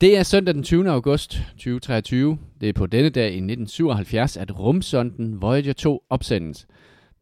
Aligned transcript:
Det 0.00 0.18
er 0.18 0.22
søndag 0.22 0.54
den 0.54 0.62
20. 0.62 0.90
august 0.90 1.30
2023. 1.50 2.38
Det 2.60 2.68
er 2.68 2.72
på 2.72 2.86
denne 2.86 3.10
dag 3.10 3.24
i 3.24 3.36
1977, 3.36 4.36
at 4.36 4.58
rumsonden 4.58 5.42
Voyager 5.42 5.72
2 5.72 6.04
opsendes. 6.10 6.66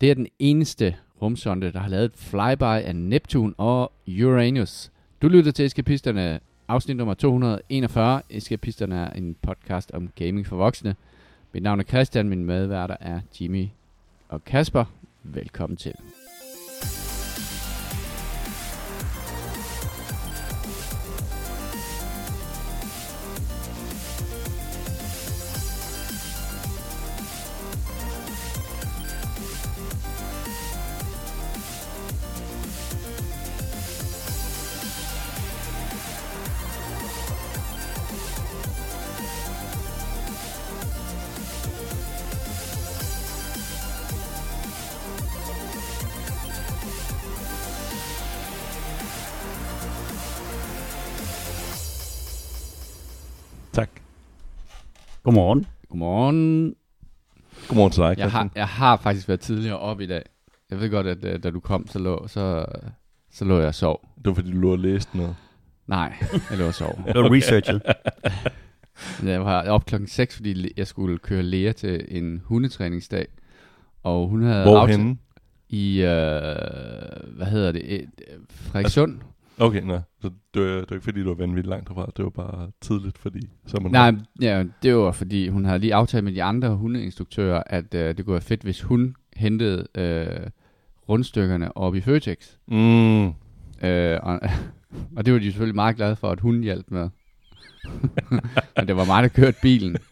Det 0.00 0.10
er 0.10 0.14
den 0.14 0.26
eneste 0.38 0.96
rumsonde, 1.22 1.72
der 1.72 1.78
har 1.78 1.88
lavet 1.88 2.04
et 2.04 2.16
flyby 2.16 2.62
af 2.62 2.96
Neptun 2.96 3.54
og 3.56 3.92
Uranus. 4.08 4.90
Du 5.22 5.28
lytter 5.28 5.52
til 5.52 5.64
Eskapisterne, 5.64 6.40
afsnit 6.68 6.96
nummer 6.96 7.14
241. 7.14 8.22
Eskapisterne 8.30 8.96
er 8.96 9.10
en 9.10 9.36
podcast 9.42 9.90
om 9.90 10.08
gaming 10.14 10.46
for 10.46 10.56
voksne. 10.56 10.96
Mit 11.52 11.62
navn 11.62 11.80
er 11.80 11.84
Christian, 11.84 12.28
min 12.28 12.44
medværter 12.44 12.96
er 13.00 13.20
Jimmy 13.40 13.66
og 14.28 14.44
Kasper. 14.44 14.84
Velkommen 15.22 15.76
til. 15.76 15.94
Godmorgen. 55.38 55.66
Godmorgen. 55.88 56.74
Godmorgen 57.68 57.92
til 57.92 58.00
dig, 58.02 58.08
Jeg 58.08 58.16
Christian. 58.16 58.32
har, 58.32 58.50
jeg 58.54 58.68
har 58.68 58.96
faktisk 58.96 59.28
været 59.28 59.40
tidligere 59.40 59.78
op 59.78 60.00
i 60.00 60.06
dag. 60.06 60.22
Jeg 60.70 60.80
ved 60.80 60.90
godt, 60.90 61.06
at 61.06 61.24
øh, 61.24 61.42
da 61.42 61.50
du 61.50 61.60
kom, 61.60 61.86
så 61.86 61.98
lå, 61.98 62.26
så, 62.28 62.66
så 63.32 63.44
lå 63.44 63.58
jeg 63.58 63.66
og 63.68 63.74
sov. 63.74 64.08
Det 64.16 64.26
var 64.26 64.34
fordi, 64.34 64.50
du 64.52 64.56
lå 64.58 64.72
og 64.72 64.78
læste 64.78 65.16
noget. 65.16 65.36
Nej, 65.86 66.12
jeg 66.50 66.58
lå 66.58 66.66
og 66.66 66.74
sov. 66.74 66.98
Det 67.06 67.14
var 67.22 67.32
researchet. 67.34 67.82
Jeg 69.24 69.44
var 69.44 69.68
op 69.68 69.86
klokken 69.86 70.08
6, 70.08 70.36
fordi 70.36 70.72
jeg 70.76 70.86
skulle 70.86 71.18
køre 71.18 71.42
Lea 71.42 71.72
til 71.72 72.04
en 72.08 72.42
hundetræningsdag. 72.44 73.26
Og 74.02 74.28
hun 74.28 74.42
havde 74.42 74.62
Hvorhenne? 74.62 75.16
i, 75.68 75.96
øh, 76.00 76.06
hvad 77.36 77.46
hedder 77.46 77.72
det, 77.72 78.04
Frederikssund. 78.50 79.18
Okay, 79.60 79.82
nej. 79.82 80.00
Så 80.22 80.30
det 80.54 80.62
var, 80.62 80.68
det 80.68 80.90
var 80.90 80.96
ikke 80.96 81.04
fordi, 81.04 81.22
du 81.22 81.28
var 81.28 81.34
vanvittigt 81.34 81.66
langt 81.66 81.88
herfra. 81.88 82.10
Det 82.16 82.24
var 82.24 82.30
bare 82.30 82.70
tidligt, 82.80 83.18
fordi 83.18 83.40
så 83.66 83.80
man 83.80 83.92
Nej, 83.92 84.14
ja, 84.40 84.64
det 84.82 84.96
var 84.96 85.12
fordi, 85.12 85.48
hun 85.48 85.64
havde 85.64 85.78
lige 85.78 85.94
aftalt 85.94 86.24
med 86.24 86.32
de 86.32 86.42
andre 86.42 86.76
hundeinstruktører, 86.76 87.62
at 87.66 87.94
øh, 87.94 88.16
det 88.16 88.24
kunne 88.24 88.32
være 88.32 88.40
fedt, 88.42 88.62
hvis 88.62 88.82
hun 88.82 89.14
hentede 89.36 89.86
øh, 89.94 90.50
rundstykkerne 91.08 91.76
op 91.76 91.94
i 91.94 92.00
Føtex. 92.00 92.36
Mm. 92.68 93.26
Øh, 93.82 94.18
og, 94.22 94.40
og 95.16 95.26
det 95.26 95.32
var 95.32 95.38
de 95.38 95.44
selvfølgelig 95.44 95.74
meget 95.74 95.96
glade 95.96 96.16
for, 96.16 96.30
at 96.30 96.40
hun 96.40 96.60
hjalp 96.60 96.86
med. 96.90 97.08
Men 98.76 98.88
det 98.88 98.96
var 98.96 99.04
mig, 99.04 99.22
der 99.22 99.28
kørte 99.28 99.58
bilen. 99.62 99.96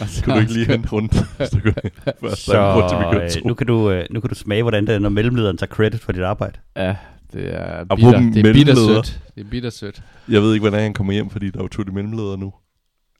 Og 0.00 0.08
så, 0.08 0.24
Kunne 0.24 0.34
du 0.34 0.40
ikke 0.40 0.52
lige 0.52 0.66
hente 0.66 0.88
rundt? 0.88 1.14
så 1.14 1.20
en 1.54 2.72
grund 2.72 2.88
til, 2.88 2.98
vi 2.98 3.02
Så 3.04 3.10
kørte 3.12 3.24
øh, 3.24 3.30
to. 3.30 3.48
nu 3.48 3.54
kan, 3.54 3.66
du, 3.66 3.90
øh, 3.90 4.06
nu 4.10 4.20
kan 4.20 4.28
du 4.28 4.34
smage, 4.34 4.62
hvordan 4.62 4.86
det 4.86 4.94
er, 4.94 4.98
når 4.98 5.08
mellemlederen 5.08 5.56
tager 5.56 5.70
credit 5.70 6.00
for 6.00 6.12
dit 6.12 6.22
arbejde. 6.22 6.58
Ja, 6.76 6.96
det 7.32 7.54
er 7.54 7.84
bitter, 7.84 8.20
det 8.34 8.46
er 8.46 8.52
bittersødt. 8.52 9.20
Det 9.34 9.46
er 9.46 9.50
bittersødt. 9.50 10.02
Jeg 10.28 10.42
ved 10.42 10.52
ikke, 10.54 10.62
hvordan 10.62 10.80
han 10.82 10.94
kommer 10.94 11.12
hjem, 11.12 11.30
fordi 11.30 11.50
der 11.50 11.58
er 11.58 11.62
jo 11.64 11.68
to 11.68 11.82
de 11.82 11.92
mellemledere 11.92 12.38
nu. 12.38 12.52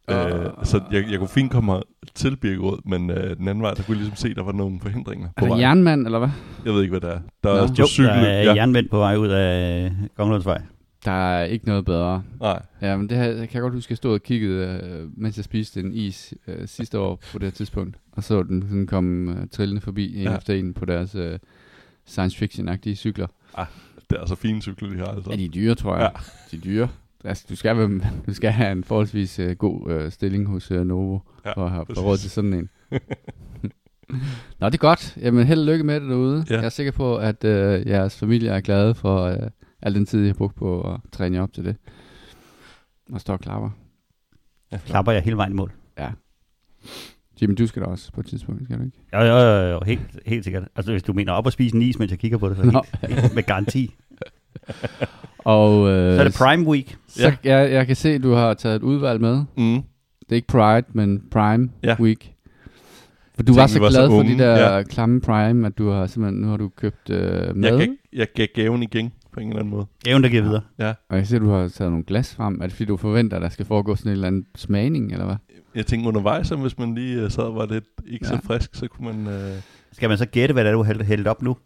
Uh. 0.08 0.14
Øh, 0.16 0.46
så 0.64 0.80
jeg, 0.92 1.04
jeg 1.10 1.18
kunne 1.18 1.28
fint 1.28 1.50
komme 1.52 1.80
til 2.14 2.36
Birkerød, 2.36 2.78
men 2.84 3.10
øh, 3.10 3.36
den 3.36 3.48
anden 3.48 3.62
vej, 3.62 3.74
der 3.74 3.82
kunne 3.82 3.96
jeg 3.96 4.04
ligesom 4.04 4.16
se, 4.16 4.34
der 4.34 4.42
var 4.42 4.52
nogle 4.52 4.80
forhindringer 4.80 5.26
Er 5.28 5.40
på 5.40 5.46
der 5.46 5.52
vej. 5.52 5.60
jernmand, 5.60 6.06
eller 6.06 6.18
hvad? 6.18 6.28
Jeg 6.64 6.72
ved 6.74 6.82
ikke, 6.82 6.98
hvad 6.98 7.10
det 7.10 7.16
er. 7.16 7.20
Der 7.42 7.48
Nå. 7.48 7.56
er 7.56 7.60
Jo, 7.62 7.66
på 7.66 7.74
Jo, 7.78 7.86
cykel. 7.86 8.08
der 8.10 8.14
er 8.14 8.42
ja. 8.42 8.54
jernmænd 8.54 8.88
på 8.88 8.98
vej 8.98 9.16
ud 9.16 9.28
af 9.28 9.92
Kongelundsvej. 10.16 10.62
Der 11.04 11.10
er 11.12 11.44
ikke 11.44 11.66
noget 11.66 11.84
bedre. 11.84 12.22
Nej, 12.40 12.62
Ja, 12.82 12.96
men 12.96 13.08
det 13.08 13.16
her, 13.16 13.24
jeg 13.24 13.48
kan 13.48 13.60
godt 13.62 13.74
huske, 13.74 13.86
at 13.86 13.90
jeg 13.90 13.96
stod 13.96 14.12
og 14.14 14.22
kiggede, 14.22 14.80
øh, 14.84 15.08
mens 15.16 15.36
jeg 15.36 15.44
spiste 15.44 15.80
en 15.80 15.92
is 15.94 16.34
øh, 16.48 16.68
sidste 16.68 16.98
år 16.98 17.22
på 17.32 17.38
det 17.38 17.42
her 17.46 17.50
tidspunkt. 17.50 17.96
Og 18.12 18.24
så 18.24 18.42
den 18.42 18.62
sådan 18.62 18.86
kom 18.86 19.28
øh, 19.28 19.36
trillende 19.52 19.80
forbi 19.80 20.16
en 20.16 20.22
Ja. 20.22 20.36
efter 20.36 20.54
en 20.54 20.74
på 20.74 20.84
deres 20.84 21.14
øh, 21.14 21.38
science 22.06 22.44
fiction-agtige 22.44 22.94
cykler. 22.94 23.26
Det 24.10 24.20
er 24.20 24.26
så 24.26 24.34
fine 24.34 24.62
cykler, 24.62 24.88
de 24.88 24.96
har 24.98 25.06
altså. 25.06 25.30
Er 25.30 25.36
de 25.36 25.44
er 25.44 25.48
dyre, 25.48 25.74
tror 25.74 25.96
jeg. 25.96 26.10
Ja. 26.14 26.20
De 26.50 26.56
er 26.56 26.60
dyre. 26.60 26.88
Altså, 27.24 27.46
du, 27.48 27.56
skal, 27.56 27.76
være, 27.76 28.00
du 28.26 28.34
skal 28.34 28.50
have 28.50 28.72
en 28.72 28.84
forholdsvis 28.84 29.38
øh, 29.38 29.56
god 29.56 29.90
øh, 29.90 30.12
stilling 30.12 30.46
hos 30.48 30.70
øh, 30.70 30.84
Novo, 30.86 31.18
Ja, 31.44 31.48
ja, 31.48 31.54
for 31.54 31.64
at 31.64 31.70
have 31.70 31.84
råd 31.84 32.16
til 32.16 32.30
sådan 32.30 32.52
en. 32.54 32.70
Nå, 34.60 34.66
det 34.66 34.74
er 34.74 34.78
godt. 34.78 35.16
Jamen, 35.20 35.46
held 35.46 35.60
og 35.60 35.66
lykke 35.66 35.84
med 35.84 36.00
det 36.00 36.10
derude. 36.10 36.44
Ja. 36.50 36.54
Jeg 36.54 36.64
er 36.64 36.68
sikker 36.68 36.92
på, 36.92 37.16
at 37.16 37.44
øh, 37.44 37.86
jeres 37.86 38.16
familie 38.18 38.50
er 38.50 38.60
glade 38.60 38.94
for 38.94 39.22
øh, 39.24 39.38
al 39.82 39.94
den 39.94 40.06
tid, 40.06 40.20
jeg 40.20 40.28
har 40.28 40.34
brugt 40.34 40.56
på 40.56 40.92
at 40.94 41.00
træne 41.12 41.36
jer 41.36 41.42
op 41.42 41.52
til 41.52 41.64
det. 41.64 41.76
Og 43.12 43.20
står 43.20 43.34
og 43.34 43.40
klapper. 43.40 43.70
Ja, 44.72 44.78
Klapper 44.86 45.12
jeg 45.12 45.22
hele 45.22 45.36
vejen 45.36 45.52
i 45.52 45.56
mål. 45.56 45.72
Jimmy, 47.42 47.54
du 47.58 47.66
skal 47.66 47.82
da 47.82 47.86
også 47.86 48.12
på 48.12 48.20
et 48.20 48.26
tidspunkt, 48.26 48.64
skal 48.64 48.78
du 48.78 48.84
ikke? 48.84 48.96
Jo, 49.14 49.18
jo, 49.20 49.36
jo, 49.38 49.70
jo 49.70 49.80
helt, 49.86 50.00
helt 50.26 50.44
sikkert. 50.44 50.62
Altså, 50.76 50.92
hvis 50.92 51.02
du 51.02 51.12
mener 51.12 51.32
op 51.32 51.46
og 51.46 51.52
spise 51.52 51.76
en 51.76 51.82
is, 51.82 51.98
mens 51.98 52.10
jeg 52.10 52.18
kigger 52.18 52.38
på 52.38 52.48
det, 52.48 52.56
så 52.56 52.62
Nå. 52.62 52.82
helt, 53.08 53.34
med 53.34 53.42
garanti. 53.42 53.94
Og, 55.38 55.88
øh, 55.88 56.14
Så 56.14 56.20
er 56.20 56.24
det 56.24 56.34
Prime 56.34 56.66
Week. 56.66 56.96
Så 57.08 57.32
jeg, 57.44 57.72
jeg 57.72 57.86
kan 57.86 57.96
se, 57.96 58.08
at 58.10 58.22
du 58.22 58.32
har 58.32 58.54
taget 58.54 58.76
et 58.76 58.82
udvalg 58.82 59.20
med. 59.20 59.44
Mm. 59.56 59.74
Det 60.20 60.30
er 60.30 60.34
ikke 60.36 60.48
Pride, 60.48 60.86
men 60.92 61.22
Prime 61.30 61.68
Ja. 61.82 61.88
ja. 61.88 61.96
Week. 62.00 62.32
For 63.34 63.42
du 63.42 63.54
var 63.54 63.66
så 63.66 63.78
var 63.78 63.90
så 63.90 63.98
glad 63.98 64.08
for 64.08 64.16
unge. 64.18 64.32
de 64.34 64.38
der 64.38 64.50
Ja. 64.58 64.76
ja. 64.76 64.82
klamme 64.82 65.20
Prime, 65.20 65.66
at 65.66 65.78
du 65.78 65.88
har 65.90 66.06
simpelthen, 66.06 66.40
nu 66.42 66.48
har 66.48 66.56
du 66.56 66.68
købt 66.76 67.10
øh, 67.10 67.56
med. 67.56 67.68
Jeg, 67.70 67.78
gav, 67.78 67.88
jeg 68.12 68.26
gav 68.34 68.46
gaven 68.54 68.82
igen 68.82 69.12
på 69.32 69.40
en 69.40 69.48
eller 69.48 69.60
anden 69.60 69.70
måde. 69.70 69.86
Gaven, 70.04 70.22
der 70.22 70.28
giver 70.28 70.42
videre. 70.42 70.60
Ja. 70.78 70.92
Og 71.10 71.16
jeg 71.16 71.26
ser, 71.26 71.36
at 71.36 71.42
du 71.42 71.50
har 71.50 71.68
taget 71.68 71.92
nogle 71.92 72.04
glas 72.04 72.34
frem. 72.34 72.54
Er 72.60 72.62
det 72.66 72.72
fordi, 72.72 72.84
du 72.84 72.96
forventer, 72.96 73.36
at 73.36 73.42
der 73.42 73.48
skal 73.48 73.66
foregå 73.66 73.94
sådan 73.96 74.10
en 74.10 74.12
eller 74.12 74.26
anden 74.26 74.46
smagning, 74.56 75.12
eller 75.12 75.24
hvad? 75.24 75.36
Jeg 75.76 75.86
tænkte 75.86 76.08
undervejs, 76.08 76.52
at 76.52 76.58
hvis 76.58 76.78
man 76.78 76.94
lige 76.94 77.24
uh, 77.24 77.30
sad 77.30 77.44
og 77.44 77.54
var 77.54 77.66
lidt 77.66 77.84
ikke 78.06 78.26
ja. 78.26 78.34
Ja. 78.34 78.40
så 78.40 78.46
frisk, 78.46 78.74
så 78.74 78.88
kunne 78.88 79.12
man... 79.12 79.26
Uh, 79.34 79.50
Skal 79.92 80.08
man 80.08 80.18
så 80.18 80.26
gætte, 80.26 80.52
hvad 80.52 80.64
det 80.64 80.70
er, 80.70 80.74
du 80.74 80.82
har 80.82 81.02
hældt- 81.04 81.26
op 81.26 81.42
nu? 81.42 81.56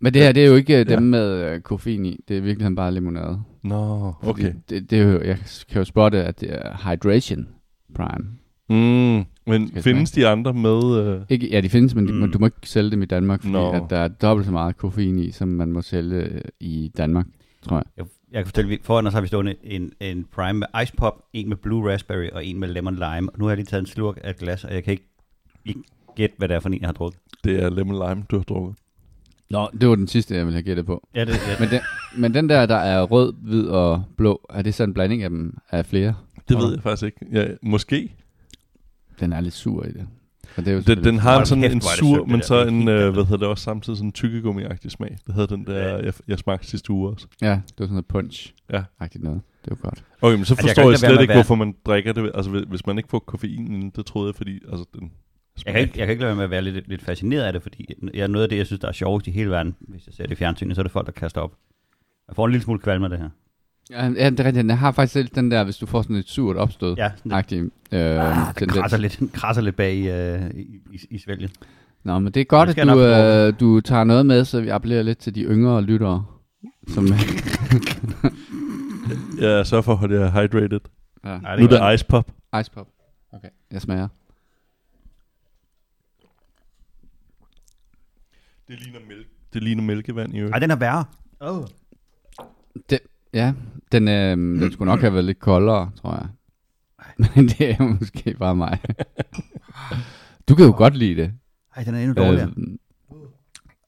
Men 0.00 0.14
det 0.14 0.22
her, 0.22 0.32
det 0.32 0.44
er 0.44 0.48
jo 0.48 0.54
ikke 0.54 0.80
øh, 0.80 0.86
Ja. 0.90 0.94
dem 0.94 1.02
med 1.02 1.52
øh, 1.54 1.60
koffein 1.60 2.06
i. 2.06 2.20
Det 2.28 2.36
er 2.36 2.40
virkelig 2.40 2.76
bare 2.76 2.94
limonade. 2.94 3.40
Nå, 3.64 4.12
okay. 4.22 4.52
Det, 4.68 4.90
det 4.90 4.98
er 4.98 5.02
jo, 5.02 5.20
jeg 5.20 5.38
kan 5.68 5.78
jo 5.78 5.84
spotte, 5.84 6.24
at 6.24 6.40
det 6.40 6.52
er 6.52 6.76
hydration 6.90 7.48
prime. 7.94 8.28
Mm, 8.70 9.24
men 9.46 9.70
findes 9.82 10.10
de 10.10 10.26
andre 10.26 10.54
med... 10.54 11.16
Uh, 11.16 11.22
Ikke, 11.28 11.48
ja, 11.50 11.60
de 11.60 11.68
findes, 11.68 11.94
men 11.94 12.20
Mm. 12.20 12.32
du 12.32 12.38
må 12.38 12.46
ikke 12.46 12.56
sælge 12.64 12.90
dem 12.90 13.02
i 13.02 13.06
Danmark, 13.06 13.42
fordi 13.42 13.56
at 13.76 13.82
der 13.90 13.96
er 13.96 14.08
dobbelt 14.08 14.46
så 14.46 14.52
meget 14.52 14.76
koffein 14.76 15.18
i, 15.18 15.30
som 15.30 15.48
man 15.48 15.72
må 15.72 15.82
sælge 15.82 16.16
øh, 16.16 16.40
i 16.60 16.90
Danmark, 16.96 17.26
tror 17.62 17.76
jeg. 17.76 17.84
Jeg, 17.96 18.04
jeg 18.32 18.38
kan 18.40 18.46
fortælle, 18.46 18.68
vi- 18.68 18.78
foran 18.82 19.06
os 19.06 19.12
har 19.12 19.20
vi 19.20 19.26
stående 19.26 19.54
en, 19.62 19.92
en 20.00 20.24
Prime 20.32 20.58
med 20.58 20.66
Ice 20.82 20.92
Pop, 20.96 21.22
en 21.32 21.48
med 21.48 21.56
Blue 21.56 21.92
Raspberry 21.92 22.28
og 22.32 22.44
en 22.44 22.58
med 22.60 22.68
Lemon 22.68 22.94
Lime. 22.94 23.30
Og 23.32 23.38
nu 23.38 23.44
har 23.44 23.50
jeg 23.50 23.56
lige 23.56 23.66
taget 23.66 23.80
en 23.80 23.86
slurk 23.86 24.18
af 24.24 24.30
et 24.30 24.36
glas, 24.36 24.64
og 24.64 24.74
jeg 24.74 24.84
kan 24.84 24.90
ikke, 24.90 25.08
ikke 25.64 25.80
gætte, 26.16 26.34
hvad 26.38 26.48
det 26.48 26.54
er 26.54 26.60
for 26.60 26.68
en, 26.68 26.80
jeg 26.80 26.88
har 26.88 26.92
drukket. 26.92 27.20
det 27.44 27.62
er 27.62 27.70
lemon 27.70 28.08
lime, 28.08 28.24
du 28.30 28.36
har 28.36 28.44
drukket. 28.44 28.76
Nå, 29.50 29.68
det 29.80 29.88
var 29.88 29.94
den 29.94 30.08
sidste, 30.08 30.34
jeg 30.34 30.44
ville 30.46 30.54
have 30.56 30.62
gættet 30.62 30.86
på. 30.86 31.08
Ja, 31.14 31.24
det, 31.24 31.28
ja, 31.34 31.56
Men 31.60 31.68
den, 31.70 31.80
men 32.16 32.34
den 32.34 32.48
der, 32.48 32.66
der 32.66 32.74
er 32.76 33.02
rød, 33.02 33.32
hvid 33.42 33.66
og 33.66 34.04
blå, 34.16 34.46
er 34.50 34.62
det 34.62 34.74
så 34.74 34.84
en 34.84 34.94
blanding 34.94 35.22
af 35.22 35.30
dem 35.30 35.56
af 35.70 35.86
flere? 35.86 36.14
Det 36.48 36.56
ved 36.56 36.72
jeg 36.72 36.82
faktisk 36.82 37.04
ikke. 37.04 37.26
Ja, 37.40 37.48
måske. 37.62 38.14
Den 39.20 39.32
er 39.32 39.40
lidt 39.40 39.54
sur 39.54 39.84
i 39.84 39.92
det. 39.92 40.08
Og 40.58 40.64
det 40.64 40.70
er 40.70 40.74
jo 40.74 40.80
Den, 40.80 41.04
den 41.04 41.18
har 41.18 41.40
en 41.40 41.46
sådan 41.46 41.64
en 41.64 41.80
sur, 41.80 42.18
det 42.18 42.28
men 42.28 42.42
så 42.42 42.60
Det 42.60 42.68
en, 42.68 42.88
andet. 42.88 43.12
hvad 43.12 43.24
hedder 43.24 43.36
det 43.36 43.48
også 43.48 43.64
samtidig 43.64 43.96
sådan 43.96 44.08
en 44.08 44.12
tykkegummi-agtig 44.12 44.90
smag. 44.90 45.16
Det 45.26 45.34
havde 45.34 45.46
den 45.46 45.66
der, 45.66 45.98
jeg, 45.98 46.12
jeg 46.28 46.38
smagte 46.38 46.66
sidste 46.68 46.90
uge 46.90 47.10
også. 47.10 47.26
Ja, 47.42 47.46
det 47.50 47.58
var 47.78 47.84
sådan 47.84 47.88
noget 47.92 48.06
punch. 48.06 48.54
Ja. 48.72 48.82
Agtigt 49.00 49.24
noget. 49.24 49.40
Det 49.64 49.70
var 49.70 49.76
godt. 49.76 50.04
Okay, 50.22 50.36
men 50.36 50.44
så 50.44 50.54
Altså, 50.54 50.66
jeg 50.66 50.70
forstår 50.70 50.82
ikke 50.82 50.86
jeg, 50.86 50.90
lade 50.90 51.14
slet 51.14 51.22
ikke, 51.22 51.34
hvorfor 51.34 51.54
man 51.54 51.74
drikker 51.86 52.12
det. 52.12 52.30
Altså, 52.34 52.50
hvis- 52.68 52.86
man 52.86 52.98
ikke 52.98 53.08
får 53.08 53.18
koffein, 53.18 53.90
det 53.96 54.06
troede 54.06 54.28
jeg, 54.28 54.34
fordi 54.34 54.60
altså, 54.70 54.84
den 55.00 55.12
Jeg 55.66 55.74
kan, 55.74 55.82
ikke, 55.82 55.98
jeg 55.98 56.06
kan 56.06 56.12
ikke 56.12 56.20
lade 56.20 56.28
være 56.28 56.36
med 56.36 56.44
at 56.44 56.50
være 56.50 56.62
lidt, 56.62 56.88
lidt 56.88 57.02
fascineret 57.02 57.42
af 57.42 57.52
det, 57.52 57.62
fordi 57.62 57.86
jeg, 58.14 58.28
noget 58.28 58.42
af 58.42 58.48
det, 58.48 58.56
jeg 58.56 58.66
synes, 58.66 58.80
der 58.80 58.88
er 58.88 58.92
sjovest 58.92 59.26
i 59.26 59.30
hele 59.30 59.50
verden, 59.50 59.74
hvis 59.80 60.06
jeg 60.06 60.14
ser 60.14 60.22
det 60.24 60.32
i 60.32 60.34
fjernsynet, 60.34 60.74
så 60.76 60.80
er 60.80 60.82
det 60.82 60.92
folk, 60.92 61.06
der 61.06 61.12
kaster 61.12 61.40
op. 61.40 61.52
Jeg 62.28 62.36
får 62.36 62.46
en 62.46 62.52
lille 62.52 62.64
smule 62.64 62.78
kvalme 62.80 63.06
af 63.06 63.10
det 63.10 63.18
her. 63.18 63.28
Ja, 63.90 64.04
ja, 64.04 64.30
det 64.30 64.40
er 64.40 64.44
rigtigt. 64.44 64.54
Den 64.54 64.70
har 64.70 64.92
faktisk 64.92 65.12
selv 65.12 65.28
den 65.34 65.50
der, 65.50 65.64
hvis 65.64 65.76
du 65.76 65.86
får 65.86 66.02
sådan 66.02 66.16
et 66.16 66.28
surt 66.28 66.56
opstød. 66.56 66.94
Ja, 66.96 67.10
sådan 67.16 67.30
det, 67.30 67.36
Agtig, 67.36 67.60
øh, 67.62 67.68
ah, 67.92 68.46
det 68.48 68.56
tendens. 68.56 68.78
krasser 68.78 68.98
lidt, 68.98 69.20
krasser 69.32 69.62
lidt 69.62 69.76
bag 69.76 69.94
i, 69.94 70.08
øh, 70.08 70.50
i, 70.50 70.60
i, 70.92 70.98
i 71.10 71.18
svælget. 71.18 71.50
Nå, 72.04 72.18
men 72.18 72.32
det 72.32 72.40
er 72.40 72.44
godt, 72.44 72.68
Det 72.68 72.78
at 72.78 72.86
jeg 72.86 72.94
du, 72.96 73.00
øh, 73.00 73.60
du 73.60 73.80
tager 73.80 74.04
noget 74.04 74.26
med, 74.26 74.44
så 74.44 74.60
vi 74.60 74.68
appellerer 74.68 75.02
lidt 75.02 75.18
til 75.18 75.34
de 75.34 75.42
yngre 75.42 75.82
lyttere. 75.82 76.24
Som, 76.88 77.06
Jeg 79.40 79.66
sørger 79.66 79.82
for 79.82 79.92
at 79.92 79.98
holde 79.98 80.20
jer 80.20 80.30
hydrated. 80.30 80.80
ja. 81.24 81.28
Ej, 81.28 81.56
Nu 81.60 81.64
er 81.64 81.88
det 81.88 81.94
ice 81.94 82.06
pop. 82.06 82.30
Ice 82.60 82.70
pop. 82.70 82.88
Okay, 83.32 83.48
jeg 83.70 83.82
smager. 83.82 84.08
Det 88.68 88.80
ligner, 88.80 88.98
mælk. 89.08 89.26
det 89.52 89.62
ligner 89.62 89.82
mælkevand 89.82 90.34
i 90.34 90.38
øvrigt. 90.38 90.52
Ej, 90.54 90.58
den 90.58 90.70
er 90.70 90.76
værre. 90.76 91.04
Oh. 91.40 91.64
Ja, 93.34 93.52
den, 93.92 94.08
øh, 94.08 94.36
den 94.62 94.72
skulle 94.72 94.90
nok 94.90 95.00
have 95.00 95.12
været 95.12 95.24
lidt 95.24 95.38
koldere, 95.38 95.90
tror 96.00 96.12
jeg. 96.14 96.28
Men 97.34 97.48
det 97.58 97.70
er 97.70 97.82
måske 98.00 98.34
bare 98.38 98.56
mig. 98.56 98.78
Du 100.48 100.54
kan 100.54 100.66
jo 100.66 100.74
godt 100.76 100.96
lide 100.96 101.22
det. 101.22 101.32
Ej, 101.76 101.84
den 101.84 101.94
er 101.94 101.98
endnu 101.98 102.14
dårligere. 102.14 102.52
Øh, 102.58 102.64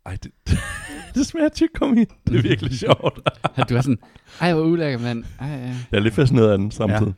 Ej, 0.06 0.16
det, 0.22 0.32
det 1.14 1.26
smager 1.26 1.48
tyggegummi. 1.48 2.04
Det 2.26 2.36
er 2.38 2.42
virkelig 2.42 2.78
sjovt. 2.78 3.28
du 3.68 3.76
er 3.76 3.80
sådan, 3.80 3.98
ej, 4.40 4.52
hvor 4.54 4.62
ulækker, 4.62 4.98
mand. 4.98 5.24
Ej, 5.40 5.48
ja. 5.48 5.56
Jeg 5.66 5.76
er 5.92 6.00
lidt 6.00 6.14
fascineret 6.14 6.50
af 6.52 6.58
den 6.58 6.70
samtidig. 6.70 7.14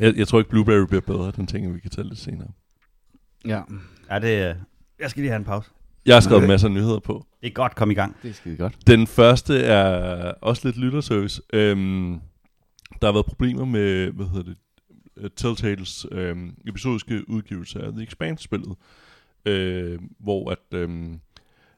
Ja. 0.00 0.06
Jeg, 0.06 0.16
jeg 0.16 0.28
tror 0.28 0.38
ikke, 0.38 0.50
Blueberry 0.50 0.86
bliver 0.86 1.00
bedre. 1.00 1.32
Den 1.36 1.46
tænker 1.46 1.70
vi 1.72 1.80
kan 1.80 1.90
tage 1.90 2.08
lidt 2.08 2.18
senere. 2.18 2.48
ja, 3.46 3.62
Ja, 4.10 4.18
det. 4.18 4.56
Jeg 5.00 5.10
skal 5.10 5.20
lige 5.20 5.30
have 5.30 5.38
en 5.38 5.44
pause. 5.44 5.70
Jeg 6.08 6.16
har 6.16 6.20
skrevet 6.20 6.48
masser 6.48 6.68
af 6.68 6.74
nyheder 6.74 6.98
på. 6.98 7.26
Det 7.40 7.46
er 7.46 7.52
godt, 7.52 7.74
kom 7.74 7.90
i 7.90 7.94
gang. 7.94 8.16
det 8.22 8.28
er 8.30 8.34
skide 8.34 8.56
godt. 8.56 8.86
Den 8.86 9.06
første 9.06 9.58
er 9.58 10.32
også 10.42 10.68
lidt 10.68 10.76
lytterservice. 10.76 11.42
Øhm, 11.52 12.20
der 13.00 13.06
har 13.06 13.12
været 13.12 13.26
problemer 13.26 13.64
med, 13.64 14.10
hvad 14.10 14.26
hedder 14.26 14.42
det, 14.42 14.56
uh, 15.16 15.28
Telltales 15.36 16.06
øhm, 16.12 16.54
episodiske 16.68 17.28
udgivelse 17.30 17.80
af 17.80 17.92
The 17.92 18.02
Expanse-spillet, 18.02 18.76
øh, 19.44 19.98
hvor 20.18 20.50
at, 20.50 20.58
øhm, 20.78 21.20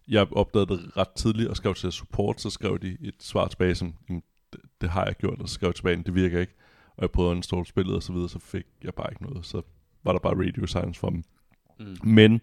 jeg 0.09 0.27
opdagede 0.33 0.67
det 0.77 0.97
ret 0.97 1.09
tidligt 1.17 1.49
og 1.49 1.57
skrev 1.57 1.75
til 1.75 1.93
support, 1.93 2.41
så 2.41 2.51
skrev 2.51 2.79
de 2.79 2.97
et 3.01 3.15
svar 3.21 3.49
tilbage, 3.49 3.75
som 3.75 3.95
"Jamen, 4.09 4.23
det, 4.53 4.61
det 4.81 4.91
har 4.91 5.05
jeg 5.05 5.15
gjort, 5.15 5.41
og 5.41 5.49
så 5.49 5.55
skrev 5.55 5.69
jeg 5.69 5.75
tilbage, 5.75 6.03
det 6.07 6.15
virker 6.15 6.41
ikke. 6.41 6.55
Og 6.97 7.03
jeg 7.03 7.11
prøvede 7.11 7.31
at 7.31 7.37
installe 7.37 7.67
spillet 7.67 7.97
og 7.97 8.03
så 8.03 8.13
videre, 8.13 8.29
så 8.29 8.39
fik 8.39 8.65
jeg 8.85 8.95
bare 8.95 9.07
ikke 9.13 9.23
noget. 9.23 9.47
Så 9.47 9.63
var 10.05 10.13
der 10.13 10.19
bare 10.19 10.47
radio 10.47 10.67
silence 10.67 11.01
for 11.01 11.11
dem. 11.11 11.23
Mm. 11.81 11.97
Men 12.05 12.41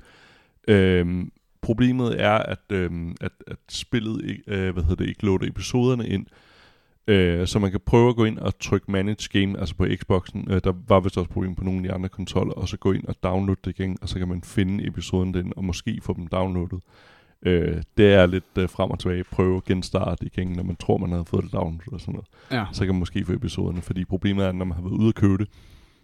øhm, 0.67 1.31
problemet 1.67 2.21
er, 2.21 2.37
at, 2.37 2.59
øhm, 2.69 3.15
at, 3.21 3.31
at 3.47 3.57
spillet 3.69 4.25
ikke, 4.25 4.43
øh, 4.47 4.73
hvad 4.73 4.83
hedder 4.83 4.95
det, 4.95 5.09
ikke 5.09 5.25
loader 5.25 5.47
episoderne 5.47 6.07
ind. 6.07 6.25
Øh, 7.07 7.47
så 7.47 7.59
man 7.59 7.71
kan 7.71 7.79
prøve 7.85 8.09
at 8.09 8.15
gå 8.15 8.25
ind 8.25 8.37
og 8.37 8.59
trykke 8.59 8.91
Manage 8.91 9.29
Game, 9.39 9.59
altså 9.59 9.75
på 9.75 9.85
Xboxen. 9.95 10.47
Øh, 10.49 10.61
der 10.63 10.73
var 10.87 10.99
vist 10.99 11.17
også 11.17 11.29
problem 11.29 11.55
på 11.55 11.63
nogle 11.63 11.79
af 11.79 11.83
de 11.83 11.93
andre 11.93 12.09
konsoller. 12.09 12.53
Og 12.53 12.67
så 12.67 12.77
gå 12.77 12.91
ind 12.91 13.05
og 13.05 13.15
downloade 13.23 13.59
det 13.65 13.79
igen, 13.79 13.97
og 14.01 14.09
så 14.09 14.19
kan 14.19 14.27
man 14.27 14.41
finde 14.41 14.87
episoden 14.87 15.33
den, 15.33 15.53
og 15.57 15.63
måske 15.63 15.99
få 16.01 16.13
dem 16.13 16.27
downloadet. 16.27 16.79
Øh, 17.41 17.81
det 17.97 18.13
er 18.13 18.25
lidt 18.25 18.57
øh, 18.57 18.69
frem 18.69 18.91
og 18.91 18.99
tilbage. 18.99 19.23
Prøve 19.23 19.57
at 19.57 19.63
genstarte 19.63 20.25
igen, 20.25 20.47
når 20.47 20.63
man 20.63 20.75
tror, 20.75 20.97
man 20.97 21.11
havde 21.11 21.25
fået 21.25 21.43
det 21.43 21.53
downloadet 21.53 21.93
og 21.93 21.99
sådan 21.99 22.13
noget 22.13 22.27
Ja. 22.51 22.65
så 22.73 22.85
kan 22.85 22.93
man 22.93 22.99
måske 22.99 23.25
få 23.25 23.33
episoderne. 23.33 23.81
Fordi 23.81 24.05
problemet 24.05 24.45
er, 24.45 24.49
at 24.49 24.55
når 24.55 24.65
man 24.65 24.75
har 24.75 24.81
været 24.81 24.99
ude 24.99 25.07
at 25.07 25.15
købe 25.15 25.37
det, 25.37 25.47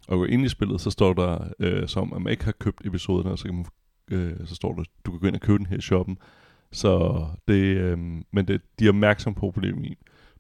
og 0.08 0.18
går 0.18 0.26
ind 0.26 0.46
i 0.46 0.50
spillet, 0.50 0.82
så 0.82 0.90
står 0.90 1.14
der 1.14 1.48
øh, 1.60 1.88
som, 1.88 2.14
at 2.16 2.22
man 2.22 2.32
ikke 2.32 2.46
har 2.46 2.52
købt 2.52 2.86
episoderne, 2.86 3.32
og 3.32 3.38
så, 3.40 3.46
kan 3.46 3.56
man, 3.56 3.66
øh, 4.12 4.34
så 4.46 4.56
står 4.56 4.74
der, 4.76 4.84
du 5.06 5.12
kan 5.12 5.20
gå 5.20 5.28
ind 5.28 5.36
og 5.36 5.42
købe 5.42 5.58
den 5.58 5.66
her 5.66 5.78
i 5.78 5.82
shoppen. 5.82 6.18
Så 6.72 7.26
det, 7.48 7.78
øh, 7.78 7.98
men 8.32 8.48
det, 8.48 8.62
de 8.80 8.86
er 8.86 8.90
opmærksom 8.90 9.34
på 9.34 9.40
problemet, 9.40 9.94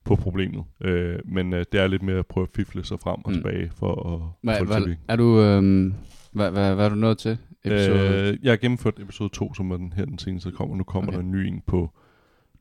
på 0.04 0.15
problemet. 0.15 0.63
Øh, 0.81 1.19
men 1.25 1.54
øh, 1.54 1.65
det 1.71 1.80
er 1.81 1.88
lidt 1.88 2.01
mere 2.04 2.19
at 2.19 2.25
prøve 2.27 2.44
at 2.44 2.50
fifle 2.56 2.83
sig 2.86 3.00
frem 3.00 3.18
og 3.25 3.31
Mm. 3.31 3.33
tilbage 3.33 3.71
for 3.75 4.13
at 4.13 4.21
Hvad, 4.42 4.57
få 4.68 4.74
det 4.80 4.88
virke. 4.88 5.00
er 5.07 5.15
du, 5.15 5.39
øhm, 5.42 5.94
hvad, 6.31 6.51
hvad, 6.51 6.75
hvad 6.75 6.86
er 6.86 6.89
du 6.89 6.95
nået 6.95 7.18
til? 7.18 7.38
Episode? 7.65 8.30
Øh, 8.31 8.38
jeg 8.44 8.51
har 8.51 8.57
gennemført 8.57 9.00
episode 9.00 9.30
2, 9.30 9.54
som 9.54 9.71
er 9.71 9.77
den 9.77 9.94
her 9.94 10.06
den 10.06 10.18
seneste 10.19 10.50
der 10.50 10.56
kommer. 10.56 10.75
Nu 10.75 10.83
kommer 10.83 11.07
Okay. 11.12 11.18
okay. 11.18 11.27
der 11.31 11.33
en 11.38 11.44
ny 11.44 11.48
en 11.48 11.62
på 11.68 11.92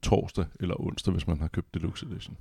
torsdag 0.03 0.45
eller 0.61 0.81
onsdag, 0.81 1.13
hvis 1.13 1.27
man 1.27 1.41
har 1.41 1.49
købt 1.49 1.75
Deluxe 1.75 2.07
Edition. 2.07 2.37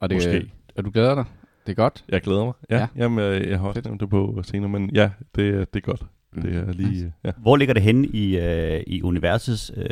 og 0.00 0.08
det, 0.10 0.16
måske. 0.16 0.50
Er 0.76 0.82
du 0.82 0.90
glæder 0.90 1.14
dig? 1.14 1.24
Det 1.66 1.72
er 1.72 1.76
godt? 1.76 2.04
Jeg 2.08 2.20
glæder 2.20 2.44
mig. 2.44 2.54
Ja, 2.70 2.74
Ja. 2.76 2.80
ja. 2.80 3.02
Jamen, 3.02 3.18
jeg, 3.24 3.48
jeg 3.48 3.58
har 3.58 3.66
også 3.68 3.76
Fedt. 3.76 3.86
nævnt 3.86 4.00
det 4.00 4.10
på 4.10 4.40
senere, 4.42 4.68
men 4.70 4.90
ja, 4.94 5.10
det, 5.34 5.74
det 5.74 5.80
er 5.80 5.84
godt. 5.86 6.06
Det 6.34 6.54
er 6.56 6.72
lige... 6.72 7.12
Ja. 7.24 7.30
Hvor 7.38 7.56
ligger 7.56 7.74
det 7.74 7.82
henne 7.82 8.06
i, 8.06 8.38
øh, 8.38 8.82
i 8.86 9.02
universets 9.02 9.72
øh, 9.76 9.86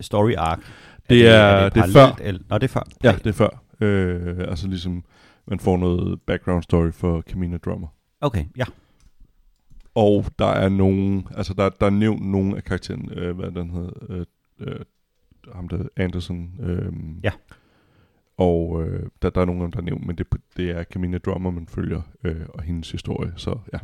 story 0.00 0.32
arc? 0.38 0.58
Det 1.10 1.28
er- 1.28 1.62
det 1.64 1.66
er 1.66 1.70
parallelt, 1.70 1.92
før. 1.92 2.16
Eller, 2.20 2.40
nå, 2.50 2.58
det 2.58 2.64
er 2.64 2.68
før. 2.68 2.82
Ja, 3.04 3.12
det 3.12 3.26
er 3.26 3.32
før. 3.32 3.62
Øh, 3.80 4.38
altså 4.38 4.68
ligesom, 4.68 5.04
man 5.48 5.60
får 5.60 5.76
noget 5.76 6.20
background 6.26 6.62
story 6.62 6.90
for 6.90 7.20
Camina 7.20 7.56
Drummer. 7.56 7.88
Okay, 8.20 8.44
ja. 8.56 8.64
Og 9.94 10.24
der 10.38 10.46
er 10.46 10.68
nogen, 10.68 11.26
altså 11.36 11.54
der, 11.54 11.68
der 11.68 11.86
er 11.86 11.90
nævnt 11.90 12.30
nogle 12.30 12.56
af 12.56 12.64
karaktererne, 12.64 13.08
øh, 13.16 13.36
hvad 13.38 13.50
den 13.50 13.70
hedder, 13.70 13.90
øh, 14.08 14.24
øh, 14.60 14.80
ham 15.54 15.68
der 15.68 15.84
Anderson. 15.96 16.50
Øh, 16.60 16.92
Ja. 17.24 17.30
Og 18.36 18.82
øh, 18.86 19.02
der, 19.22 19.30
der 19.30 19.40
er 19.40 19.44
dem, 19.44 19.70
der 19.72 19.78
er 19.78 19.82
nævnt, 19.82 20.06
men 20.06 20.16
det, 20.16 20.26
det 20.56 20.70
er 20.70 20.84
Camina 20.84 21.18
Drummer, 21.18 21.50
man 21.50 21.66
følger, 21.66 22.00
øh, 22.24 22.40
og 22.48 22.62
hendes 22.62 22.90
historie, 22.90 23.32
så 23.36 23.58
ja. 23.72 23.78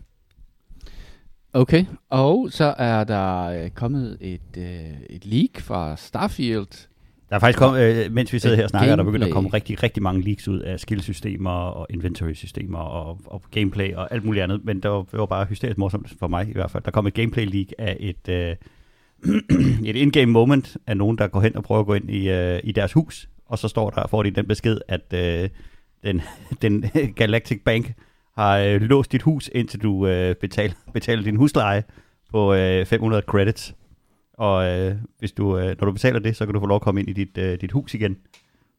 Okay, 1.58 1.84
og 2.10 2.48
så 2.50 2.74
er 2.78 3.04
der 3.04 3.44
øh, 3.44 3.70
kommet 3.70 4.18
et, 4.20 4.40
øh, 4.58 4.64
et 5.10 5.26
leak 5.26 5.60
fra 5.60 5.96
Starfield. 5.96 6.88
Der 7.30 7.36
er 7.36 7.38
faktisk 7.38 7.58
kommet, 7.58 7.80
øh, 7.80 8.12
mens 8.12 8.32
vi 8.32 8.38
sidder 8.38 8.56
her 8.56 8.64
og 8.64 8.70
snakker, 8.70 8.92
er 8.92 8.96
der 8.96 9.04
begyndt 9.04 9.24
at 9.24 9.26
Gameplay. 9.26 9.34
komme 9.34 9.48
rigtig, 9.48 9.82
rigtig 9.82 10.02
mange 10.02 10.22
leaks 10.22 10.48
ud 10.48 10.60
af 10.60 10.80
skillsystemer 10.80 11.50
og 11.50 11.86
inventory-systemer 11.90 12.78
og, 12.78 13.20
og 13.24 13.42
gameplay 13.50 13.94
og 13.94 14.12
alt 14.12 14.24
muligt 14.24 14.42
andet, 14.42 14.64
men 14.64 14.80
det 14.80 14.90
var, 14.90 15.02
det 15.02 15.18
var 15.18 15.26
bare 15.26 15.44
hysterisk 15.44 15.78
morsomt 15.78 16.14
for 16.18 16.28
mig 16.28 16.48
i 16.48 16.52
hvert 16.52 16.70
fald. 16.70 16.82
Der 16.82 16.90
kom 16.90 17.06
et 17.06 17.14
gameplay-leak 17.14 17.72
af 17.78 17.96
et, 18.00 18.28
øh, 18.28 18.56
et 19.90 19.96
in-game 19.96 20.32
moment 20.32 20.76
af 20.86 20.96
nogen, 20.96 21.18
der 21.18 21.26
går 21.26 21.40
hen 21.40 21.56
og 21.56 21.62
prøver 21.62 21.80
at 21.80 21.86
gå 21.86 21.94
ind 21.94 22.10
i, 22.10 22.30
øh, 22.30 22.60
i 22.64 22.72
deres 22.72 22.92
hus, 22.92 23.28
og 23.46 23.58
så 23.58 23.68
står 23.68 23.90
der, 23.90 24.06
får 24.06 24.22
de 24.22 24.30
den 24.30 24.46
besked, 24.46 24.78
at 24.88 25.14
øh, 25.14 25.48
den, 26.04 26.22
den 26.62 26.84
Galactic 27.16 27.60
Bank 27.64 27.92
har 28.38 28.58
øh, 28.58 28.80
låst 28.80 29.12
dit 29.12 29.22
hus, 29.22 29.50
indtil 29.54 29.82
du 29.82 30.06
øh, 30.06 30.34
betaler, 30.34 30.74
betaler 30.92 31.22
din 31.22 31.36
husleje 31.36 31.82
på 32.30 32.54
øh, 32.54 32.86
500 32.86 33.22
credits. 33.26 33.74
Og 34.34 34.66
øh, 34.66 34.94
hvis 35.18 35.32
du, 35.32 35.58
øh, 35.58 35.66
når 35.66 35.86
du 35.86 35.92
betaler 35.92 36.18
det, 36.18 36.36
så 36.36 36.44
kan 36.44 36.54
du 36.54 36.60
få 36.60 36.66
lov 36.66 36.76
at 36.76 36.82
komme 36.82 37.00
ind 37.00 37.08
i 37.08 37.12
dit, 37.12 37.38
øh, 37.38 37.60
dit 37.60 37.72
hus 37.72 37.94
igen. 37.94 38.16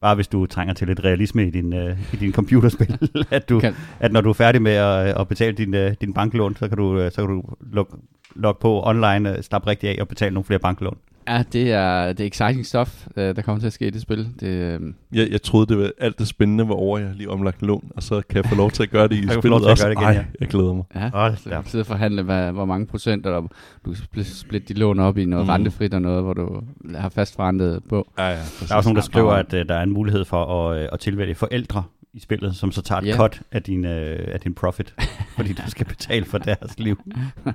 Bare 0.00 0.14
hvis 0.14 0.28
du 0.28 0.46
trænger 0.46 0.74
til 0.74 0.86
lidt 0.88 1.04
realisme 1.04 1.46
i 1.46 1.50
din, 1.50 1.72
øh, 1.72 1.98
i 2.12 2.16
din 2.16 2.32
computerspil. 2.32 2.98
at, 3.30 3.48
du, 3.48 3.60
Kan- 3.60 3.74
at 4.00 4.12
når 4.12 4.20
du 4.20 4.28
er 4.28 4.34
færdig 4.34 4.62
med 4.62 4.72
at, 4.72 5.20
at 5.20 5.28
betale 5.28 5.52
din, 5.56 5.74
øh, 5.74 5.94
din 6.00 6.14
banklån, 6.14 6.56
så 6.56 6.68
kan 6.68 6.76
du, 6.76 6.98
øh, 6.98 7.12
så 7.12 7.26
kan 7.26 7.34
du 7.34 7.42
logge 7.60 7.96
log 8.34 8.58
på 8.58 8.82
online, 8.84 9.36
øh, 9.36 9.42
slappe 9.42 9.70
rigtig 9.70 9.88
af 9.88 9.96
og 10.00 10.08
betale 10.08 10.34
nogle 10.34 10.44
flere 10.44 10.60
banklån. 10.60 10.98
Ja, 11.30 11.42
det 11.52 11.72
er, 11.72 12.12
det 12.12 12.20
er 12.20 12.26
exciting 12.26 12.66
stuff, 12.66 13.06
øh, 13.16 13.36
der 13.36 13.42
kommer 13.42 13.60
til 13.60 13.66
at 13.66 13.72
ske 13.72 13.86
i 13.86 13.90
det 13.90 14.00
spil. 14.02 14.28
Det, 14.40 14.46
øh, 14.46 14.80
Jeg, 15.12 15.28
jeg 15.30 15.42
troede, 15.42 15.66
det 15.66 15.78
var, 15.78 15.90
alt 15.98 16.18
det 16.18 16.28
spændende 16.28 16.68
var 16.68 16.74
over, 16.74 16.98
jeg 16.98 17.08
har 17.08 17.14
lige 17.14 17.30
omlagt 17.30 17.62
lån, 17.62 17.90
og 17.96 18.02
så 18.02 18.22
kan 18.30 18.36
jeg 18.36 18.46
få 18.46 18.54
lov 18.54 18.70
til 18.70 18.82
at 18.82 18.90
gøre 18.90 19.08
det 19.08 19.14
i 19.16 19.20
kan 19.26 19.32
spillet 19.32 19.64
også. 19.70 19.84
gøre 19.84 19.90
det 19.94 20.00
igen, 20.00 20.08
Ej, 20.08 20.12
ja. 20.12 20.24
jeg 20.40 20.48
glæder 20.48 20.72
mig. 20.72 20.84
ja, 20.94 21.10
Hold 21.14 21.36
så 21.36 21.50
op. 21.50 21.66
sidder 21.68 21.82
og 21.82 21.86
forhandle, 21.86 22.22
hvad, 22.22 22.52
hvor 22.52 22.64
mange 22.64 22.86
procent, 22.86 23.26
eller 23.26 23.40
du 23.84 23.92
kan 23.92 23.94
split, 23.96 24.26
split 24.26 24.68
de 24.68 24.74
lån 24.74 24.98
op 24.98 25.18
i 25.18 25.24
noget 25.24 25.46
mm. 25.46 25.50
Rentefrit 25.50 25.94
og 25.94 26.02
noget, 26.02 26.22
hvor 26.22 26.32
du 26.34 26.60
har 26.96 27.08
fast 27.08 27.36
forrentet 27.36 27.80
på. 27.88 28.08
Ja, 28.18 28.28
ja, 28.28 28.34
Der 28.34 28.72
er 28.72 28.76
også 28.76 28.88
nogen, 28.88 28.96
der 28.96 29.02
skriver, 29.02 29.32
at 29.32 29.54
øh, 29.54 29.68
der 29.68 29.74
er 29.74 29.82
en 29.82 29.90
mulighed 29.92 30.24
for 30.24 30.68
at, 30.70 30.82
øh, 30.82 30.88
at 30.92 31.00
tilvælge 31.00 31.34
forældre 31.34 31.82
i 32.14 32.20
spillet, 32.20 32.56
som 32.56 32.72
så 32.72 32.82
tager 32.82 33.00
et 33.00 33.06
Ja. 33.06 33.16
cut 33.16 33.42
af 33.52 33.62
din, 33.62 33.84
øh, 33.84 34.28
af 34.32 34.40
din 34.40 34.54
profit, 34.54 34.94
fordi 35.36 35.52
du 35.52 35.62
skal 35.68 35.86
betale 35.86 36.24
for 36.24 36.38
deres 36.38 36.78
liv. 36.78 37.00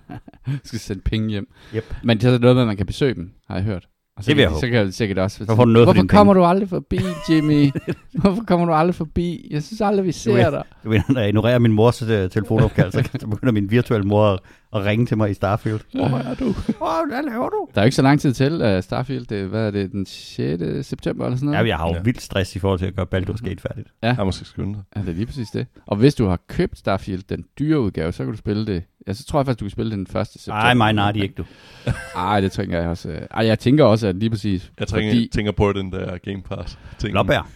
skal 0.64 0.80
sende 0.80 1.02
penge 1.02 1.30
hjem. 1.30 1.48
Yep. 1.76 1.96
Men 2.04 2.18
det 2.18 2.34
er 2.34 2.40
noget 2.40 2.56
med, 2.56 2.64
at 2.64 2.68
man 2.68 2.78
kan 2.78 2.86
besøge 2.86 3.14
dem, 3.16 3.32
har 3.48 3.56
jeg 3.56 3.64
hørt. 3.64 3.88
Og 4.18 4.24
så, 4.24 4.28
Det 4.30 4.36
vil 4.38 4.42
jeg 4.42 4.50
så 4.52 4.56
håbe. 4.56 4.68
kan 4.68 4.76
jeg 4.80 4.94
sikkert 4.94 5.18
også... 5.18 5.46
Så 5.46 5.56
får 5.56 5.66
du 5.66 5.72
noget 5.72 5.88
for 5.88 5.94
Hvorfor 5.94 6.08
kommer 6.08 6.34
du 6.34 6.44
aldrig 6.44 6.70
forbi, 6.70 7.00
Jimmy? 7.30 7.72
Hvorfor 8.22 8.44
kommer 8.44 8.66
du 8.66 8.74
aldrig 8.74 8.96
forbi? 8.96 9.48
Jeg 9.52 9.64
synes 9.64 9.82
aldrig, 9.82 10.06
vi 10.06 10.12
ser 10.12 10.34
ved- 10.34 10.52
dig. 10.52 10.64
Du 10.84 10.90
ved, 10.90 11.00
når 11.10 11.20
jeg 11.20 11.30
ignorerer 11.30 11.60
min 11.60 11.72
mors 11.72 12.02
øh, 12.02 12.30
telefonopkald, 12.30 12.92
så, 12.92 13.10
så 13.20 13.28
begynder 13.34 13.52
min 13.52 13.72
virtuelle 13.72 14.08
mor 14.08 14.44
at 14.76 14.86
ringe 14.86 15.06
til 15.06 15.18
mig 15.18 15.32
i 15.32 15.34
Starfield. 15.34 15.80
Hvor 15.92 16.18
er 16.18 16.34
du? 16.36 16.46
Åh, 16.82 17.10
hvad 17.10 17.24
laver 17.32 17.50
du? 17.50 17.68
Der 17.76 17.82
er 17.82 17.84
jo 17.84 17.86
ikke 17.86 17.96
så 17.96 18.02
lang 18.02 18.20
tid 18.22 18.34
til 18.34 18.76
uh, 18.78 18.84
Starfield. 18.84 19.26
Det, 19.26 19.48
hvad 19.50 19.68
er 19.68 19.72
det, 19.72 19.92
den 19.92 20.06
6. 20.06 20.88
september 20.88 21.26
eller 21.26 21.38
sådan 21.38 21.46
noget? 21.52 21.64
Ja, 21.64 21.68
jeg 21.68 21.78
har 21.78 21.88
jo 21.88 21.94
Ja. 21.96 22.02
vildt 22.02 22.22
stress 22.22 22.56
i 22.56 22.60
forhold 22.60 22.80
til 22.80 22.86
at 22.86 22.96
gøre 22.96 23.06
Baldur's 23.16 23.44
Gate 23.50 23.62
færdigt. 23.62 23.88
Jeg 24.02 24.16
må 24.20 24.32
skal 24.32 24.48
skynde 24.48 24.74
dig. 24.74 24.84
Ja, 24.96 25.02
det 25.02 25.10
er 25.10 25.14
lige 25.14 25.26
præcis 25.26 25.48
det. 25.50 25.68
Og 25.86 25.98
hvis 25.98 26.16
du 26.16 26.26
har 26.28 26.40
købt 26.48 26.78
Starfield, 26.78 27.24
den 27.30 27.46
dyre 27.60 27.80
udgave, 27.80 28.12
så 28.12 28.24
kan 28.24 28.32
du 28.34 28.38
spille 28.38 28.66
det. 28.68 28.84
Ja, 29.08 29.14
så 29.14 29.26
tror 29.26 29.40
jeg 29.40 29.46
faktisk, 29.46 29.60
du 29.60 29.66
kan 29.66 29.72
spille 29.72 29.92
det 29.98 30.08
den 30.14 30.20
1. 30.22 30.28
september. 30.28 30.56
Ej, 30.60 30.74
mig 30.74 30.94
nej, 30.94 31.12
de 31.12 31.20
ikke, 31.20 31.36
du. 31.38 31.46
Ej, 32.16 32.42
det 32.42 32.52
tænker 32.52 32.80
jeg 32.80 32.90
også. 32.90 33.10
øh. 33.10 33.22
Ej, 33.32 33.46
jeg 33.46 33.60
tænker 33.60 33.84
også, 33.84 34.08
at 34.08 34.16
lige 34.16 34.30
præcis... 34.30 34.72
Jeg 34.80 34.88
tænker, 34.88 35.12
fordi, 35.12 35.30
tænker 35.34 35.52
på 35.52 35.74
den 35.74 35.92
der 35.92 36.18
Game 36.18 36.42
Pass. 36.42 36.80
Blåbær. 37.02 37.50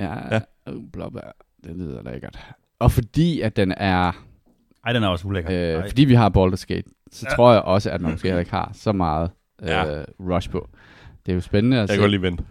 Ja, 0.00 0.04
Ja. 0.14 0.34
ja. 0.66 0.72
Uh, 0.72 0.82
blåbær. 0.92 1.36
Det 1.64 1.76
lyder 1.76 2.02
lækkert. 2.12 2.38
Og 2.78 2.92
fordi 2.92 3.40
at 3.40 3.56
den 3.56 3.74
er... 3.76 4.12
Ej, 4.86 4.92
den 4.92 5.02
er 5.02 5.08
også 5.08 5.28
ulækker. 5.28 5.76
Øh, 5.78 5.88
fordi 5.88 6.04
vi 6.04 6.14
har 6.14 6.28
Baldur's 6.30 6.64
Gate, 6.66 6.82
så 7.12 7.26
Ja. 7.30 7.34
tror 7.36 7.52
jeg 7.52 7.62
også, 7.62 7.90
at 7.90 8.00
man 8.00 8.10
måske 8.10 8.28
heller 8.28 8.38
ikke 8.40 8.50
har 8.50 8.70
så 8.74 8.92
meget 8.92 9.30
øh, 9.62 9.68
Ja. 9.68 10.02
rush 10.20 10.50
på. 10.50 10.68
Det 11.26 11.32
er 11.32 11.34
jo 11.36 11.40
spændende 11.40 11.76
at 11.76 11.80
Jeg 11.80 11.88
se. 11.88 11.94
kan 11.94 12.00
godt 12.00 12.10
lige 12.10 12.22
vente. 12.22 12.44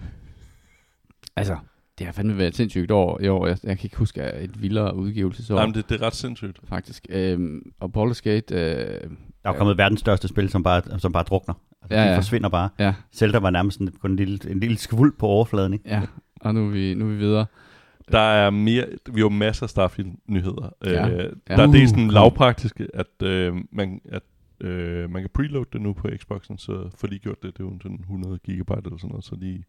Altså, 1.35 1.57
det 1.99 2.05
har 2.05 2.13
fandme 2.13 2.37
været 2.37 2.47
et 2.47 2.55
sindssygt 2.55 2.91
år 2.91 3.21
i 3.21 3.27
år. 3.27 3.47
Jeg, 3.47 3.57
jeg 3.63 3.77
kan 3.77 3.85
ikke 3.85 3.97
huske 3.97 4.21
et 4.33 4.61
vildere 4.61 4.95
udgivelsesår, 4.95 5.59
Jamen, 5.59 5.75
det, 5.75 5.89
det 5.89 6.01
er 6.01 6.05
ret 6.05 6.15
sindssygt. 6.15 6.59
faktisk. 6.69 7.05
Øhm, 7.09 7.61
og 7.79 7.91
Baldur's 7.97 8.21
Gate... 8.23 8.55
Øh, 8.55 8.59
Der 9.43 9.49
er 9.49 9.53
jo 9.53 9.57
kommet 9.57 9.77
verdens 9.77 9.99
største 9.99 10.27
spil, 10.27 10.49
som 10.49 10.63
bare, 10.63 10.81
som 10.99 11.11
bare 11.11 11.23
drukner. 11.23 11.53
Altså, 11.81 11.97
Ja, 11.97 12.03
ja. 12.05 12.17
forsvinder 12.17 12.49
bare. 12.49 12.69
ja, 12.79 12.93
Zelda 13.15 13.39
var 13.39 13.49
nærmest 13.49 13.79
en, 13.79 13.91
kun 14.01 14.09
en 14.11 14.15
lille, 14.15 14.39
en 14.51 14.59
lille 14.59 14.77
skvuld 14.77 15.13
på 15.19 15.27
overfladen, 15.27 15.73
ikke? 15.73 15.89
ja. 15.89 16.01
Og 16.41 16.53
nu 16.55 16.65
er 16.67 16.69
vi, 16.71 16.93
nu 16.93 17.05
er 17.05 17.09
vi 17.09 17.15
videre. 17.15 17.45
Der 18.11 18.19
er 18.19 18.49
mere, 18.49 18.85
vi 19.13 19.21
har 19.21 19.29
masser 19.29 19.63
af 19.63 19.69
Starfield-nyheder. 19.69 20.69
Ja. 20.85 21.09
Øh, 21.09 21.31
Ja. 21.49 21.55
Der 21.55 21.63
er 21.63 21.71
det 21.71 21.81
Uh, 21.81 21.87
sådan 21.87 22.07
lavpraktiske, 22.07 22.87
at, 22.93 23.21
øh, 23.27 23.53
man, 23.71 24.01
at 24.09 24.21
øh, 24.61 25.09
man 25.09 25.21
kan 25.21 25.29
preload 25.33 25.65
det 25.73 25.81
nu 25.81 25.93
på 25.93 26.07
Xboxen, 26.17 26.57
så 26.57 26.89
får 26.97 27.07
de 27.07 27.19
gjort 27.19 27.43
det. 27.43 27.57
Det 27.57 27.63
er 27.63 27.67
jo 27.67 27.79
sådan 27.81 27.97
100 27.99 28.39
gigabyte 28.39 28.81
eller 28.85 28.97
sådan 28.97 29.09
noget, 29.09 29.25
så 29.25 29.35
de 29.35 29.63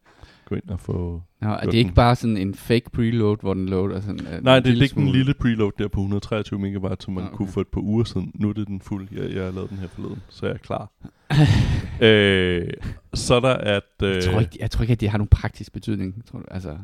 går 0.44 0.56
ind 0.56 0.68
og 0.68 0.80
får... 0.80 1.28
Nå, 1.40 1.48
er 1.48 1.60
det 1.60 1.74
ikke 1.74 1.88
den. 1.88 1.94
bare 1.94 2.16
sådan 2.16 2.36
en 2.36 2.54
fake 2.54 2.90
preload, 2.92 3.36
hvor 3.40 3.54
den 3.54 3.68
loader 3.68 4.00
sådan 4.00 4.26
øh, 4.26 4.44
Nej, 4.44 4.56
en 4.56 4.64
det 4.64 4.70
er 4.70 4.74
ikke 4.82 4.88
smule? 4.88 5.12
lille 5.12 5.34
preload 5.34 5.70
der 5.78 5.88
på 5.88 6.00
123 6.00 6.58
megabyte, 6.60 6.96
som 7.04 7.14
man 7.14 7.24
okay. 7.24 7.36
kunne 7.36 7.48
få 7.48 7.60
et 7.60 7.68
par 7.68 7.80
uger 7.80 8.04
siden. 8.04 8.32
Nu 8.34 8.48
er 8.48 8.52
det 8.52 8.66
den 8.66 8.80
fuld. 8.80 9.08
Jeg, 9.12 9.34
jeg 9.34 9.44
har 9.44 9.50
lavet 9.50 9.70
den 9.70 9.78
her 9.78 9.88
forleden, 9.88 10.22
så 10.28 10.46
jeg 10.46 10.54
er 10.54 10.58
klar. 10.58 10.90
øh, 12.06 12.68
så 13.14 13.34
er 13.34 13.40
der 13.40 13.54
at... 13.54 13.82
Øh, 14.02 14.14
Jeg 14.14 14.22
tror, 14.22 14.40
ikke, 14.40 14.56
jeg 14.60 14.70
tror 14.70 14.82
ikke, 14.82 14.92
at 14.92 15.00
det 15.00 15.08
har 15.10 15.18
nogen 15.18 15.28
praktisk 15.28 15.72
betydning. 15.72 16.24
Tror 16.26 16.38
du? 16.38 16.44
Altså, 16.50 16.78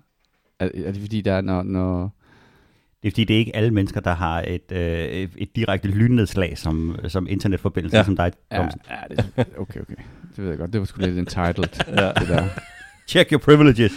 er, 0.65 0.87
er 0.87 0.93
det 0.93 1.01
fordi, 1.01 1.21
der 1.21 1.33
er, 1.33 1.41
når... 1.41 1.63
når 1.63 2.15
Det 3.03 3.09
er 3.09 3.13
fordi, 3.13 3.25
det 3.25 3.35
er 3.35 3.39
ikke 3.39 3.57
alle 3.57 3.71
mennesker, 3.71 4.01
der 4.01 4.15
har 4.15 4.45
et, 4.47 4.73
øh, 4.73 5.29
et, 5.37 5.57
direkte 5.57 5.89
lynnedslag 5.89 6.59
som, 6.59 6.97
som 7.09 7.27
internetforbindelse, 7.31 7.97
Ja. 7.97 8.05
som 8.05 8.17
dig. 8.17 8.33
ja, 8.53 8.57
Thomsen. 8.57 8.81
ja, 8.91 9.15
det, 9.15 9.47
okay, 9.59 9.81
okay. 9.81 9.95
Det 10.37 10.39
ved 10.45 10.49
jeg 10.49 10.59
godt. 10.59 10.73
Det 10.73 10.81
var 10.81 10.85
sgu 10.87 11.01
lidt 11.01 11.19
entitled, 11.19 11.69
Ja. 12.03 12.09
det 12.21 12.29
der. 12.29 12.49
Check 13.09 13.33
your 13.33 13.39
privileges. 13.39 13.93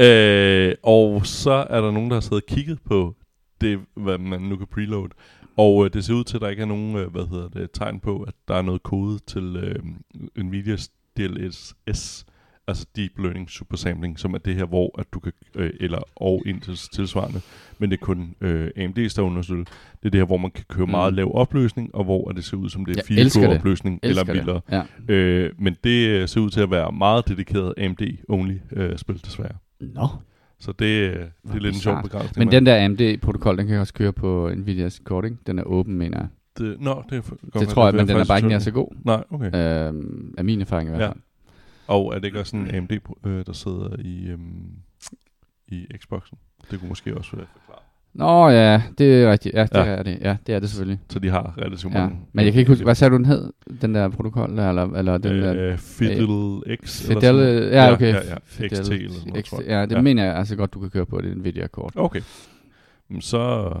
Øh, 0.00 0.74
og 0.82 1.26
så 1.26 1.66
er 1.70 1.80
der 1.80 1.90
nogen, 1.90 2.08
der 2.10 2.16
har 2.16 2.20
siddet 2.20 2.42
og 2.42 2.46
kigget 2.56 2.78
på 2.84 3.14
det, 3.60 3.78
hvad 3.96 4.18
man 4.18 4.40
nu 4.40 4.56
kan 4.56 4.66
preload. 4.66 5.08
Og 5.56 5.84
øh, 5.84 5.92
det 5.92 6.04
ser 6.04 6.14
ud 6.14 6.24
til, 6.24 6.36
at 6.36 6.40
der 6.40 6.48
ikke 6.48 6.62
er 6.62 6.66
nogen 6.66 6.96
øh, 6.96 7.10
hvad 7.12 7.26
hedder 7.30 7.48
det, 7.48 7.70
tegn 7.72 8.00
på, 8.00 8.22
at 8.22 8.34
der 8.48 8.54
er 8.54 8.62
noget 8.62 8.82
kode 8.82 9.18
til 9.26 9.56
øh, 9.56 10.44
Nvidias 10.44 10.88
DLSS, 11.16 12.26
altså 12.68 12.86
Deep 12.96 13.10
Learning 13.18 13.50
Super 13.50 13.76
Sampling, 13.76 14.18
som 14.18 14.34
er 14.34 14.38
det 14.38 14.54
her, 14.54 14.64
hvor 14.64 14.98
at 15.00 15.06
du 15.12 15.20
kan, 15.20 15.32
øh, 15.54 15.70
eller 15.80 15.98
og 16.16 16.42
indtil 16.46 16.78
tilsvarende, 16.94 17.40
men 17.78 17.90
det 17.90 17.96
er 18.00 18.04
kun 18.04 18.34
øh, 18.40 18.70
AMD, 18.76 19.14
der 19.16 19.22
understøtter. 19.22 19.64
Det 19.64 20.06
er 20.06 20.10
det 20.10 20.20
her, 20.20 20.24
hvor 20.26 20.36
man 20.36 20.50
kan 20.50 20.64
køre 20.68 20.86
Mm. 20.86 20.90
meget 20.90 21.14
lav 21.14 21.30
opløsning, 21.34 21.94
og 21.94 22.04
hvor 22.04 22.30
at 22.30 22.36
det 22.36 22.44
ser 22.44 22.56
ud 22.56 22.68
som 22.70 22.84
det 22.84 22.96
er 22.96 23.02
Jeg 23.10 23.18
elsker 23.18 23.40
4K 23.40 23.50
det. 23.50 23.58
opløsning 23.58 24.00
eller 24.02 24.24
vildere. 24.32 24.60
Ja. 24.70 24.82
Øh, 25.08 25.50
men 25.58 25.76
det 25.84 26.08
øh, 26.08 26.28
ser 26.28 26.40
ud 26.40 26.50
til 26.50 26.60
at 26.60 26.70
være 26.70 26.92
meget 26.92 27.28
dedikeret 27.28 27.74
AMD-only 27.78 28.54
øh, 28.80 28.98
spil, 28.98 29.20
desværre. 29.24 29.54
Nå. 29.80 30.08
Så 30.60 30.72
det, 30.72 30.84
øh, 30.84 31.14
det 31.14 31.30
Nå, 31.44 31.50
er 31.54 31.58
lidt 31.58 31.74
en 31.74 31.80
sjov 31.80 32.02
begrænsning. 32.02 32.38
Men 32.38 32.52
den 32.52 32.66
der 32.66 32.84
AMD-protokol, 32.84 33.56
den 33.58 33.66
kan 33.66 33.78
også 33.78 33.94
køre 33.94 34.12
på 34.12 34.50
Nvidias 34.56 34.98
kort, 35.04 35.24
ikke? 35.24 35.36
Den 35.46 35.58
er 35.58 35.62
åben, 35.62 35.94
mener 35.98 36.18
jeg. 36.18 36.28
det, 36.58 36.80
nå, 36.80 37.02
det, 37.10 37.16
er 37.54 37.58
Det 37.58 37.68
tror 37.68 37.84
jeg, 37.86 37.94
men 37.94 38.08
den 38.08 38.16
er 38.16 38.24
bare 38.24 38.38
ikke 38.38 38.48
nær 38.48 38.58
så 38.58 38.70
god. 38.70 38.88
Nej, 39.04 39.24
okay. 39.30 39.86
Øhm, 39.88 40.34
af 40.38 40.44
min 40.44 40.60
erfaring 40.60 40.88
i 40.88 40.90
hvert 40.90 41.02
Ja. 41.02 41.10
Og 41.88 42.14
er 42.14 42.18
det 42.18 42.24
ikke 42.24 42.40
også 42.40 42.50
sådan 42.50 42.66
en 42.68 42.74
AMD, 42.74 42.92
øh, 43.26 43.46
der 43.46 43.52
sidder 43.52 43.96
i, 43.98 44.26
øhm, 44.28 44.70
i 45.68 45.86
Xboxen? 45.98 46.38
Det 46.70 46.78
kunne 46.78 46.88
måske 46.88 47.16
også 47.16 47.36
være 47.36 47.46
forklaret. 47.52 47.82
Nå 48.14 48.48
ja, 48.48 48.82
det 48.98 49.22
er 49.22 49.32
rigtigt. 49.32 49.54
Ja, 49.54 49.62
det 49.62 49.74
Ja. 49.74 49.84
er 49.84 50.02
det. 50.02 50.18
Ja, 50.20 50.36
det 50.46 50.54
er 50.54 50.58
det 50.60 50.68
selvfølgelig. 50.70 51.00
Så 51.10 51.18
de 51.18 51.28
har 51.30 51.54
relativt 51.58 51.94
Ja. 51.94 51.98
mange. 52.00 52.20
Men 52.32 52.44
jeg 52.44 52.52
kan 52.52 52.60
ikke 52.60 52.70
huske, 52.70 52.84
hvad 52.84 52.94
sagde 52.94 53.10
du, 53.10 53.16
den 53.16 53.26
hed? 53.26 53.52
Den 53.80 53.94
der 53.94 54.08
protokol 54.08 54.56
der, 54.56 54.68
eller, 54.68 54.82
eller 54.92 55.18
den 55.18 55.42
der... 55.42 55.54
øh, 55.72 55.78
Fidel 55.78 56.62
X? 56.84 57.02
Fidel, 57.06 57.24
eller 57.24 57.60
sådan 57.60 57.72
ja, 57.72 57.92
okay. 57.92 58.12
Ja, 58.14 58.20
ja, 58.24 58.34
ja. 58.60 58.68
XT 58.68 58.90
eller 58.90 59.12
sådan 59.14 59.28
noget, 59.28 59.44
XT, 59.44 59.50
tror 59.50 59.60
jeg. 59.60 59.68
ja, 59.68 59.82
det 59.86 59.92
Ja. 59.96 60.00
mener 60.02 60.24
jeg 60.24 60.36
altså 60.36 60.56
godt, 60.56 60.74
du 60.74 60.80
kan 60.80 60.90
køre 60.90 61.06
på 61.06 61.20
det 61.20 61.36
Nvidia-kort. 61.36 61.92
Okay. 61.96 62.20
Så... 63.20 63.72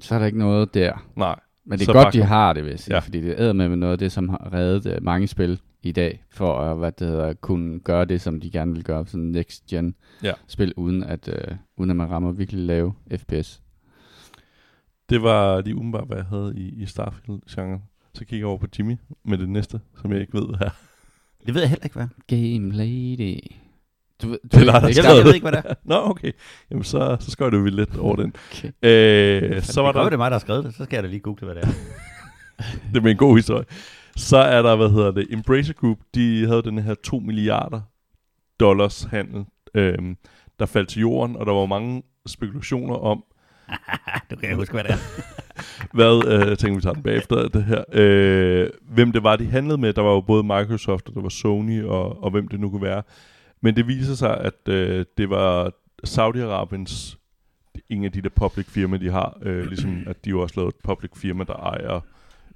Så 0.00 0.14
er 0.14 0.18
der 0.18 0.26
ikke 0.26 0.38
noget 0.38 0.74
der. 0.74 1.06
Nej. 1.16 1.38
Men 1.66 1.78
det 1.78 1.82
er 1.82 1.86
Så 1.86 1.92
godt, 1.92 2.14
de 2.14 2.22
har 2.22 2.52
det, 2.52 2.64
vil 2.64 2.70
jeg 2.70 2.78
sige, 2.80 2.94
Ja. 2.94 3.00
fordi 3.00 3.20
det 3.20 3.40
er 3.42 3.52
med 3.52 3.68
noget 3.76 3.92
af 3.92 3.98
det, 3.98 4.12
som 4.12 4.28
har 4.28 4.52
reddet 4.52 4.94
øh, 4.94 5.02
mange 5.02 5.26
spil 5.26 5.60
i 5.82 5.92
dag, 5.92 6.24
for 6.30 6.58
at 6.60 6.78
hvad 6.78 6.92
det 6.92 7.06
hedder, 7.08 7.32
kunne 7.34 7.80
gøre 7.80 8.04
det, 8.04 8.20
som 8.20 8.40
de 8.40 8.50
gerne 8.50 8.72
vil 8.74 8.84
gøre, 8.84 9.06
sådan 9.06 9.24
next-gen 9.26 9.94
Ja. 10.22 10.32
spil, 10.46 10.74
uden 10.76 11.04
at, 11.04 11.28
øh, 11.28 11.56
uden 11.76 11.90
at 11.90 11.96
man 11.96 12.10
rammer 12.10 12.32
virkelig 12.32 12.64
lave 12.66 12.94
FPS. 13.16 13.62
Det 15.10 15.22
var 15.22 15.60
lige 15.60 15.76
umiddelbart, 15.76 16.06
hvad 16.06 16.16
jeg 16.16 16.26
havde 16.26 16.52
i, 16.56 16.82
i 16.82 16.86
Starfield-genren. 16.86 17.82
Så 18.14 18.24
kigger 18.24 18.38
jeg 18.38 18.46
over 18.46 18.58
på 18.58 18.66
Jimmy 18.78 18.96
med 19.24 19.38
det 19.38 19.48
næste, 19.48 19.80
som 20.02 20.12
jeg 20.12 20.20
ikke 20.20 20.34
ved, 20.34 20.46
hvad 20.46 20.66
er. 20.66 20.70
Det 21.46 21.54
ved 21.54 21.60
jeg 21.60 21.70
heller 21.70 21.84
ikke, 21.84 21.96
hvad. 21.96 22.08
Game 22.26 22.72
Lady. 22.72 23.38
Du, 24.22 24.28
du 24.28 24.36
Det 24.52 24.68
er 24.68 24.88
ikke, 24.88 25.02
Jeg 25.02 25.24
ved 25.24 25.34
ikke, 25.34 25.44
hvad 25.50 25.62
det 25.62 25.62
er. 25.70 25.74
Nå, 25.84 25.94
okay. 25.94 26.32
Jamen, 26.70 26.84
så, 26.84 27.16
så 27.20 27.30
skøjter 27.30 27.58
vi 27.58 27.70
lidt 27.70 27.96
over 27.96 28.16
den. 28.16 28.34
Okay. 28.52 28.68
Øh, 28.82 29.62
så 29.62 29.82
var 29.82 29.92
det, 29.92 29.98
der... 29.98 30.04
det 30.04 30.12
er 30.12 30.16
mig, 30.16 30.30
der 30.30 30.34
har 30.34 30.40
skrevet 30.40 30.64
det. 30.64 30.74
Så 30.74 30.84
skal 30.84 30.96
jeg 30.96 31.02
da 31.02 31.08
lige 31.08 31.20
google, 31.20 31.44
hvad 31.44 31.54
det 31.54 31.64
er. 31.64 31.72
det 32.94 33.06
er 33.06 33.10
en 33.10 33.16
god 33.16 33.36
historie. 33.36 33.64
Så 34.16 34.36
er 34.36 34.62
der, 34.62 34.76
hvad 34.76 34.90
hedder 34.90 35.10
det, 35.10 35.26
Embracer 35.30 35.72
Group, 35.72 35.98
de 36.14 36.46
havde 36.46 36.62
den 36.62 36.78
her 36.78 36.94
2 36.94 37.18
milliarder 37.18 37.80
dollars 38.60 39.02
handel, 39.02 39.44
øhm, 39.74 40.16
der 40.58 40.66
faldt 40.66 40.88
til 40.88 41.00
jorden, 41.00 41.36
og 41.36 41.46
der 41.46 41.52
var 41.52 41.66
mange 41.66 42.02
spekulationer 42.26 42.94
om, 42.94 43.24
du 44.30 44.36
kan 44.36 44.48
jeg 44.48 44.56
huske, 44.56 44.72
hvad 44.72 44.84
det 44.84 44.90
er. 44.90 44.98
hvad, 45.96 46.26
øh, 46.26 46.56
tænker, 46.56 46.74
vi 46.74 46.82
tager 46.82 46.94
den 46.94 47.02
bagefter 47.02 47.48
det 47.48 47.64
her, 47.64 47.84
øh, 47.92 48.70
hvem 48.82 49.12
det 49.12 49.22
var, 49.22 49.36
de 49.36 49.46
handlede 49.46 49.78
med. 49.78 49.92
Der 49.92 50.02
var 50.02 50.10
jo 50.10 50.20
både 50.20 50.42
Microsoft, 50.42 51.08
og 51.08 51.14
der 51.14 51.20
var 51.20 51.28
Sony, 51.28 51.84
og, 51.84 52.24
og 52.24 52.30
hvem 52.30 52.48
det 52.48 52.60
nu 52.60 52.70
kunne 52.70 52.82
være. 52.82 53.02
Men 53.60 53.76
det 53.76 53.86
viser 53.86 54.14
sig, 54.14 54.40
at 54.40 54.68
øh, 54.68 55.04
det 55.16 55.30
var 55.30 55.72
Saudi-Arabiens, 56.06 57.16
en 57.88 58.04
af 58.04 58.12
de 58.12 58.22
der 58.22 58.28
public 58.28 58.66
firma, 58.66 58.96
de 58.96 59.10
har, 59.10 59.38
øh, 59.42 59.66
ligesom 59.66 60.02
at 60.06 60.24
de 60.24 60.30
jo 60.30 60.40
også 60.40 60.54
lavet 60.60 60.74
et 60.74 60.80
public 60.84 61.10
firma, 61.16 61.44
der 61.44 61.54
ejer 61.54 62.00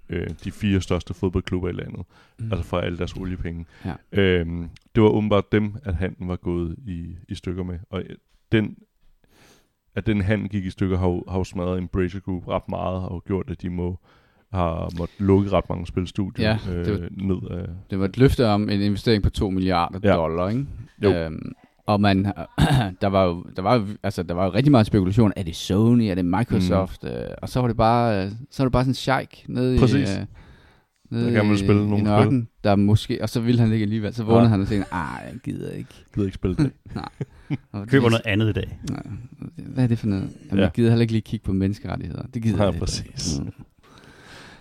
øh, 0.09 0.31
de 0.45 0.53
fire 0.53 0.81
største 0.81 1.15
fodboldklubber 1.15 1.69
i 1.69 1.73
landet, 1.73 2.07
mm. 2.39 2.53
altså 2.53 2.65
for 2.65 2.79
alle 2.79 2.99
deres 2.99 3.13
oliepenge. 3.13 3.67
Ja. 3.85 3.95
Øhm, 4.13 4.71
det 4.95 5.03
var 5.03 5.09
åbenbart 5.09 5.53
dem, 5.53 5.77
at 5.85 5.95
handlen 5.95 6.29
var 6.29 6.37
gået 6.37 6.77
i, 6.87 7.17
i 7.29 7.35
stykker 7.35 7.63
med. 7.63 7.79
Og 7.91 8.01
øh, 8.01 8.17
den, 8.53 8.77
at 9.95 10.07
den 10.07 10.21
handel 10.21 10.49
gik 10.49 10.65
i 10.65 10.71
stykker, 10.71 10.99
har 10.99 11.33
har 11.33 11.43
smadret 11.43 11.79
Embracer 11.79 12.21
Group 12.21 12.49
ret 12.49 12.69
meget, 12.69 13.09
og 13.09 13.25
gjort, 13.25 13.51
at 13.51 13.63
de 13.63 13.71
må 13.71 13.99
har 14.55 14.91
måttet 14.99 15.21
lukke 15.21 15.51
ret 15.51 15.65
mange 15.69 15.87
spilstudier 15.87 16.49
Ja, 16.69 16.75
øh, 16.75 16.85
det 16.85 16.93
var- 17.03 17.09
ned 17.11 17.51
af... 17.51 17.67
Det 17.91 17.99
var 17.99 18.05
et 18.05 18.19
løfte 18.19 18.47
om 18.49 18.71
en 18.71 18.81
investering 18.81 19.23
på 19.23 19.31
2 19.31 19.51
milliarder 19.51 19.99
Ja. 20.03 20.09
ja. 20.11 20.15
dollar, 20.17 20.49
ikke? 20.49 20.67
Jo. 21.03 21.13
Øhm, 21.13 21.53
og 21.87 22.01
man, 22.01 22.25
der 23.01 23.07
var 23.07 23.25
jo, 23.25 23.45
der 23.57 23.63
var, 23.63 23.75
jo- 23.75 23.87
altså, 24.03 24.23
der 24.23 24.35
var 24.35 24.45
jo 24.45 24.53
rigtig 24.55 24.71
meget 24.71 24.87
spekulation. 24.87 25.33
Er 25.37 25.43
det 25.43 25.57
Sony? 25.57 26.03
Er 26.03 26.15
det 26.15 26.25
Microsoft? 26.25 27.03
Mm. 27.03 27.09
Øh, 27.09 27.25
og 27.43 27.49
så 27.49 27.61
var 27.61 27.69
det 27.69 27.77
bare, 27.77 28.31
så 28.51 28.63
var 28.63 28.65
det 28.65 28.73
bare 28.73 28.83
sådan 28.83 28.91
en 28.91 28.95
sheik 28.95 29.45
nede 29.49 29.79
Præcis. 29.79 30.11
i, 30.17 30.21
øh, 30.21 30.27
nede 31.11 31.35
Der 31.35 31.43
vil 31.45 31.53
i, 31.53 31.57
spille 31.59 31.83
i 31.85 31.87
nogle 31.89 32.05
Nørken, 32.05 32.49
der 32.65 32.77
måske, 32.77 33.19
og 33.23 33.29
så 33.29 33.41
ville 33.41 33.61
han 33.61 33.73
ikke 33.73 33.83
alligevel. 33.83 34.15
Så 34.15 34.23
Ja. 34.23 34.29
vågnede 34.29 34.49
han 34.49 34.61
og 34.61 34.67
tænkte, 34.69 34.95
ah, 34.95 35.19
jeg 35.33 35.35
gider 35.45 35.71
ikke. 35.71 35.91
gider 36.15 36.27
ikke 36.27 36.35
spille 36.35 36.57
det. 36.57 36.71
Og 37.73 37.87
Køber 37.87 38.09
noget 38.11 38.23
andet 38.27 38.49
i 38.49 38.53
dag. 38.53 38.79
Nej, 38.91 39.03
hvad 39.57 39.85
er 39.85 39.89
det 39.89 39.99
for 39.99 40.07
noget? 40.07 40.23
Jamen, 40.23 40.37
Ja. 40.51 40.57
ja. 40.57 40.63
Jeg 40.63 40.71
gider 40.75 40.89
heller 40.91 41.01
ikke 41.03 41.13
lige 41.13 41.23
kigge 41.23 41.45
på 41.45 41.53
menneskerettigheder. 41.53 42.23
Det 42.35 42.43
gider 42.43 42.57
Ja, 42.57 42.63
jeg 42.63 42.75
ikke. 42.75 42.81
præcis. 42.81 43.41
Mm. 43.41 43.51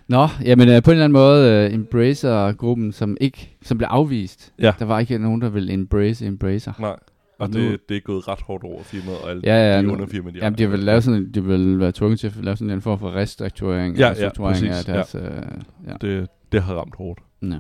Nå, 0.08 0.28
jamen 0.46 0.70
øh, 0.70 0.84
på 0.84 0.92
en 0.92 0.96
eller 0.96 1.04
anden 1.04 1.14
måde, 1.14 1.68
uh, 1.68 1.74
Embracer-gruppen, 1.74 2.92
som 2.92 3.18
ikke, 3.22 3.58
som 3.62 3.78
blev 3.78 3.88
afvist. 3.92 4.54
Ja. 4.60 4.74
Der 4.80 4.86
var 4.86 5.00
ikke 5.00 5.18
nogen, 5.18 5.42
der 5.42 5.50
ville 5.50 5.74
embrace 5.74 6.26
Embracer. 6.28 6.74
Nej, 6.80 6.96
og 7.40 7.50
nu- 7.50 7.60
det, 7.60 7.90
det 7.90 7.98
er 7.98 8.02
gået 8.02 8.28
ret 8.28 8.42
hårdt 8.42 8.64
over 8.64 8.84
firmaet, 8.84 9.18
og 9.24 9.30
alle 9.30 9.42
Ja, 9.46 9.72
ja, 9.72 9.78
de 9.78 9.84
nu- 9.84 9.94
underfirmaer, 9.94 10.34
de 10.34 10.40
Jamen, 10.40 10.58
de 10.58 10.70
vil 10.70 10.80
lave 10.80 11.02
sådan, 11.02 11.32
de 11.32 11.44
vil 11.46 11.80
være 11.80 11.92
tvunget 11.92 12.20
til 12.20 12.28
at 12.28 12.36
lave 12.44 12.56
sådan 12.58 12.70
en 12.74 12.82
form 12.82 13.00
for 13.00 13.16
restrukturering, 13.16 13.98
Ja, 13.98 14.08
ja, 14.08 14.14
strukturering 14.14 14.68
af 14.68 14.72
præcis, 14.72 14.86
deres... 14.86 15.16
Øh, 15.16 15.42
ja. 15.88 15.94
Det, 16.02 16.28
det 16.52 16.64
har 16.64 16.74
ramt 16.76 16.96
hårdt. 16.98 17.20
Ja. 17.42 17.48
Men 17.48 17.60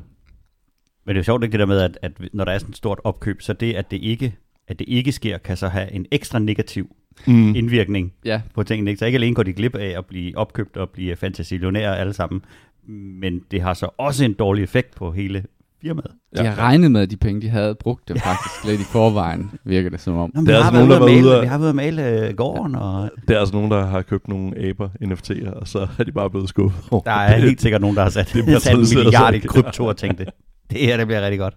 det 1.08 1.12
er 1.16 1.16
jo 1.20 1.24
sjovt 1.24 1.44
ikke 1.44 1.52
det 1.52 1.60
der 1.60 1.66
med, 1.66 1.80
at, 1.80 1.98
at 2.02 2.12
når 2.34 2.46
der 2.46 2.52
er 2.52 2.58
sådan 2.58 2.70
et 2.72 2.78
stort 2.78 3.00
opkøb, 3.04 3.42
så 3.42 3.54
det, 3.54 3.74
at 3.74 3.92
det 3.92 3.98
ikke, 3.98 4.36
at 4.68 4.80
det 4.80 4.86
ikke 4.90 5.12
sker, 5.12 5.38
kan 5.38 5.58
så 5.58 5.68
have 5.68 5.92
en 5.92 6.06
ekstra 6.12 6.40
negativ 6.40 6.96
Mm. 7.28 7.56
indvirkning 7.56 8.14
ja, 8.26 8.42
på 8.54 8.64
tingene. 8.64 8.92
Ikke? 8.92 9.00
Så 9.00 9.06
ikke 9.06 9.16
alene 9.16 9.36
går 9.36 9.44
de 9.44 9.54
glip 9.54 9.76
af 9.76 9.94
at 9.98 10.06
blive 10.06 10.38
opkøbt 10.38 10.78
og 10.78 10.90
blive 10.90 11.16
fantasilionære 11.16 11.98
alle 11.98 12.14
sammen, 12.14 12.42
men 13.22 13.42
det 13.52 13.62
har 13.62 13.74
så 13.74 13.90
også 13.98 14.26
en 14.26 14.34
dårlig 14.34 14.64
effekt 14.64 14.96
på 14.96 15.12
hele 15.12 15.44
firmaet. 15.82 16.12
de 16.38 16.46
har 16.46 16.60
regnet 16.60 16.92
med, 16.92 17.02
at 17.02 17.12
de 17.12 17.18
penge, 17.18 17.42
de 17.42 17.50
havde 17.50 17.76
brugt 17.76 18.08
det 18.08 18.22
faktisk 18.22 18.66
lidt 18.68 18.82
i 18.82 18.84
forvejen, 18.84 19.52
virker 19.64 19.90
det 19.90 20.00
som 20.00 20.18
om. 20.18 20.32
Nå, 20.34 20.42
Der 20.42 20.46
vi 20.46 20.52
er 20.52 20.62
har 20.62 20.72
altså 20.72 20.86
nogen, 20.86 20.92
der 20.92 21.22
ude 21.22 21.24
male, 21.24 21.42
vi 21.42 21.48
har 21.48 21.58
været 21.58 21.70
at 21.70 21.76
male 21.76 22.28
øh, 22.28 22.36
gården, 22.36 22.76
og 22.76 23.10
Der 23.28 23.36
er 23.36 23.40
altså 23.40 23.56
nogen, 23.56 23.72
der 23.72 23.86
har 23.86 24.02
købt 24.02 24.28
nogle 24.28 24.68
aber 24.70 24.90
NFT'er, 25.04 25.52
og 25.52 25.68
så 25.68 25.88
er 26.00 26.04
de 26.04 26.12
bare 26.12 26.30
blevet 26.30 26.50
skuffet 26.50 26.84
der 27.06 27.12
er 27.12 27.38
helt 27.38 27.62
sikkert 27.62 27.82
nogen, 27.82 27.96
der 27.96 28.04
har 28.04 28.10
sat, 28.10 28.34
Det 28.34 28.50
er 28.54 28.60
sat 28.60 28.74
en 28.74 29.04
milliard 29.04 29.34
i 29.34 29.40
krypto 29.40 29.86
og 29.86 29.98
tænkte, 29.98 30.26
det 30.72 30.80
her 30.80 30.98
det 30.98 31.08
bliver 31.08 31.22
rigtig 31.22 31.40
godt. 31.40 31.54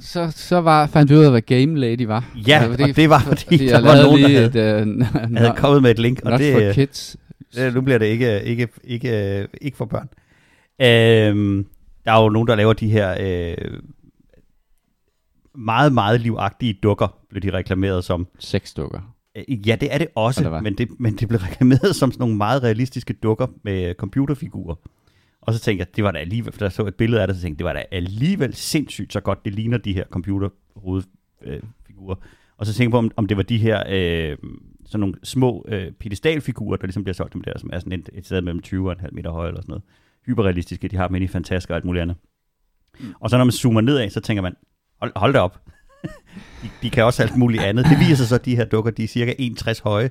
Så, 0.00 0.30
så 0.36 0.60
var, 0.60 0.86
fandt 0.86 1.12
vi 1.12 1.16
ud 1.16 1.24
af, 1.24 1.30
hvad 1.30 1.42
Game 1.42 1.78
Lady 1.78 2.02
var. 2.02 2.30
Ja, 2.46 2.58
Altså, 2.62 2.82
og 2.82 2.96
det 2.96 3.10
var 3.10 3.18
fordi, 3.18 3.56
der 3.56 3.64
jeg 3.64 3.82
var 3.82 4.02
nogen, 4.02 4.22
der 4.22 4.28
havde, 4.28 4.80
et, 4.82 5.30
uh, 5.30 5.36
havde 5.36 5.54
kommet 5.56 5.82
med 5.82 5.90
et 5.90 5.98
link, 5.98 6.20
og 6.24 6.38
det, 6.38 6.52
for 6.52 6.72
kids. 6.72 7.16
det, 7.54 7.74
nu 7.74 7.80
bliver 7.80 7.98
det 7.98 8.06
ikke, 8.06 8.42
ikke, 8.42 8.68
ikke, 8.84 9.46
ikke 9.60 9.76
for 9.76 9.84
børn. 9.84 10.08
Øhm, 10.80 11.66
der 12.04 12.12
er 12.12 12.22
jo 12.22 12.28
nogen, 12.28 12.48
der 12.48 12.54
laver 12.54 12.72
de 12.72 12.88
her 12.88 13.16
øh, 13.20 13.78
meget, 15.54 15.92
meget 15.92 16.20
livagtige 16.20 16.78
dukker, 16.82 17.18
blev 17.30 17.42
de 17.42 17.52
reklameret 17.52 18.04
som. 18.04 18.26
Seks 18.38 18.70
stykker. 18.70 19.14
Øh, 19.36 19.68
Ja, 19.68 19.76
det 19.76 19.94
er 19.94 19.98
det 19.98 20.08
også, 20.14 20.60
men 20.62 20.78
det, 20.78 20.88
men 20.98 21.16
det 21.16 21.28
blev 21.28 21.40
reklameret 21.40 21.96
som 21.96 22.12
sådan 22.12 22.20
nogle 22.22 22.36
meget 22.36 22.62
realistiske 22.62 23.12
dukker 23.22 23.46
med 23.64 23.94
computerfigurer. 23.94 24.74
Og 25.48 25.54
så 25.54 25.60
tænkte 25.60 25.80
jeg, 25.80 25.96
det 25.96 26.04
var 26.04 26.10
da 26.10 26.18
alligevel, 26.18 26.52
for 26.52 26.58
der 26.58 26.68
så 26.68 26.86
et 26.86 26.94
billede 26.94 27.22
af 27.22 27.28
det, 27.28 27.36
så 27.36 27.42
tænkte 27.42 27.54
jeg, 27.54 27.58
det 27.58 27.76
var 27.76 27.80
da 27.80 27.84
alligevel 27.96 28.54
sindssygt 28.54 29.12
så 29.12 29.20
godt, 29.20 29.44
det 29.44 29.54
ligner 29.54 29.78
de 29.78 29.92
her 29.92 30.04
computerhovedfigurer. 30.04 32.16
Og 32.56 32.66
så 32.66 32.74
tænkte 32.74 32.84
jeg 32.84 32.90
på, 32.90 32.98
om, 32.98 33.10
om 33.16 33.26
det 33.26 33.36
var 33.36 33.42
de 33.42 33.58
her 33.58 33.82
øh, 33.88 34.36
sådan 34.86 35.00
nogle 35.00 35.14
små 35.22 35.64
øh, 35.68 35.92
pedestalfigurer, 35.92 36.76
der 36.76 36.86
ligesom 36.86 37.04
bliver 37.04 37.14
solgt 37.14 37.32
dem 37.32 37.42
der, 37.42 37.58
som 37.58 37.70
er 37.72 37.78
sådan 37.78 37.92
et, 37.92 38.10
et 38.12 38.26
sted 38.26 38.40
mellem 38.40 38.62
20 38.62 38.88
og 38.88 38.92
en 38.92 39.00
halv 39.00 39.14
meter 39.14 39.30
høje 39.30 39.48
eller 39.48 39.60
sådan 39.60 39.70
noget. 39.70 39.84
hyperrealistiske, 40.26 40.88
de 40.88 40.96
har 40.96 41.06
dem 41.06 41.14
inde 41.14 41.24
i 41.24 41.28
Fantastisk 41.28 41.70
og 41.70 41.76
alt 41.76 41.84
muligt 41.84 42.02
andet. 42.02 42.16
Og 43.20 43.30
så 43.30 43.36
når 43.36 43.44
man 43.44 43.52
zoomer 43.52 43.80
nedad, 43.80 44.10
så 44.10 44.20
tænker 44.20 44.42
man, 44.42 44.56
hold, 45.00 45.12
hold 45.16 45.32
da 45.32 45.38
op. 45.38 45.60
de, 46.62 46.68
de 46.82 46.90
kan 46.90 47.04
også 47.04 47.22
alt 47.22 47.36
muligt 47.36 47.62
andet. 47.62 47.84
Det 47.84 47.98
viser 47.98 48.16
sig 48.16 48.26
så, 48.26 48.34
at 48.34 48.44
de 48.44 48.56
her 48.56 48.64
dukker, 48.64 48.90
de 48.90 49.04
er 49.04 49.08
cirka 49.08 49.34
1,60 49.40 49.82
høje. 49.82 50.10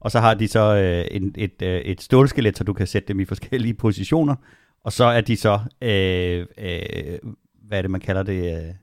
Og 0.00 0.10
så 0.10 0.20
har 0.20 0.34
de 0.34 0.48
så 0.48 0.76
øh, 0.76 1.04
en, 1.10 1.34
et, 1.36 1.62
øh, 1.62 1.80
et 1.80 2.02
stålskelet, 2.02 2.58
så 2.58 2.64
du 2.64 2.72
kan 2.72 2.86
sætte 2.86 3.08
dem 3.08 3.20
i 3.20 3.24
forskellige 3.24 3.74
positioner. 3.74 4.34
Og 4.84 4.92
så 4.92 5.04
er 5.04 5.20
de 5.20 5.36
så, 5.36 5.58
øh, 5.82 6.46
øh, 6.58 7.18
hvad 7.68 7.78
er 7.78 7.82
det, 7.82 7.90
man 7.90 8.00
kalder 8.00 8.22
det? 8.22 8.56
Øh, 8.68 8.74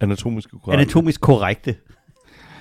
Anatomisk 0.00 0.50
korrekt. 0.50 0.80
anatomisk 0.80 1.20
korrekte. 1.20 1.74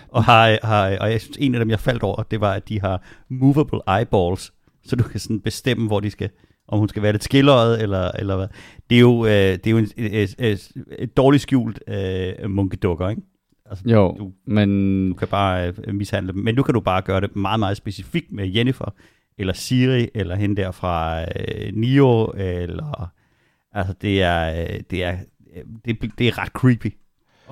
Og, 0.10 0.24
har, 0.24 0.58
har, 0.64 0.98
og 0.98 1.12
jeg 1.12 1.22
synes, 1.22 1.38
en 1.40 1.56
af 1.56 1.60
dem, 1.60 1.70
jeg 1.70 1.80
faldt 1.80 2.04
over, 2.04 2.24
det 2.24 2.42
var, 2.42 2.54
at 2.54 2.70
de 2.70 2.82
har 2.82 3.04
movable 3.30 3.80
eyeballs, 4.00 4.54
så 4.86 4.96
du 4.96 5.04
kan 5.04 5.20
sådan 5.20 5.40
bestemme, 5.40 5.88
hvor 5.88 6.00
de 6.00 6.10
skal, 6.12 6.30
om 6.68 6.80
hun 6.80 6.90
skal 6.90 7.02
være 7.04 7.12
lidt 7.12 7.24
skilleret, 7.24 7.82
eller, 7.82 8.12
eller 8.12 8.36
hvad. 8.36 8.48
Det 8.90 8.96
er 8.96 9.00
jo, 9.00 9.26
øh, 9.26 9.32
det 9.32 9.68
er 9.68 9.72
jo 9.72 9.78
en, 9.78 9.88
et, 9.98 10.36
et, 10.40 10.72
et 11.00 11.18
dårligt 11.18 11.44
skjult 11.44 11.80
øh, 11.88 12.50
munkedukker, 12.50 13.10
ikke? 13.10 13.22
Altså, 13.66 13.84
Jo, 13.88 14.16
Du, 14.20 14.32
men 14.48 15.10
du 15.10 15.16
kan 15.16 15.28
bare 15.28 15.74
øh, 15.84 15.96
mishandle 15.96 16.34
dem, 16.34 16.42
men 16.44 16.56
nu 16.56 16.64
kan 16.64 16.74
du 16.74 16.80
bare 16.80 17.02
gøre 17.02 17.22
det 17.22 17.36
meget, 17.36 17.60
meget 17.60 17.78
specifikt 17.78 18.32
med 18.32 18.48
Jennifer, 18.48 18.94
eller 19.40 19.54
Siri, 19.54 20.10
eller 20.16 20.36
hende 20.36 20.62
der 20.62 20.72
fra 20.72 21.22
øh, 21.22 21.72
Nio, 21.74 22.26
eller, 22.38 23.12
altså 23.74 23.94
det 24.02 24.22
er, 24.22 24.62
øh, 24.62 24.80
det 24.92 25.04
er, 25.04 25.18
øh, 25.56 25.64
det, 25.86 26.12
det 26.18 26.28
er 26.28 26.38
ret 26.38 26.50
creepy 26.50 26.94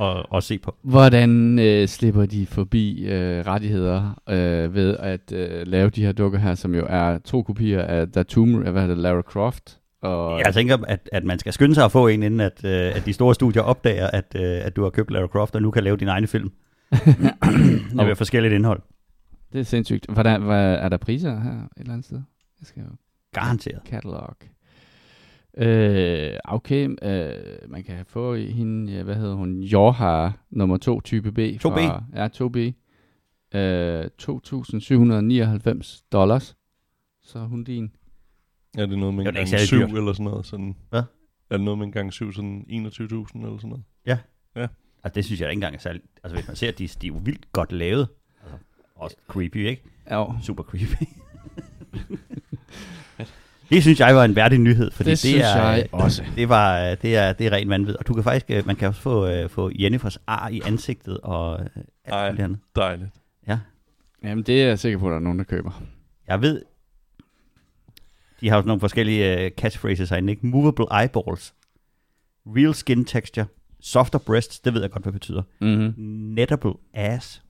at, 0.01 0.25
at 0.35 0.43
se 0.43 0.57
på. 0.57 0.75
hvordan 0.81 1.59
øh, 1.59 1.87
slipper 1.87 2.25
de 2.25 2.45
forbi 2.45 3.05
øh, 3.05 3.47
rettigheder 3.47 4.21
øh, 4.29 4.73
ved 4.75 4.97
at 4.97 5.31
øh, 5.33 5.67
lave 5.67 5.89
de 5.89 6.05
her 6.05 6.11
dukker 6.11 6.39
her, 6.39 6.55
som 6.55 6.75
jo 6.75 6.85
er 6.89 7.17
to 7.17 7.43
kopier 7.43 7.81
af 7.81 8.07
The 8.07 8.23
Tomb, 8.23 8.55
hvad 8.55 8.81
hedder 8.81 8.87
det, 8.87 8.97
Lara 8.97 9.21
Croft? 9.21 9.77
Og, 10.01 10.39
Jeg 10.45 10.53
tænker, 10.53 10.77
at, 10.87 11.09
at 11.11 11.23
man 11.23 11.39
skal 11.39 11.53
skynde 11.53 11.75
sig 11.75 11.85
at 11.85 11.91
få 11.91 12.07
en, 12.07 12.23
inden 12.23 12.39
at, 12.39 12.65
øh, 12.65 12.95
at 12.95 13.03
de 13.05 13.13
store 13.13 13.35
studier 13.35 13.61
opdager, 13.61 14.07
at, 14.07 14.35
øh, 14.35 14.65
at 14.65 14.75
du 14.75 14.83
har 14.83 14.89
købt 14.89 15.11
Lara 15.11 15.27
Croft, 15.27 15.55
og 15.55 15.61
nu 15.61 15.71
kan 15.71 15.83
lave 15.83 15.97
din 15.97 16.07
egen 16.07 16.27
film. 16.27 16.51
Med 17.93 18.15
forskelligt 18.15 18.53
indhold. 18.53 18.81
Det 19.53 19.59
er 19.59 19.63
sindssygt. 19.63 20.05
Hvordan, 20.09 20.41
hvad, 20.41 20.75
er 20.75 20.89
der 20.89 20.97
priser 20.97 21.39
her 21.39 21.51
et 21.51 21.69
eller 21.77 21.93
andet 21.93 22.05
sted? 22.05 22.21
Jeg 22.59 22.67
skal 22.67 22.83
jo 22.83 22.89
Garanteret. 23.33 23.81
catalog. 23.85 24.35
Øh, 25.57 26.33
okay, 26.45 26.89
øh, 27.01 27.69
man 27.69 27.83
kan 27.83 28.05
få 28.05 28.35
hende, 28.35 28.93
ja, 28.93 29.03
hvad 29.03 29.15
hedder 29.15 29.35
hun, 29.35 29.59
Jorha 29.59 30.29
nummer 30.49 30.77
2, 30.77 31.01
type 31.01 31.31
B. 31.31 31.39
2B? 31.39 31.59
Fra, 31.61 32.03
ja, 32.15 32.27
2B. 32.27 32.57
Øh, 33.57 34.05
2.799 35.81 36.07
dollars. 36.11 36.57
Så 37.23 37.39
er 37.39 37.45
hun 37.45 37.63
din. 37.63 37.91
Er 38.77 38.85
det 38.85 38.99
noget 38.99 39.13
med 39.15 39.25
en 39.27 39.33
gang 39.33 39.47
særlig 39.47 39.67
syv 39.67 39.77
dyrt. 39.79 39.89
eller 39.89 40.13
sådan 40.13 40.23
noget? 40.23 40.45
Sådan, 40.45 40.75
Hvad? 40.89 41.03
Er 41.49 41.57
det 41.57 41.61
noget 41.61 41.77
med 41.77 41.85
en 41.85 41.91
gang 41.91 42.13
syv, 42.13 42.33
sådan 42.33 42.65
21.000 42.69 42.75
eller 42.75 43.57
sådan 43.57 43.69
noget? 43.69 43.83
Altså, 45.03 45.15
det 45.15 45.25
synes 45.25 45.41
jeg 45.41 45.49
ikke 45.49 45.57
engang 45.57 45.75
er 45.75 45.79
særligt. 45.79 46.05
Altså, 46.23 46.35
hvis 46.37 46.47
man 46.47 46.55
ser, 46.55 46.67
at 46.67 46.79
de, 46.79 46.87
de 46.87 47.07
er 47.07 47.11
jo 47.11 47.19
vildt 47.23 47.51
godt 47.51 47.71
lavet. 47.71 48.07
Også 48.97 49.15
creepy, 49.27 49.67
ikke? 49.67 49.83
Ja, 50.09 50.25
Super 50.43 50.63
creepy. 50.63 51.03
det 53.69 53.81
synes 53.81 53.99
jeg 53.99 54.15
var 54.15 54.25
en 54.25 54.35
værdig 54.35 54.59
nyhed, 54.59 54.91
fordi 54.91 55.09
det, 55.09 55.11
det, 55.11 55.19
synes 55.19 55.43
er, 55.43 55.71
jeg 55.71 55.87
også. 55.91 56.23
Det, 56.35 56.49
var, 56.49 56.79
øh, 56.79 56.97
det, 57.01 57.15
er, 57.15 57.33
det 57.33 57.47
er 57.47 57.51
rent 57.51 57.69
vanvid. 57.69 57.95
Og 57.95 58.07
du 58.07 58.13
kan 58.13 58.23
faktisk, 58.23 58.45
øh, 58.49 58.67
man 58.67 58.75
kan 58.75 58.87
også 58.87 59.01
få, 59.01 59.27
øh, 59.27 59.49
få 59.49 59.71
Jennifers 59.79 60.17
ar 60.27 60.49
i 60.49 60.61
ansigtet 60.65 61.17
og 61.17 61.59
øh, 61.59 61.83
alt 62.05 62.39
andet. 62.39 62.59
Dejligt. 62.75 63.09
Jamen, 64.23 64.43
det 64.43 64.63
er 64.63 64.67
jeg 64.67 64.79
sikker 64.79 64.99
på, 64.99 65.07
at 65.07 65.11
der 65.11 65.17
er 65.17 65.21
nogen, 65.21 65.39
der 65.39 65.45
køber. 65.45 65.83
Jeg 66.27 66.41
ved, 66.41 66.61
de 68.41 68.49
har 68.49 68.55
jo 68.55 68.59
sådan 68.59 68.67
nogle 68.67 68.79
forskellige 68.79 69.49
catchphrases 69.49 70.09
herinde, 70.09 70.31
ikke? 70.31 70.47
Movable 70.47 70.85
eyeballs, 71.01 71.53
real 72.45 72.73
skin 72.73 73.05
texture, 73.05 73.45
softer 73.79 74.19
breasts, 74.19 74.59
det 74.59 74.73
ved 74.73 74.81
jeg 74.81 74.91
godt, 74.91 75.03
hvad 75.03 75.13
det 75.13 75.19
betyder. 75.19 75.41
Mm-hmm. 75.59 75.93
Nettable 76.33 76.73
ass, 76.93 77.43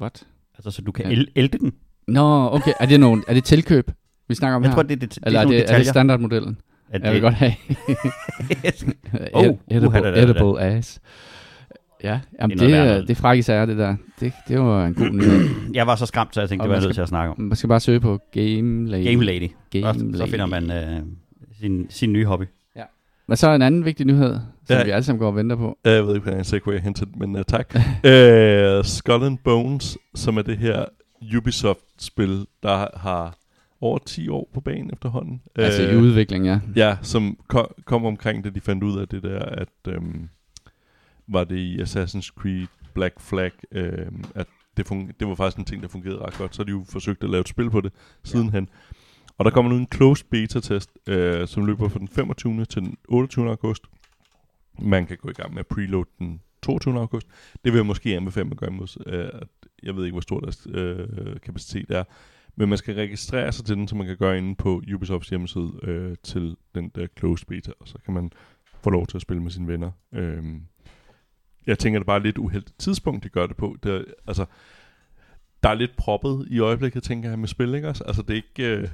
What? 0.00 0.26
Altså 0.54 0.70
så 0.70 0.82
du 0.82 0.92
kan 0.92 1.06
el- 1.12 1.28
elte 1.34 1.58
den. 1.58 1.72
Nå, 2.08 2.48
okay. 2.52 2.72
Er 2.80 2.86
det, 2.86 3.00
nogen, 3.00 3.24
er 3.28 3.34
det 3.34 3.44
tilkøb, 3.44 3.90
vi 4.28 4.34
snakker 4.34 4.56
om 4.56 4.62
Jeg 4.62 4.70
her? 4.70 4.74
tror, 4.74 4.82
det 4.82 4.92
er, 4.92 4.96
det, 4.96 5.10
det 5.14 5.18
er 5.22 5.26
Eller 5.26 5.40
er 5.40 5.44
nogle 5.44 5.56
det, 5.56 5.62
er 5.62 5.66
det 5.66 5.68
detaljer. 5.68 5.92
standardmodellen? 5.92 6.58
at 6.90 7.02
Jeg 7.02 7.12
vil 7.12 7.20
godt 7.20 7.34
have. 7.34 7.52
Oh, 9.34 9.44
Ed- 9.44 9.58
edible, 9.70 9.98
da, 9.98 10.00
da, 10.00 10.10
da, 10.10 10.14
da. 10.16 10.22
edible 10.30 10.60
ass. 10.60 11.00
Ja, 12.02 12.20
jamen 12.40 12.58
Det 12.58 12.64
er 12.64 12.66
det, 12.66 12.70
noget 12.70 12.70
det, 12.70 12.72
værre 12.72 12.82
er, 12.86 12.92
noget. 12.92 13.08
det 13.08 13.16
er 13.16 13.20
er 13.62 13.66
det 13.66 13.78
der. 13.78 13.96
Det, 14.20 14.32
det 14.48 14.60
var 14.60 14.86
en 14.86 14.94
god 14.94 15.10
nyhed. 15.10 15.48
jeg 15.74 15.86
var 15.86 15.96
så 15.96 16.06
skræmt, 16.06 16.34
så 16.34 16.40
jeg 16.40 16.48
tænkte, 16.48 16.62
Og 16.62 16.64
det 16.64 16.70
var 16.70 16.74
jeg 16.76 16.80
man 16.80 16.86
nødt 16.86 16.94
skal- 16.94 16.94
til 16.94 17.02
at 17.02 17.08
snakke 17.08 17.30
om. 17.30 17.40
Man 17.40 17.56
skal 17.56 17.68
bare 17.68 17.80
søge 17.80 18.00
på 18.00 18.18
Game 18.32 18.88
Lady. 18.90 19.04
Game 19.04 19.24
Lady. 19.24 19.48
Game 19.72 19.86
Og 19.86 19.94
så 19.94 20.04
Lady. 20.04 20.28
finder 20.30 20.46
man 20.46 20.70
øh, 20.70 21.02
sin, 21.60 21.86
sin 21.90 22.12
nye 22.12 22.24
hobby. 22.26 22.44
Men 23.26 23.36
så 23.36 23.48
er 23.48 23.54
en 23.54 23.62
anden 23.62 23.84
vigtig 23.84 24.06
nyhed, 24.06 24.34
som 24.66 24.76
Ja. 24.76 24.84
vi 24.84 24.90
alle 24.90 25.04
sammen 25.04 25.18
går 25.18 25.26
og 25.26 25.36
venter 25.36 25.56
på. 25.56 25.78
Jeg 25.84 26.06
ved 26.06 26.14
ikke, 26.14 26.22
hvordan 26.22 26.38
jeg 26.38 26.46
segway 26.46 26.80
hen 26.80 26.94
til, 26.94 27.08
men 27.16 27.36
uh, 27.36 27.42
tak. 27.48 27.74
uh, 27.74 28.84
Skull 28.96 29.24
and 29.24 29.38
Bones, 29.44 29.98
som 30.14 30.36
er 30.36 30.42
det 30.42 30.58
her 30.58 30.84
Ubisoft-spil, 31.36 32.46
der 32.62 32.98
har 32.98 33.36
over 33.80 33.98
10 33.98 34.28
år 34.28 34.50
på 34.54 34.60
banen 34.60 34.90
efterhånden. 34.92 35.42
Altså 35.56 35.82
i 35.82 35.86
Øh, 35.90 36.02
udvikling, 36.02 36.44
ja. 36.46 36.60
Ja, 36.76 36.96
som 37.02 37.38
kom, 37.48 37.66
kom 37.84 38.04
omkring, 38.04 38.44
da 38.44 38.50
de 38.50 38.60
fandt 38.60 38.84
ud 38.84 39.00
af 39.00 39.08
det 39.08 39.22
der, 39.22 39.38
at 39.38 39.68
øhm, 39.88 40.28
var 41.28 41.44
det 41.44 41.56
i 41.56 41.82
Assassin's 41.82 42.30
Creed 42.40 42.66
Black 42.94 43.20
Flag, 43.20 43.50
øhm, 43.72 44.24
at 44.34 44.46
det, 44.76 44.86
fun- 44.92 45.12
det 45.20 45.28
var 45.28 45.34
faktisk 45.34 45.58
en 45.58 45.64
ting, 45.64 45.82
der 45.82 45.88
fungerede 45.88 46.18
ret 46.18 46.34
godt. 46.38 46.54
Så 46.54 46.62
har 46.62 46.64
de 46.64 46.70
jo 46.70 46.84
forsøgt 46.88 47.24
at 47.24 47.30
lave 47.30 47.40
et 47.40 47.48
spil 47.48 47.70
på 47.70 47.80
det 47.80 47.92
sidenhen. 48.24 48.68
Og 49.38 49.44
der 49.44 49.50
kommer 49.50 49.70
nu 49.70 49.76
en 49.76 49.88
closed 49.94 50.26
beta-test, 50.30 50.90
øh, 51.08 51.48
som 51.48 51.66
løber 51.66 51.88
fra 51.88 51.98
den 51.98 52.08
25. 52.08 52.64
til 52.64 52.82
den 52.82 52.96
28. 53.08 53.48
august. 53.48 53.82
Man 54.78 55.06
kan 55.06 55.16
gå 55.16 55.30
i 55.30 55.32
gang 55.32 55.54
med 55.54 55.60
at 55.60 55.66
preload 55.66 56.04
den 56.18 56.40
22. 56.62 56.98
august. 56.98 57.26
Det 57.64 57.72
vil 57.72 57.78
jeg 57.78 57.86
måske 57.86 58.16
anbefale, 58.16 58.50
at 58.50 58.56
gøre 58.56 58.70
imod. 58.70 59.02
Øh, 59.06 59.28
at 59.32 59.48
jeg 59.82 59.96
ved 59.96 60.04
ikke, 60.04 60.14
hvor 60.14 60.20
stor 60.20 60.40
deres 60.40 60.66
øh, 60.70 61.40
kapacitet 61.42 61.90
er. 61.90 62.04
Men 62.56 62.68
man 62.68 62.78
skal 62.78 62.94
registrere 62.94 63.52
sig 63.52 63.64
til 63.64 63.76
den, 63.76 63.88
så 63.88 63.96
man 63.96 64.06
kan 64.06 64.16
gøre 64.16 64.38
inde 64.38 64.54
på 64.54 64.82
Ubisofts 64.94 65.28
hjemmeside 65.28 65.72
øh, 65.82 66.16
til 66.22 66.56
den 66.74 66.88
der 66.88 67.06
closed 67.18 67.46
beta, 67.46 67.72
og 67.80 67.88
så 67.88 67.98
kan 68.04 68.14
man 68.14 68.30
få 68.82 68.90
lov 68.90 69.06
til 69.06 69.18
at 69.18 69.22
spille 69.22 69.42
med 69.42 69.50
sine 69.50 69.68
venner. 69.68 69.90
Øh, 70.12 70.44
jeg 71.66 71.78
tænker, 71.78 71.98
det 71.98 72.04
er 72.04 72.06
bare 72.06 72.22
lidt 72.22 72.38
uheldigt 72.38 72.78
tidspunkt, 72.78 73.24
de 73.24 73.28
gør 73.28 73.46
det 73.46 73.56
på. 73.56 73.76
Det 73.82 73.94
er, 73.94 74.02
altså, 74.26 74.46
der 75.62 75.68
er 75.68 75.74
lidt 75.74 75.96
proppet 75.96 76.46
i 76.50 76.58
øjeblikket, 76.58 77.02
tænker 77.02 77.28
jeg, 77.28 77.38
med 77.38 77.48
spil, 77.48 77.74
ikke 77.74 77.88
også? 77.88 78.04
Altså, 78.04 78.22
det 78.22 78.30
er 78.30 78.34
ikke... 78.34 78.76
Øh, 78.76 78.88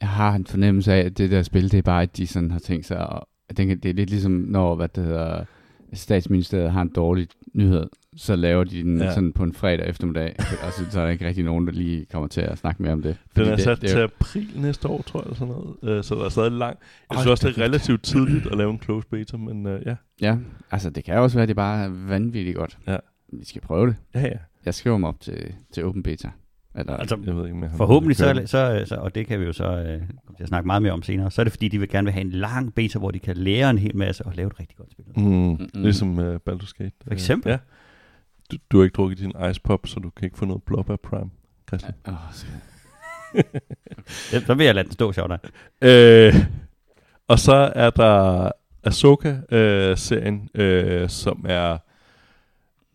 jeg 0.00 0.08
har 0.08 0.34
en 0.34 0.46
fornemmelse 0.46 0.92
af, 0.92 0.98
at 1.06 1.18
det 1.18 1.30
der 1.30 1.42
spil, 1.42 1.72
det 1.72 1.78
er 1.78 1.82
bare, 1.82 2.02
at 2.02 2.16
de 2.16 2.26
sådan 2.26 2.50
har 2.50 2.58
tænkt 2.58 2.86
sig, 2.86 2.98
at 2.98 3.22
jeg 3.48 3.56
tænker, 3.56 3.74
det 3.74 3.88
er 3.88 3.94
lidt 3.94 4.10
ligesom, 4.10 4.32
når 4.32 4.74
hvad 4.74 4.88
det 4.88 5.04
hedder, 5.04 5.44
statsministeriet 5.92 6.72
har 6.72 6.82
en 6.82 6.88
dårlig 6.88 7.28
nyhed, 7.54 7.86
så 8.16 8.36
laver 8.36 8.64
de 8.64 8.82
den 8.82 8.98
Ja. 8.98 9.14
sådan 9.14 9.32
på 9.32 9.42
en 9.44 9.52
fredag 9.54 9.88
eftermiddag, 9.88 10.34
og 10.66 10.72
så, 10.72 10.90
så 10.90 11.00
er 11.00 11.04
der 11.04 11.10
ikke 11.12 11.26
rigtig 11.26 11.44
nogen, 11.44 11.66
der 11.66 11.72
lige 11.72 12.06
kommer 12.12 12.28
til 12.28 12.40
at 12.40 12.58
snakke 12.58 12.82
mere 12.82 12.92
om 12.92 13.02
det. 13.02 13.16
den 13.36 13.46
er 13.46 13.50
det, 13.54 13.64
sat 13.64 13.80
det, 13.80 13.90
til 13.90 13.98
er, 13.98 14.04
april 14.04 14.48
næste 14.56 14.88
år, 14.88 15.02
tror 15.02 15.20
jeg, 15.20 15.24
eller 15.24 15.36
sådan 15.36 15.54
noget. 15.54 15.96
Øh, 15.98 16.04
så 16.04 16.14
der 16.14 16.24
er 16.24 16.28
stadig 16.28 16.52
lang. 16.52 16.78
Jeg 17.10 17.18
synes 17.18 17.30
også, 17.30 17.46
da 17.46 17.52
det 17.52 17.58
er 17.58 17.62
relativt 17.64 18.02
tidligt 18.02 18.46
at 18.46 18.56
lave 18.58 18.70
en 18.70 18.80
closed 18.82 19.10
beta, 19.10 19.36
men 19.36 19.66
øh, 19.66 19.82
ja. 19.86 19.96
Ja, 20.20 20.36
altså 20.70 20.90
det 20.90 21.04
kan 21.04 21.14
også 21.18 21.36
være, 21.36 21.42
at 21.42 21.48
det 21.48 21.56
bare 21.56 21.84
er 21.84 21.88
vanvittigt 21.88 22.56
godt. 22.56 22.78
Ja. 22.86 22.96
Vi 23.32 23.44
skal 23.44 23.60
prøve 23.62 23.86
det. 23.86 23.96
Ja, 24.14 24.20
ja. 24.20 24.36
Jeg 24.64 24.74
skriver 24.74 24.98
mig 24.98 25.08
op 25.08 25.20
til, 25.20 25.54
til 25.72 25.84
Open 25.84 26.02
Beta. 26.02 26.30
Eller, 26.74 26.96
Altså, 26.96 27.18
Jeg 27.26 27.36
ved 27.36 27.46
ikke, 27.46 27.58
har 27.68 27.76
Forhåbentlig 27.76 28.16
så, 28.16 28.42
så, 28.46 28.82
så, 28.86 28.94
og 28.96 29.14
det 29.14 29.26
kan 29.26 29.40
vi 29.40 29.44
jo 29.44 29.52
så 29.52 29.64
øh, 29.64 29.98
komme 30.26 30.36
til 30.36 30.42
at 30.42 30.48
snakke 30.48 30.66
meget 30.66 30.82
mere 30.82 30.92
om 30.92 31.02
senere, 31.02 31.30
så 31.30 31.42
er 31.42 31.44
det 31.44 31.52
fordi, 31.52 31.68
de 31.68 31.78
vil 31.78 31.88
gerne 31.88 32.04
vil 32.04 32.12
have 32.12 32.20
en 32.24 32.30
lang 32.30 32.74
beta, 32.74 32.98
hvor 32.98 33.10
de 33.10 33.18
kan 33.18 33.36
lære 33.36 33.70
en 33.70 33.78
hel 33.78 33.96
masse 33.96 34.24
og 34.24 34.32
lave 34.34 34.46
et 34.46 34.60
rigtig 34.60 34.76
godt 34.76 34.92
spil. 34.92 35.04
Mm, 35.16 35.22
Mm-mm. 35.24 35.68
Ligesom 35.74 36.18
uh, 36.18 36.34
Baldur's 36.34 36.72
Gate. 36.78 36.92
For 37.04 37.12
eksempel? 37.12 37.48
Øh, 37.48 37.52
ja. 37.52 37.58
Du, 38.52 38.56
du 38.70 38.76
har 38.78 38.84
ikke 38.84 38.94
drukket 38.94 39.18
din 39.18 39.32
ice 39.50 39.60
pop, 39.60 39.86
så 39.86 40.00
du 40.00 40.10
kan 40.10 40.24
ikke 40.24 40.38
få 40.38 40.44
noget 40.44 40.62
blob 40.62 40.90
af 40.90 41.00
Prime, 41.00 41.30
Christian. 41.68 41.94
Ja, 44.32 44.40
så 44.40 44.54
vil 44.54 44.66
jeg 44.66 44.74
lade 44.74 44.84
den 44.84 44.92
stå, 44.92 45.12
sjovt. 45.12 45.32
Øh, 45.82 46.34
og 47.28 47.38
så 47.38 47.72
er 47.74 47.90
der 47.90 48.50
Ahsoka-serien, 48.84 50.48
øh, 50.54 51.08
som 51.08 51.44
er, 51.48 51.78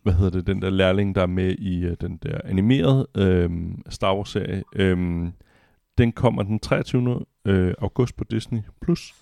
hvad 0.06 0.14
hedder 0.14 0.38
det, 0.38 0.46
den 0.46 0.62
der 0.62 0.70
lærling, 0.70 1.14
der 1.14 1.22
er 1.22 1.26
med 1.26 1.54
i 1.58 1.84
øh, 1.84 1.96
den 2.00 2.16
der 2.16 2.40
animerede 2.44 3.06
øh, 3.16 3.50
Star 3.88 4.14
Wars-serie. 4.14 4.62
Øh, 4.74 5.28
den 5.98 6.12
kommer 6.12 6.42
den 6.42 6.58
23. 6.58 7.24
Øh, 7.44 7.74
august 7.78 8.16
på 8.16 8.24
Disney+. 8.24 8.60
Plus, 8.80 9.14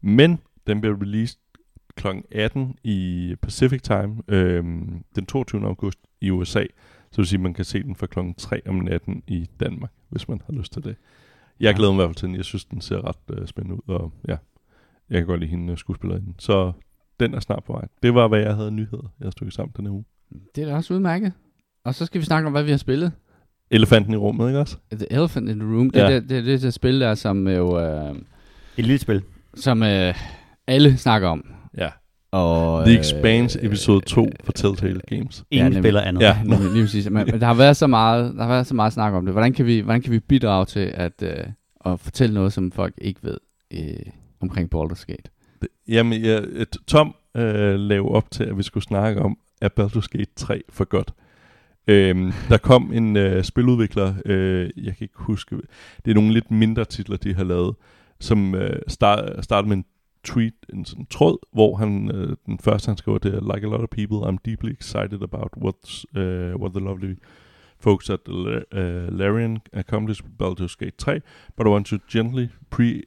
Men 0.00 0.38
den 0.66 0.80
bliver 0.80 1.00
released 1.02 1.38
kl. 1.96 2.06
18 2.32 2.74
i 2.84 3.34
Pacific 3.42 3.82
Time 3.82 4.22
øh, 4.28 4.64
den 5.14 5.26
22. 5.26 5.66
august 5.66 5.98
i 6.20 6.30
USA. 6.30 6.64
Så 6.64 7.10
det 7.10 7.18
vil 7.18 7.26
sige, 7.26 7.38
at 7.38 7.42
man 7.42 7.54
kan 7.54 7.64
se 7.64 7.82
den 7.82 7.96
fra 7.96 8.06
kl. 8.06 8.18
3 8.36 8.60
om 8.68 8.74
natten 8.74 9.22
i 9.26 9.46
Danmark, 9.60 9.92
hvis 10.08 10.28
man 10.28 10.40
har 10.46 10.52
lyst 10.52 10.72
til 10.72 10.84
det. 10.84 10.96
Jeg 11.60 11.74
glæder 11.74 11.92
mig 11.92 11.96
i 11.96 12.00
hvert 12.00 12.08
fald 12.08 12.16
til 12.16 12.28
den. 12.28 12.36
Jeg 12.36 12.44
synes, 12.44 12.64
den 12.64 12.80
ser 12.80 13.08
ret 13.08 13.38
øh, 13.38 13.46
spændende 13.46 13.76
ud, 13.76 13.94
og 13.94 14.12
ja, 14.28 14.36
jeg 15.10 15.18
kan 15.18 15.26
godt 15.26 15.40
lide 15.40 15.50
hende 15.50 15.72
øh, 15.72 15.78
skuespillerinde. 15.78 16.34
Så 16.38 16.72
den 17.20 17.34
er 17.34 17.40
snart 17.40 17.64
på 17.64 17.72
vej. 17.72 17.88
Det 18.02 18.14
var, 18.14 18.28
hvad 18.28 18.40
jeg 18.40 18.56
havde 18.56 18.70
nyheder, 18.70 19.12
jeg 19.20 19.32
stykket 19.32 19.54
sammen 19.54 19.72
denne 19.76 19.90
uge. 19.90 20.04
Det 20.54 20.62
er 20.62 20.68
da 20.68 20.74
også 20.74 20.94
udmærket. 20.94 21.32
Og 21.84 21.94
så 21.94 22.06
skal 22.06 22.20
vi 22.20 22.24
snakke 22.26 22.46
om, 22.46 22.52
hvad 22.52 22.62
vi 22.62 22.70
har 22.70 22.78
spillet. 22.78 23.12
Elefanten 23.70 24.12
i 24.12 24.16
rummet, 24.16 24.46
ikke 24.46 24.58
også? 24.58 24.76
The 24.92 25.06
Elephant 25.12 25.48
in 25.48 25.58
the 25.58 25.68
Room. 25.68 25.90
Det, 25.90 26.00
Ja. 26.00 26.08
ja. 26.08 26.14
det, 26.14 26.28
det, 26.28 26.44
det, 26.44 26.62
det 26.62 26.74
spil 26.74 27.00
der, 27.00 27.14
som 27.14 27.48
jo... 27.48 27.80
Øh, 27.80 28.10
Et 28.76 28.86
lille 28.86 28.98
spil. 28.98 29.22
som 29.54 29.82
øh, 29.82 30.14
alle 30.66 30.96
snakker 30.96 31.28
om. 31.28 31.44
Ja. 31.78 31.88
Og, 32.32 32.84
The 32.86 32.98
Expanse 32.98 33.64
episode 33.64 34.00
2 34.06 34.28
for 34.44 34.52
Telltale 34.52 35.00
Games. 35.08 35.44
Ingen 35.50 35.64
nemlig. 35.66 35.82
spiller 35.82 36.00
andet. 36.00 36.20
Ja. 36.22 36.38
Lige, 36.44 36.72
lige 36.72 36.82
præcis. 36.84 37.10
Men, 37.10 37.26
men 37.30 37.40
der 37.40 37.46
har 37.46 37.54
været 37.54 37.76
så 37.76 37.86
meget, 37.86 38.34
der 38.34 38.42
har 38.42 38.48
været 38.48 38.66
så 38.66 38.74
meget 38.74 38.92
snak 38.92 39.12
om 39.12 39.24
det. 39.24 39.34
Hvordan 39.34 39.52
kan 39.52 39.66
vi, 39.66 39.80
hvordan 39.80 40.02
kan 40.02 40.12
vi 40.12 40.18
bidrage 40.18 40.64
til 40.64 40.90
at, 40.94 41.22
øh, 41.22 41.44
at 41.86 42.00
fortælle 42.00 42.34
noget, 42.34 42.52
som 42.52 42.72
folk 42.72 42.94
ikke 42.98 43.20
ved 43.22 43.36
øh, 43.74 44.12
omkring 44.40 44.74
Baldur's 44.74 45.04
Gate? 45.06 45.30
Jamen, 45.88 46.20
ja, 46.22 46.40
et, 46.52 46.76
Tom 46.86 47.14
øh, 47.36 47.74
lavede 47.74 48.08
op 48.10 48.30
til, 48.30 48.44
at 48.44 48.58
vi 48.58 48.62
skulle 48.62 48.84
snakke 48.84 49.22
om, 49.22 49.38
at 49.60 49.72
Baldur's 49.80 50.08
Gate 50.08 50.32
3 50.36 50.62
for 50.68 50.84
godt. 50.84 51.14
Øhm, 51.86 52.32
der 52.48 52.58
kom 52.58 52.92
en 52.92 53.16
øh, 53.16 53.44
spiludvikler, 53.44 54.14
øh, 54.24 54.70
jeg 54.76 54.96
kan 54.96 55.04
ikke 55.04 55.18
huske, 55.18 55.56
det 56.04 56.10
er 56.10 56.14
nogle 56.14 56.32
lidt 56.32 56.50
mindre 56.50 56.84
titler, 56.84 57.16
de 57.16 57.34
har 57.34 57.44
lavet, 57.44 57.74
som 58.20 58.54
øh, 58.54 58.80
start, 58.88 59.44
startede 59.44 59.68
med 59.68 59.76
en 59.76 59.84
tweet, 60.24 60.54
en 60.72 60.84
sådan 60.84 61.06
tråd, 61.06 61.38
hvor 61.52 61.76
han, 61.76 62.10
øh, 62.14 62.36
den 62.46 62.58
første 62.58 62.88
han 62.88 62.96
skriver, 62.96 63.18
det 63.18 63.34
er, 63.34 63.54
like 63.54 63.66
a 63.66 63.70
lot 63.70 63.80
of 63.80 63.88
people, 63.88 64.28
I'm 64.28 64.36
deeply 64.44 64.72
excited 64.72 65.22
about 65.22 65.50
what's, 65.56 66.04
uh, 66.16 66.60
what 66.60 66.72
the 66.72 66.84
lovely 66.84 67.14
folks 67.78 68.10
at 68.10 68.20
uh, 68.28 69.08
Larian 69.18 69.58
accomplished 69.72 70.24
with 70.24 70.34
Baldur's 70.38 70.76
Gate 70.76 70.98
3, 70.98 71.20
but 71.56 71.66
I 71.66 71.70
want 71.70 71.86
to 71.86 71.98
gently 72.12 72.48
pre 72.70 73.02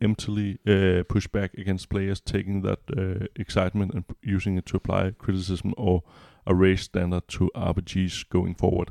preemptively 0.00 0.58
uh, 0.66 1.02
push 1.08 1.28
back 1.28 1.50
against 1.58 1.88
players 1.88 2.20
taking 2.20 2.64
that 2.64 2.78
uh, 2.96 3.26
excitement 3.36 3.94
and 3.94 4.04
using 4.22 4.58
it 4.58 4.64
to 4.66 4.76
apply 4.76 5.10
criticism 5.18 5.72
or 5.76 6.02
a 6.46 6.54
raise 6.54 6.82
standard 6.82 7.22
to 7.28 7.50
RPGs 7.54 8.24
going 8.28 8.58
forward. 8.58 8.88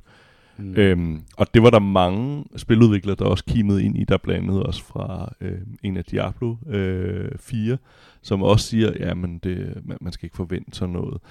Mm. 0.58 0.76
Øhm, 0.78 1.24
og 1.38 1.54
det 1.54 1.63
var 1.63 1.70
der 1.70 1.80
mange 1.80 2.46
spiludviklere, 2.56 3.15
der 3.20 3.26
også 3.26 3.44
kimede 3.46 3.84
ind 3.84 3.98
i, 3.98 4.04
der 4.04 4.18
blandt 4.18 4.50
andet 4.50 4.63
også 4.63 4.84
fra 4.84 5.34
øh, 5.41 5.62
en 5.84 5.98
af 5.98 6.06
Diablo 6.06 6.56
øh, 6.68 7.32
4, 7.39 7.78
som 8.22 8.44
også 8.44 8.68
siger, 8.68 8.91
ja, 9.00 9.13
men 9.13 9.38
det, 9.38 9.82
man, 9.86 9.98
man 10.02 10.13
skal 10.13 10.26
ikke 10.26 10.38
forvente 10.38 10.78
sådan 10.78 10.94
noget. 10.94 11.22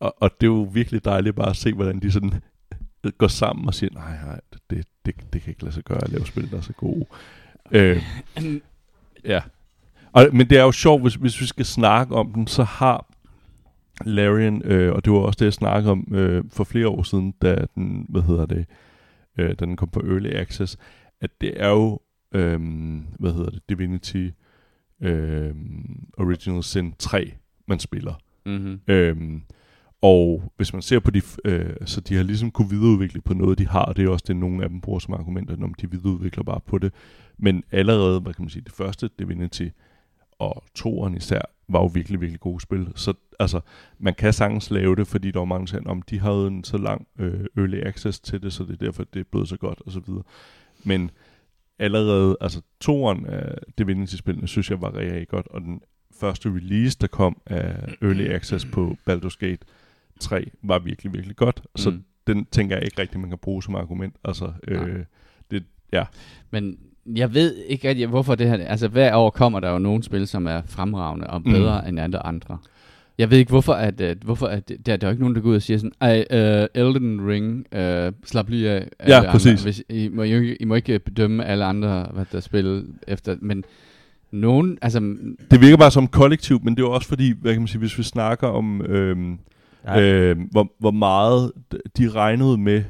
Og, 0.00 0.14
og 0.22 0.30
det 0.40 0.46
er 0.46 0.50
jo 0.50 0.70
virkelig 0.72 1.04
dejligt 1.04 1.36
bare 1.36 1.50
at 1.50 1.56
se, 1.56 1.72
hvordan 1.72 2.00
de 2.00 2.12
sådan 2.12 2.32
går 3.18 3.28
sammen 3.28 3.66
og 3.66 3.74
siger, 3.74 3.90
nej, 3.94 4.16
nej, 4.26 4.40
det, 4.70 4.86
det, 5.06 5.14
det 5.32 5.42
kan 5.42 5.50
ikke 5.50 5.62
lade 5.62 5.74
sig 5.74 5.84
gøre 5.84 6.04
at 6.04 6.10
lave 6.10 6.26
spil, 6.26 6.50
der 6.50 6.56
er 6.56 6.60
så 6.60 6.72
gode. 6.72 7.06
Øh, 7.72 8.02
ja. 9.24 9.40
Og, 10.12 10.26
men 10.32 10.50
det 10.50 10.58
er 10.58 10.62
jo 10.62 10.72
sjovt, 10.72 11.02
hvis, 11.02 11.14
hvis 11.14 11.40
vi 11.40 11.46
skal 11.46 11.64
snakke 11.64 12.14
om 12.14 12.32
den, 12.32 12.46
så 12.46 12.62
har 12.62 13.06
Larian, 14.04 14.62
øh, 14.64 14.92
og 14.92 15.04
det 15.04 15.12
var 15.12 15.18
også 15.18 15.36
det, 15.38 15.44
jeg 15.44 15.52
snakkede 15.52 15.92
om 15.92 16.06
øh, 16.14 16.44
for 16.50 16.64
flere 16.64 16.88
år 16.88 17.02
siden, 17.02 17.34
da 17.42 17.64
den, 17.74 18.06
hvad 18.08 18.22
hedder 18.22 18.46
det, 18.46 18.66
øh, 19.38 19.48
da 19.48 19.64
den 19.64 19.76
kom 19.76 19.88
på 19.88 20.00
Early 20.00 20.30
Access, 20.30 20.78
at 21.20 21.30
det 21.40 21.62
er 21.62 21.68
jo, 21.68 22.00
øh, 22.34 22.60
hvad 23.18 23.32
hedder 23.32 23.50
det, 23.50 23.62
Divinity 23.68 24.28
øh, 25.02 25.54
Original 26.18 26.62
Sin 26.62 26.94
3, 26.98 27.32
man 27.68 27.78
spiller. 27.78 28.14
Mm-hmm. 28.46 28.80
Øhm, 28.88 29.42
og 30.02 30.52
hvis 30.56 30.72
man 30.72 30.82
ser 30.82 30.98
på 30.98 31.10
de, 31.10 31.22
øh, 31.44 31.76
så 31.84 32.00
de 32.00 32.16
har 32.16 32.22
ligesom 32.22 32.50
kunne 32.50 32.70
videreudvikle 32.70 33.20
på 33.20 33.34
noget, 33.34 33.58
de 33.58 33.66
har, 33.66 33.84
og 33.84 33.96
det 33.96 34.04
er 34.04 34.08
også 34.08 34.24
det, 34.28 34.36
nogle 34.36 34.62
af 34.62 34.68
dem 34.68 34.80
bruger 34.80 34.98
som 34.98 35.14
argumenter, 35.14 35.56
når 35.56 35.66
om 35.66 35.74
de 35.74 35.90
videreudvikler 35.90 36.44
bare 36.44 36.60
på 36.66 36.78
det. 36.78 36.92
Men 37.38 37.64
allerede, 37.72 38.20
hvad 38.20 38.34
kan 38.34 38.42
man 38.42 38.50
sige, 38.50 38.62
det 38.62 38.72
første 38.72 39.10
Divinity 39.18 39.68
og 40.38 40.64
toeren 40.74 41.16
især, 41.16 41.40
var 41.68 41.80
jo 41.80 41.86
virkelig, 41.86 42.20
virkelig 42.20 42.40
gode 42.40 42.60
spil. 42.60 42.88
Så 42.94 43.14
altså, 43.38 43.60
man 43.98 44.14
kan 44.14 44.32
sagtens 44.32 44.70
lave 44.70 44.96
det, 44.96 45.06
fordi 45.06 45.30
der 45.30 45.38
var 45.38 45.46
mange, 45.46 45.78
der 45.78 45.90
om 45.90 46.02
de 46.02 46.20
havde 46.20 46.46
en 46.46 46.64
så 46.64 46.78
lang 46.78 47.06
øh, 47.18 47.44
early 47.56 47.80
access 47.86 48.20
til 48.20 48.42
det, 48.42 48.52
så 48.52 48.64
det 48.64 48.72
er 48.72 48.86
derfor, 48.86 49.04
det 49.04 49.20
er 49.20 49.24
blevet 49.30 49.48
så 49.48 49.56
godt, 49.56 49.80
og 49.86 49.92
så 49.92 50.00
videre. 50.00 50.22
Men 50.84 51.10
allerede, 51.78 52.36
altså 52.40 52.60
toeren 52.80 53.26
øh, 53.26 53.32
af 53.32 53.72
Divinity-spillene, 53.78 54.48
synes 54.48 54.70
jeg 54.70 54.82
var 54.82 54.96
rigtig 54.96 55.28
godt, 55.28 55.48
og 55.48 55.60
den 55.60 55.82
første 56.20 56.48
release, 56.48 56.98
der 57.00 57.06
kom 57.06 57.40
af 57.46 57.94
Early 58.02 58.28
Access 58.28 58.64
på 58.64 58.96
Baldur's 59.10 59.36
Gate 59.38 59.66
3, 60.20 60.50
var 60.62 60.78
virkelig, 60.78 61.12
virkelig 61.12 61.36
godt. 61.36 61.62
Så 61.76 61.90
Mm. 61.90 62.02
den 62.26 62.44
tænker 62.44 62.76
jeg 62.76 62.84
ikke 62.84 63.00
rigtig, 63.02 63.20
man 63.20 63.30
kan 63.30 63.38
bruge 63.42 63.62
som 63.62 63.74
argument. 63.74 64.14
Altså, 64.24 64.52
Nej. 64.70 64.76
øh, 64.88 65.04
det, 65.50 65.62
ja. 65.92 66.04
Men 66.50 66.78
jeg 67.16 67.34
ved 67.34 67.56
ikke 67.56 67.88
rigtig, 67.88 68.06
hvorfor 68.06 68.34
det 68.34 68.48
her... 68.48 68.56
Altså, 68.66 68.88
hver 68.88 69.14
år 69.16 69.30
kommer 69.30 69.60
der 69.60 69.70
jo 69.70 69.78
nogle 69.78 70.02
spil, 70.02 70.26
som 70.26 70.46
er 70.46 70.62
fremragende 70.66 71.26
og 71.26 71.42
Mm. 71.44 71.52
bedre 71.52 71.80
mm. 71.82 71.88
end 71.88 72.00
andre 72.00 72.26
andre. 72.26 72.58
Jeg 73.18 73.30
ved 73.30 73.38
ikke, 73.38 73.50
hvorfor, 73.50 73.72
at, 73.72 74.00
at, 74.00 74.18
hvorfor 74.18 74.46
at, 74.46 74.68
der, 74.68 74.96
der 74.96 75.06
er 75.06 75.10
jo 75.10 75.10
ikke 75.10 75.22
nogen, 75.22 75.34
der 75.36 75.40
går 75.40 75.50
ud 75.50 75.54
og 75.54 75.62
siger 75.62 75.78
sådan, 75.78 75.92
ej, 76.00 76.24
uh, 76.30 76.82
Elden 76.82 77.28
Ring, 77.28 77.66
uh, 77.72 78.12
slap 78.24 78.48
lige 78.48 78.70
af 78.70 78.88
Ja, 79.08 79.18
andre. 79.18 79.30
præcis. 79.32 79.62
Hvis, 79.62 79.82
I, 79.88 80.08
må, 80.12 80.22
I, 80.22 80.54
I 80.56 80.64
må 80.64 80.74
ikke 80.74 80.98
bedømme 80.98 81.44
alle 81.44 81.64
andre, 81.64 82.10
hvad 82.14 82.24
der 82.32 82.40
spiller 82.40 82.82
efter, 83.08 83.36
men 83.40 83.64
nogen, 84.30 84.78
altså, 84.82 85.00
Det 85.50 85.60
virker 85.60 85.76
bare 85.76 85.90
som 85.90 86.08
kollektiv, 86.08 86.60
men 86.64 86.74
det 86.76 86.82
er 86.82 86.86
jo 86.86 86.92
også 86.92 87.08
fordi, 87.08 87.32
hvad 87.40 87.52
kan 87.52 87.60
man 87.62 87.68
sige, 87.68 87.78
hvis 87.78 87.98
vi 87.98 88.02
snakker 88.02 88.46
om, 88.46 88.82
øhm, 88.82 89.38
Ja. 89.86 90.00
øhm, 90.00 90.40
hvor, 90.40 90.72
hvor 90.78 90.90
meget 90.90 91.52
de 91.98 92.08
regnede 92.10 92.58
med 92.58 92.84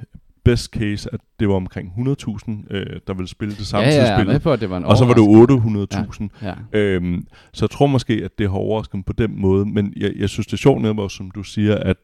best 0.44 0.70
case, 0.72 1.08
at 1.14 1.20
det 1.40 1.48
var 1.48 1.54
omkring 1.54 1.92
100.000, 1.98 2.50
øh, 2.70 3.00
der 3.06 3.14
ville 3.14 3.28
spille 3.28 3.52
det 3.54 3.58
ja, 3.60 3.64
samtidig 3.64 3.94
ja, 3.96 4.16
med 4.16 4.24
spillet. 4.24 4.42
på, 4.42 4.52
at 4.52 4.60
det 4.60 4.70
var 4.70 4.76
en 4.76 4.84
Og 4.84 4.96
så 4.96 5.04
var 5.04 5.14
det 5.14 5.22
overraskelse. 5.22 6.28
800.000. 6.42 6.46
Ja. 6.72 6.78
Øhm, 6.78 7.26
så 7.52 7.64
jeg 7.64 7.70
tror 7.70 7.86
måske, 7.86 8.14
at 8.24 8.38
det 8.38 8.50
har 8.50 8.56
overrasket 8.58 9.04
på 9.04 9.12
den 9.12 9.40
måde, 9.40 9.66
men 9.66 9.92
jeg, 9.96 10.12
jeg 10.16 10.28
synes, 10.28 10.46
det 10.46 10.52
er 10.52 10.56
sjovt 10.56 10.82
netop 10.82 10.98
også, 10.98 11.16
som 11.16 11.30
du 11.30 11.42
siger, 11.42 11.74
at 11.76 11.96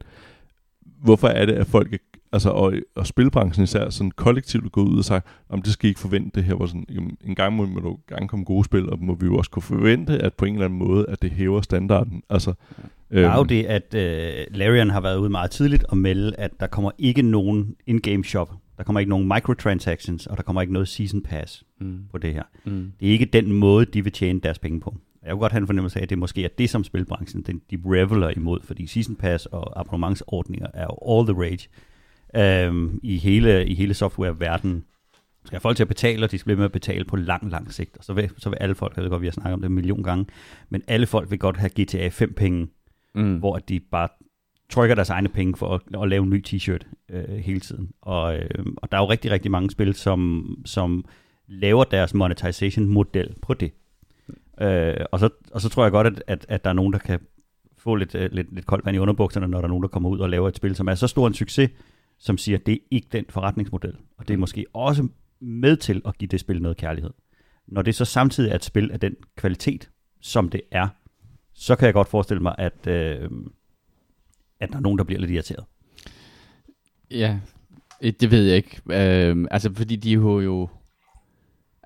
hvorfor 1.02 1.28
er 1.28 1.46
det, 1.46 1.52
at 1.52 1.66
folk, 1.66 1.92
ikke- 1.92 2.04
altså, 2.32 2.50
og, 2.50 2.72
og 2.96 3.06
spilbranchen 3.06 3.64
især, 3.64 3.90
sådan 3.90 4.10
kollektivt 4.10 4.72
går 4.72 4.82
ud 4.82 4.98
og 4.98 5.04
sagt, 5.04 5.26
om 5.48 5.62
det 5.62 5.72
skal 5.72 5.86
I 5.86 5.88
ikke 5.88 6.00
forvente 6.00 6.30
det 6.34 6.44
her, 6.44 6.54
hvor 6.54 6.66
sådan, 6.66 6.86
jamen, 6.90 7.16
en 7.24 7.34
gang 7.34 7.56
må, 7.56 7.66
må 7.66 7.80
du 7.80 7.98
gerne 8.08 8.28
komme 8.28 8.44
gode 8.44 8.64
spil, 8.64 8.90
og 8.90 8.98
må 9.00 9.14
vi 9.14 9.26
jo 9.26 9.36
også 9.36 9.50
kunne 9.50 9.62
forvente, 9.62 10.18
at 10.18 10.34
på 10.34 10.44
en 10.44 10.52
eller 10.54 10.64
anden 10.64 10.78
måde, 10.78 11.06
at 11.08 11.22
det 11.22 11.30
hæver 11.30 11.60
standarden. 11.60 12.22
Altså, 12.30 12.52
Der 13.10 13.28
er 13.30 13.34
jo 13.34 13.40
øhm, 13.40 13.48
det, 13.48 13.64
at 13.64 13.94
uh, 13.94 14.56
Larian 14.56 14.90
har 14.90 15.00
været 15.00 15.16
ude 15.16 15.30
meget 15.30 15.50
tidligt 15.50 15.84
og 15.84 15.98
melde, 15.98 16.36
at 16.38 16.50
der 16.60 16.66
kommer 16.66 16.90
ikke 16.98 17.22
nogen 17.22 17.76
in-game 17.86 18.24
shop. 18.24 18.52
Der 18.78 18.84
kommer 18.84 19.00
ikke 19.00 19.10
nogen 19.10 19.28
microtransactions, 19.34 20.26
og 20.26 20.36
der 20.36 20.42
kommer 20.42 20.62
ikke 20.62 20.72
noget 20.72 20.88
season 20.88 21.22
pass 21.22 21.64
Mm. 21.80 21.98
på 22.12 22.18
det 22.18 22.32
her. 22.34 22.42
Mm. 22.64 22.92
Det 23.00 23.08
er 23.08 23.12
ikke 23.12 23.24
den 23.24 23.52
måde, 23.52 23.84
de 23.84 24.04
vil 24.04 24.12
tjene 24.12 24.40
deres 24.40 24.58
penge 24.58 24.80
på. 24.80 24.96
Jeg 25.22 25.30
kunne 25.30 25.40
godt 25.40 25.52
have 25.52 25.60
en 25.60 25.66
fornemmelse 25.66 25.98
af, 25.98 26.02
at 26.02 26.10
det 26.10 26.18
måske 26.18 26.44
er 26.44 26.48
det, 26.58 26.70
som 26.70 26.84
spilbranchen 26.84 27.42
den, 27.42 27.60
de 27.70 27.78
reveler 27.84 28.30
imod, 28.36 28.60
fordi 28.62 28.86
season 28.86 29.16
pass 29.16 29.46
og 29.46 29.80
abonnementsordninger 29.80 30.66
er 30.74 30.82
jo 30.90 31.18
all 31.18 31.26
the 31.34 31.42
rage 31.42 31.68
øhm, 32.66 33.00
i 33.02 33.16
hele, 33.16 33.66
i 33.66 33.74
hele 33.74 33.94
softwareverdenen. 33.94 34.84
Skal 35.44 35.60
folk 35.60 35.76
til 35.76 35.84
at 35.84 35.88
betale, 35.88 36.24
og 36.24 36.30
de 36.30 36.38
skal 36.38 36.44
blive 36.46 36.56
med 36.56 36.64
at 36.64 36.72
betale 36.72 37.04
på 37.04 37.16
lang, 37.16 37.50
lang 37.50 37.72
sigt. 37.72 37.96
Og 37.98 38.04
så 38.04 38.12
vil, 38.12 38.30
så 38.38 38.48
vil 38.48 38.56
alle 38.60 38.74
folk, 38.74 38.96
jeg 38.96 39.02
ved 39.02 39.10
godt, 39.10 39.22
vi 39.22 39.26
har 39.26 39.32
snakket 39.32 39.52
om 39.54 39.60
det 39.60 39.68
en 39.68 39.74
million 39.74 40.02
gange, 40.02 40.26
men 40.70 40.82
alle 40.88 41.06
folk 41.06 41.30
vil 41.30 41.38
godt 41.38 41.56
have 41.56 41.70
GTA 41.82 42.08
5 42.08 42.32
penge, 42.32 42.66
Mm. 43.14 43.36
hvor 43.36 43.58
de 43.58 43.80
bare 43.80 44.08
trykker 44.70 44.94
deres 44.94 45.10
egne 45.10 45.28
penge 45.28 45.56
for 45.56 45.74
at, 45.74 46.02
at 46.02 46.08
lave 46.08 46.22
en 46.22 46.30
ny 46.30 46.44
t-shirt 46.48 46.86
øh, 47.10 47.36
hele 47.36 47.60
tiden. 47.60 47.90
Og, 48.02 48.36
øh, 48.36 48.66
og 48.76 48.92
der 48.92 48.98
er 48.98 49.02
jo 49.02 49.10
rigtig, 49.10 49.30
rigtig 49.30 49.50
mange 49.50 49.70
spil, 49.70 49.94
som, 49.94 50.48
som 50.64 51.04
laver 51.46 51.84
deres 51.84 52.14
monetization-model 52.14 53.34
på 53.42 53.54
det. 53.54 53.72
Øh, 54.60 54.94
og, 55.12 55.20
så, 55.20 55.28
og 55.52 55.60
så 55.60 55.68
tror 55.68 55.82
jeg 55.82 55.92
godt, 55.92 56.06
at, 56.06 56.24
at, 56.26 56.46
at 56.48 56.64
der 56.64 56.70
er 56.70 56.74
nogen, 56.74 56.92
der 56.92 56.98
kan 56.98 57.20
få 57.78 57.94
lidt, 57.94 58.14
øh, 58.14 58.32
lidt, 58.32 58.54
lidt 58.54 58.66
koldt 58.66 58.86
vand 58.86 58.96
i 58.96 58.98
underbukserne, 58.98 59.48
når 59.48 59.58
der 59.58 59.64
er 59.64 59.68
nogen, 59.68 59.82
der 59.82 59.88
kommer 59.88 60.08
ud 60.08 60.18
og 60.18 60.30
laver 60.30 60.48
et 60.48 60.56
spil, 60.56 60.74
som 60.74 60.88
er 60.88 60.94
så 60.94 61.06
stor 61.06 61.26
en 61.26 61.34
succes, 61.34 61.70
som 62.18 62.38
siger, 62.38 62.58
at 62.58 62.66
det 62.66 62.72
er 62.74 62.78
ikke 62.90 63.08
den 63.12 63.24
forretningsmodel. 63.28 63.96
Og 64.18 64.28
det 64.28 64.34
er 64.34 64.38
måske 64.38 64.66
også 64.72 65.08
med 65.40 65.76
til 65.76 66.02
at 66.04 66.18
give 66.18 66.28
det 66.28 66.40
spil 66.40 66.62
noget 66.62 66.76
kærlighed. 66.76 67.10
Når 67.66 67.82
det 67.82 67.94
så 67.94 68.04
samtidig 68.04 68.50
er 68.50 68.54
et 68.54 68.64
spil 68.64 68.90
af 68.92 69.00
den 69.00 69.16
kvalitet, 69.36 69.90
som 70.20 70.48
det 70.48 70.60
er, 70.70 70.88
så 71.54 71.76
kan 71.76 71.86
jeg 71.86 71.94
godt 71.94 72.08
forestille 72.08 72.42
mig, 72.42 72.54
at, 72.58 72.86
øh, 72.86 73.30
at 74.60 74.68
der 74.70 74.76
er 74.76 74.80
nogen, 74.80 74.98
der 74.98 75.04
bliver 75.04 75.20
lidt 75.20 75.30
irriteret. 75.30 75.64
Ja, 77.10 77.38
eh, 78.00 78.12
det 78.20 78.30
ved 78.30 78.44
jeg 78.44 78.56
ikke. 78.56 78.80
Øhm, 78.90 79.46
altså, 79.50 79.70
fordi 79.74 79.96
de 79.96 80.10
jo 80.10 80.40
jo... 80.40 80.68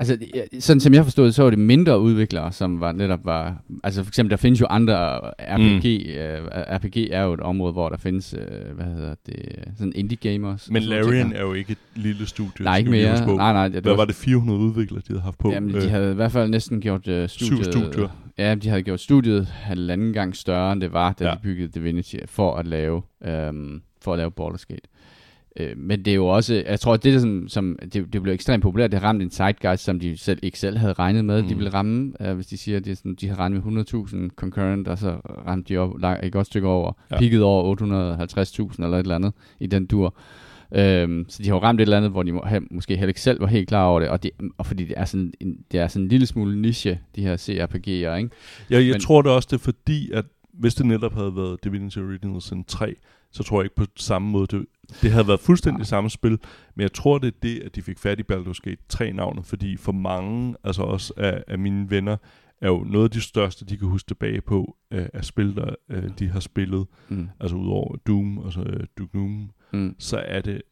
Altså, 0.00 0.18
sådan 0.60 0.80
som 0.80 0.94
jeg 0.94 1.04
forstod 1.04 1.26
det, 1.26 1.34
så 1.34 1.42
var 1.42 1.50
det 1.50 1.58
mindre 1.58 2.00
udviklere, 2.00 2.52
som 2.52 2.80
var 2.80 2.92
netop 2.92 3.24
var... 3.24 3.62
Altså, 3.84 4.04
for 4.04 4.10
eksempel, 4.10 4.30
der 4.30 4.36
findes 4.36 4.60
jo 4.60 4.66
andre 4.66 5.20
RPG. 5.40 5.84
Mm. 5.84 6.46
Øh, 6.46 6.50
RPG 6.76 6.96
er 7.10 7.22
jo 7.22 7.32
et 7.32 7.40
område, 7.40 7.72
hvor 7.72 7.88
der 7.88 7.96
findes, 7.96 8.34
øh, 8.34 8.74
hvad 8.76 8.86
hedder 8.86 9.14
det, 9.26 9.68
sådan 9.78 9.92
indie 9.96 10.16
gamers. 10.16 10.70
men 10.70 10.82
Larian 10.82 11.32
er 11.32 11.40
jo 11.40 11.52
ikke 11.52 11.72
et 11.72 11.78
lille 12.02 12.26
studie. 12.26 12.64
Nej, 12.64 12.78
ikke 12.78 12.90
mere. 12.90 13.26
Nej, 13.26 13.52
nej. 13.52 13.62
Ja, 13.62 13.68
det 13.68 13.82
Hvad 13.82 13.96
var 13.96 14.04
det, 14.04 14.14
400 14.14 14.60
udviklere, 14.60 15.00
de 15.00 15.04
havde 15.08 15.20
haft 15.20 15.38
på? 15.38 15.50
Jamen, 15.52 15.74
Øh, 15.74 15.82
de 15.82 15.88
havde 15.88 16.12
i 16.12 16.14
hvert 16.14 16.32
fald 16.32 16.50
næsten 16.50 16.80
gjort 16.80 17.08
uh, 17.08 17.28
studiet... 17.28 17.66
studier. 17.66 18.08
Ja, 18.38 18.54
de 18.54 18.68
havde 18.68 18.82
gjort 18.82 19.00
studiet 19.00 19.46
halvanden 19.46 20.12
gang 20.12 20.36
større, 20.36 20.72
end 20.72 20.80
det 20.80 20.92
var, 20.92 21.12
da 21.12 21.24
Ja. 21.24 21.30
de 21.30 21.38
byggede 21.42 21.68
Divinity, 21.68 22.16
for 22.26 22.54
at 22.54 22.66
lave, 22.66 23.02
øhm, 23.24 23.82
for 24.02 24.12
at 24.12 24.18
lave 24.18 24.30
Baldur's 24.40 24.64
Gate. 24.68 24.88
Øh, 25.60 25.76
men 25.78 26.04
det 26.04 26.10
er 26.10 26.14
jo 26.14 26.26
også, 26.26 26.62
jeg 26.68 26.80
tror, 26.80 26.96
det, 26.96 27.12
der 27.14 27.18
som, 27.20 27.48
som 27.48 27.78
det, 27.92 28.12
det 28.12 28.22
blev 28.22 28.34
ekstremt 28.34 28.62
populært, 28.62 28.92
det 28.92 29.02
ramte 29.02 29.22
en 29.24 29.30
zeitgeist, 29.30 29.84
som 29.84 30.00
de 30.00 30.16
selv 30.16 30.38
ikke 30.42 30.58
selv 30.58 30.76
havde 30.78 30.92
regnet 30.92 31.24
med, 31.24 31.42
mm. 31.42 31.48
de 31.48 31.54
ville 31.54 31.70
ramme, 31.74 32.12
øh, 32.20 32.34
hvis 32.34 32.46
de 32.46 32.56
siger, 32.56 32.76
at 32.76 32.88
er 32.88 32.94
sådan, 32.94 33.14
de 33.14 33.26
havde 33.28 33.38
regnet 33.40 33.64
med 33.64 33.82
100.000 34.28 34.28
concurrent, 34.36 34.88
og 34.88 34.98
så 34.98 35.10
ramte 35.46 35.74
de 35.74 35.78
op, 35.78 35.90
et 36.22 36.32
godt 36.32 36.46
stykke 36.46 36.68
over, 36.68 36.92
Ja. 37.10 37.14
ja. 37.14 37.20
peaked 37.20 37.40
over 37.40 37.76
850.000 38.74 38.84
eller 38.84 38.96
et 38.98 39.02
eller 39.02 39.14
andet 39.14 39.32
i 39.60 39.66
den 39.66 39.86
dur. 39.86 40.14
Øhm, 40.74 41.24
så 41.28 41.42
de 41.42 41.48
har 41.48 41.56
jo 41.56 41.62
ramt 41.62 41.80
et 41.80 41.82
eller 41.82 41.96
andet, 41.96 42.10
hvor 42.10 42.22
de 42.22 42.32
må 42.32 42.42
have, 42.46 42.62
måske 42.70 42.96
heller 42.96 43.08
ikke 43.08 43.20
selv 43.20 43.40
var 43.40 43.46
helt 43.46 43.68
klar 43.68 43.84
over 43.84 44.00
det, 44.00 44.08
og, 44.08 44.22
det, 44.22 44.30
og 44.58 44.66
fordi 44.66 44.84
det 44.84 44.94
er, 44.96 45.04
sådan 45.04 45.32
en, 45.40 45.58
det 45.72 45.80
er 45.80 45.88
sådan 45.88 46.02
en 46.02 46.08
lille 46.08 46.26
smule 46.26 46.60
niche, 46.62 47.00
de 47.16 47.22
her 47.22 47.36
CRPG'er, 47.36 47.88
ikke? 48.16 48.30
Ja, 48.70 48.76
jeg 48.78 48.86
Men- 48.92 49.00
tror 49.00 49.22
det 49.22 49.32
også, 49.32 49.48
det 49.50 49.56
er 49.56 49.64
fordi, 49.64 50.10
at 50.12 50.24
hvis 50.52 50.74
det 50.74 50.86
netop 50.86 51.14
havde 51.14 51.36
været 51.36 51.64
Divinity 51.64 51.98
Original 51.98 52.42
Sin 52.42 52.64
3, 52.64 52.94
så 53.32 53.42
tror 53.42 53.60
jeg 53.60 53.64
ikke 53.64 53.76
på 53.76 53.84
samme 53.96 54.28
måde. 54.30 54.46
Det, 54.56 54.66
det 55.02 55.10
havde 55.12 55.28
været 55.28 55.40
fuldstændig 55.40 55.78
Nej. 55.78 55.84
samme 55.84 56.10
spil, 56.10 56.38
men 56.74 56.82
jeg 56.82 56.92
tror, 56.92 57.18
det 57.18 57.26
er 57.28 57.38
det, 57.42 57.62
at 57.64 57.74
de 57.76 57.82
fik 57.82 57.98
fat 57.98 58.20
i 58.20 58.22
Baldur's 58.32 58.58
Gate 58.62 58.82
3-navnet, 58.94 59.46
fordi 59.46 59.76
for 59.76 59.92
mange, 59.92 60.54
altså 60.64 60.82
også 60.82 61.12
af, 61.16 61.44
af 61.48 61.58
mine 61.58 61.90
venner, 61.90 62.16
er 62.60 62.68
jo 62.68 62.84
noget 62.84 63.04
af 63.04 63.10
de 63.10 63.20
største, 63.20 63.64
de 63.64 63.76
kan 63.76 63.88
huske 63.88 64.06
tilbage 64.08 64.40
på, 64.40 64.76
øh, 64.90 65.06
af 65.14 65.24
spil, 65.24 65.56
der 65.56 65.74
øh, 65.90 66.10
de 66.18 66.28
har 66.28 66.40
spillet, 66.40 66.86
Mm. 67.08 67.28
altså 67.40 67.56
udover 67.56 67.96
Doom 68.06 68.38
og 68.38 68.52
så 68.52 68.60
øh, 68.60 68.86
Duke 68.98 69.16
Nukem, 69.16 69.48
Mm. 69.72 69.94
så 69.98 70.16
er 70.18 70.40
det 70.40 70.62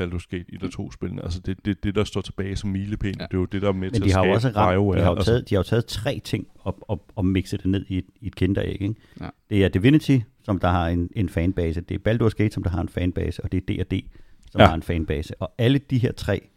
Baldur's 0.00 0.26
Gate 0.30 0.44
1 0.48 0.62
og 0.62 0.70
2 0.70 0.90
spillene. 0.92 1.22
Altså 1.22 1.40
det 1.40 1.64
det, 1.64 1.84
det, 1.84 1.94
der 1.94 2.04
står 2.04 2.20
tilbage 2.20 2.56
som 2.56 2.70
milepæl. 2.70 3.14
Ja. 3.18 3.24
Det 3.24 3.34
er 3.34 3.38
jo 3.38 3.44
det, 3.44 3.62
der 3.62 3.68
er 3.68 3.72
med 3.72 3.80
Men 3.80 3.92
til 3.92 4.02
de 4.02 4.08
at 4.08 4.14
har 4.14 4.22
skabe 4.22 4.34
også 4.34 4.48
ramt, 4.48 4.72
BioWare. 4.74 4.98
de 4.98 5.02
har 5.02 5.10
jo 5.10 5.16
altså. 5.16 5.30
taget, 5.30 5.50
de 5.50 5.54
har 5.54 5.58
jo 5.58 5.62
taget 5.62 5.86
tre 5.86 6.20
ting 6.24 6.46
og, 6.54 6.78
og, 6.80 7.04
og 7.16 7.24
mixet 7.26 7.62
det 7.62 7.70
ned 7.70 7.84
i 7.88 7.98
et, 7.98 8.04
i 8.20 8.26
et 8.26 8.34
kinderæg. 8.36 8.68
Ikke? 8.82 8.94
Ja. 9.20 9.28
Det 9.50 9.64
er 9.64 9.68
Divinity, 9.68 10.18
som 10.42 10.58
der 10.58 10.68
har 10.68 10.88
en, 10.88 11.10
en 11.16 11.28
fanbase. 11.28 11.80
Det 11.80 12.06
er 12.06 12.12
Baldur's 12.12 12.34
Gate, 12.36 12.54
som 12.54 12.62
der 12.62 12.70
har 12.70 12.80
en 12.80 12.88
fanbase. 12.88 13.44
Og 13.44 13.52
det 13.52 13.70
er 13.70 13.84
D&D, 13.84 14.00
som 14.50 14.60
Ja. 14.60 14.66
har 14.66 14.74
en 14.74 14.82
fanbase. 14.82 15.42
Og 15.42 15.54
alle 15.58 15.78
de 15.78 15.98
her 15.98 16.12
tre 16.12 16.48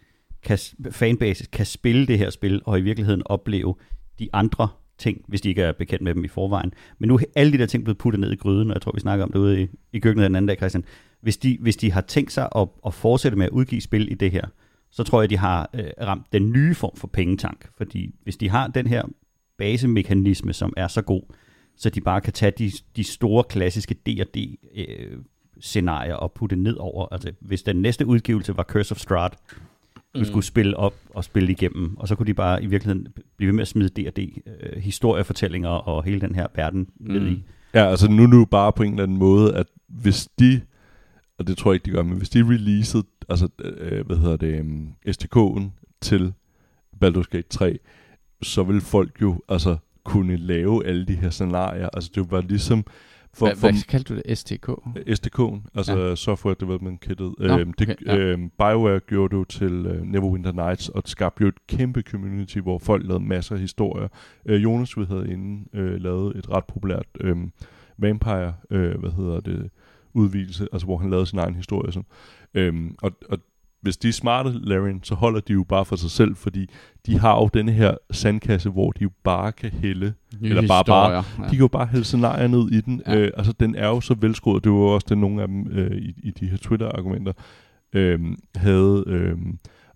kan, 0.43 0.58
fanbases 0.91 1.47
kan 1.47 1.65
spille 1.65 2.08
det 2.08 2.17
her 2.17 2.30
spil, 2.30 2.62
og 2.65 2.80
i 2.80 2.82
virkeligheden 2.82 3.21
opleve 3.25 3.75
de 4.19 4.29
andre 4.34 4.67
ting, 4.97 5.21
hvis 5.27 5.41
de 5.41 5.49
ikke 5.49 5.62
er 5.62 5.71
bekendt 5.71 6.03
med 6.03 6.15
dem 6.15 6.23
i 6.25 6.27
forvejen. 6.27 6.73
Men 6.99 7.08
nu 7.08 7.15
er 7.15 7.19
alle 7.36 7.53
de 7.53 7.58
der 7.58 7.65
ting 7.65 7.84
blevet 7.84 7.97
puttet 7.97 8.19
ned 8.19 8.32
i 8.32 8.36
gryden, 8.36 8.69
og 8.69 8.73
jeg 8.73 8.82
tror, 8.82 8.91
vi 8.91 8.99
snakker 8.99 9.25
om 9.25 9.32
det 9.32 9.39
ude 9.39 9.62
i, 9.62 9.67
i 9.93 9.99
køkkenet 9.99 10.25
den 10.25 10.36
anden 10.36 10.47
dag, 10.47 10.58
Christian. 10.58 10.84
Hvis 11.21 11.38
de, 11.38 11.58
hvis 11.62 11.77
de 11.77 11.91
har 11.91 12.01
tænkt 12.01 12.32
sig 12.32 12.49
at, 12.55 12.67
at 12.86 12.93
fortsætte 12.93 13.38
med 13.38 13.45
at 13.45 13.51
udgive 13.51 13.82
spil 13.82 14.12
i 14.12 14.13
det 14.15 14.32
her, 14.32 14.47
så 14.91 15.03
tror 15.03 15.21
jeg, 15.21 15.29
de 15.29 15.38
har 15.38 15.69
øh, 15.73 15.89
ramt 16.01 16.34
den 16.34 16.51
nye 16.51 16.75
form 16.75 16.95
for 16.95 17.08
pengetank. 17.08 17.69
Fordi 17.77 18.15
hvis 18.23 18.38
de 18.38 18.49
har 18.49 18.67
den 18.67 18.88
her 18.88 19.03
basemekanisme, 19.58 20.53
som 20.53 20.73
er 20.77 20.88
så 20.88 21.01
god, 21.01 21.21
så 21.77 21.89
de 21.89 22.01
bare 22.01 22.21
kan 22.21 22.34
tage 22.34 22.51
de, 22.51 22.71
de 22.95 23.03
store 23.03 23.43
klassiske 23.43 23.93
D&D 23.93 24.60
øh, 24.75 25.17
scenarier 25.60 26.15
og 26.15 26.32
putte 26.32 26.55
ned 26.55 26.75
over. 26.79 27.08
Altså, 27.12 27.32
hvis 27.39 27.63
den 27.63 27.82
næste 27.82 28.05
udgivelse 28.05 28.58
var 28.58 28.63
Curse 28.63 28.91
of 28.91 28.97
Strahd, 28.97 29.32
Mm. 30.15 30.24
skulle 30.26 30.45
spille 30.45 30.78
op 30.78 30.93
og 31.10 31.24
spille 31.24 31.52
igennem, 31.52 31.98
og 31.98 32.08
så 32.08 32.15
kunne 32.15 32.28
de 32.28 32.34
bare 32.34 32.63
i 32.63 32.65
virkeligheden 32.65 33.08
blive 33.38 33.48
ved 33.48 33.54
med 33.56 33.62
at 33.62 33.67
smide 33.67 33.89
D&D 33.89 34.19
øh, 34.48 34.82
historiefortællinger 34.82 35.69
og 35.69 36.04
hele 36.04 36.22
den 36.22 36.36
her 36.36 36.48
verden 36.56 36.88
ned 37.00 37.19
Mm. 37.19 37.28
i. 37.28 37.43
Ja, 37.74 37.89
altså 37.89 38.12
nu 38.12 38.24
er 38.24 38.28
det 38.28 38.38
jo 38.38 38.45
bare 38.52 38.74
på 38.74 38.84
en 38.84 38.91
eller 38.91 39.04
anden 39.04 39.17
måde, 39.17 39.56
at 39.56 39.67
hvis 39.88 40.28
de, 40.39 40.62
og 41.39 41.48
det 41.48 41.58
tror 41.58 41.72
jeg 41.72 41.76
ikke, 41.76 41.86
de 41.86 41.91
gør, 41.91 42.04
men 42.04 42.17
hvis 42.17 42.30
de 42.30 42.43
releasede, 42.50 43.04
altså, 43.30 43.48
øh, 43.60 44.06
hvad 44.06 44.17
hedder 44.17 44.36
det, 44.38 44.62
um, 44.62 44.93
STK'en 45.08 45.63
til 46.02 46.34
Baldur's 47.06 47.30
Gate 47.32 47.50
3, 47.50 47.80
så 48.41 48.63
vil 48.63 48.82
folk 48.82 49.22
jo, 49.22 49.41
altså, 49.50 49.78
kunne 50.04 50.38
lave 50.38 50.86
alle 50.86 51.06
de 51.06 51.15
her 51.15 51.30
scenarier. 51.30 51.89
Altså, 51.93 52.12
det 52.15 52.32
var 52.32 52.41
ligesom, 52.41 52.84
for, 53.34 53.46
Hvad, 53.46 53.56
for 53.56 53.72
hvad 53.72 53.88
kaldte 53.88 54.13
du 54.13 54.22
det? 54.26 54.38
STK? 54.38 54.70
SDK'en, 55.10 55.70
altså 55.76 55.98
Ja. 55.98 56.15
Software 56.15 56.56
Development 56.60 57.02
Kittet. 57.02 57.34
Nå, 57.39 57.58
øhm, 57.58 57.74
det, 57.74 57.89
okay, 57.89 58.06
ja. 58.06 58.18
øhm, 58.18 58.50
BioWare 58.50 59.00
gjorde 59.00 59.32
det 59.36 59.39
jo 59.39 59.44
til 59.44 59.86
øh, 59.86 60.02
Neverwinter 60.04 60.52
Nights, 60.52 60.89
og 60.89 61.04
det 61.04 61.10
skabte 61.12 61.42
jo 61.42 61.48
et 61.48 61.68
kæmpe 61.68 62.02
community, 62.02 62.58
hvor 62.58 62.78
folk 62.80 63.08
lavede 63.08 63.24
masser 63.24 63.56
af 63.56 63.62
historier. 63.62 64.08
Øh, 64.46 64.63
Jonas, 64.63 64.98
vi 64.98 65.06
havde 65.06 65.32
inden, 65.32 65.68
øh, 65.74 66.02
lavet 66.02 66.36
et 66.38 66.50
ret 66.50 66.65
populært 66.65 67.06
øh, 67.22 67.38
vampire, 67.98 68.54
øh, 68.70 69.00
hvad 69.00 69.12
hedder 69.12 69.39
det, 69.39 69.70
udvidelse, 70.13 70.68
altså 70.72 70.86
hvor 70.86 70.98
han 70.98 71.10
lavede 71.10 71.26
sin 71.26 71.39
egen 71.39 71.56
historie. 71.56 71.92
Sådan. 71.92 72.06
Øhm, 72.54 72.96
og, 73.02 73.12
og 73.30 73.38
hvis 73.82 73.98
de 73.98 74.08
er 74.08 74.12
smarte, 74.13 74.52
Larian, 74.52 75.04
så 75.04 75.15
holder 75.15 75.39
de 75.39 75.54
jo 75.54 75.63
bare 75.63 75.86
for 75.86 75.96
sig 75.96 76.12
selv, 76.12 76.36
fordi 76.36 76.70
de 77.06 77.20
har 77.20 77.36
jo 77.36 77.50
denne 77.54 77.72
her 77.72 77.96
sandkasse, 78.12 78.70
hvor 78.70 78.92
de 78.92 79.04
jo 79.04 79.12
bare 79.24 79.52
kan 79.52 79.72
hælde 79.72 80.13
Nye 80.39 80.50
Eller 80.50 80.68
bare- 80.68 80.84
bare- 80.86 81.22
historier, 81.22 81.48
de 81.50 81.56
kan 81.56 81.60
jo 81.60 81.68
bare 81.68 81.86
hælde 81.86 82.06
scenarier 82.06 82.48
ned 82.48 82.72
i 82.72 82.82
den. 82.82 83.02
Ja. 83.08 83.13
Ja. 83.13 83.20
Øh, 83.20 83.32
altså, 83.38 83.54
den 83.60 83.76
er 83.76 83.88
jo 83.88 84.02
så 84.02 84.13
velskruet. 84.22 84.63
Det 84.63 84.72
var 84.72 84.78
jo 84.78 84.86
også 84.88 85.06
det, 85.10 85.18
nogle 85.18 85.42
af 85.42 85.48
dem 85.48 85.68
øh, 85.72 85.92
i, 85.98 86.13
i 86.24 86.32
de 86.32 86.48
her 86.48 86.58
Twitter-argumenter 86.58 87.34
øh, 87.94 88.20
havde 88.56 89.04
øh, 89.08 89.38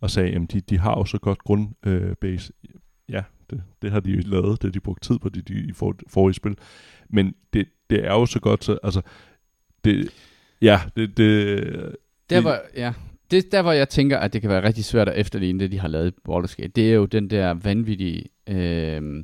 og 0.02 0.10
sagde, 0.10 0.32
at 0.36 0.42
de, 0.54 0.60
de 0.62 0.80
har 0.80 0.92
jo 0.98 1.06
så 1.06 1.18
godt 1.18 1.40
grundbase. 1.40 2.54
Øh, 2.64 2.70
ja, 3.10 3.24
det, 3.50 3.64
det 3.82 3.92
har 3.92 4.00
de 4.00 4.12
jo 4.12 4.22
lavet. 4.26 4.62
Det 4.62 4.68
har 4.70 4.72
de 4.72 4.80
brugt 4.80 5.04
tid 5.04 5.20
på 5.20 5.30
de, 5.30 5.42
de, 5.42 5.54
i 5.54 5.72
for, 5.74 5.96
forrige 6.08 6.34
spil. 6.34 6.58
Men 7.10 7.34
det, 7.54 7.66
det 7.90 8.06
er 8.06 8.14
jo 8.14 8.26
så 8.26 8.40
godt, 8.40 8.64
så 8.64 8.78
altså, 8.84 9.02
det, 9.84 10.10
ja, 10.62 10.80
det, 10.96 11.18
det, 11.18 11.96
Der 12.30 12.42
var, 12.42 12.62
ja, 12.76 12.94
det, 13.34 13.52
der 13.52 13.62
hvor 13.62 13.72
jeg 13.72 13.90
tænker, 13.90 14.18
at 14.18 14.34
det 14.34 14.42
kan 14.42 14.50
være 14.50 14.64
rigtig 14.64 14.86
svært 14.86 15.10
at 15.10 15.20
efterligne 15.20 15.60
det, 15.60 15.72
de 15.72 15.80
har 15.80 15.88
lavet 15.88 16.08
i 16.08 16.30
Baldur's 16.30 16.56
Gate, 16.56 16.68
det 16.68 16.90
er 16.90 16.94
jo 16.94 17.06
den 17.06 17.30
der 17.30 17.54
vanvittige 17.54 18.24
øh, 18.50 19.24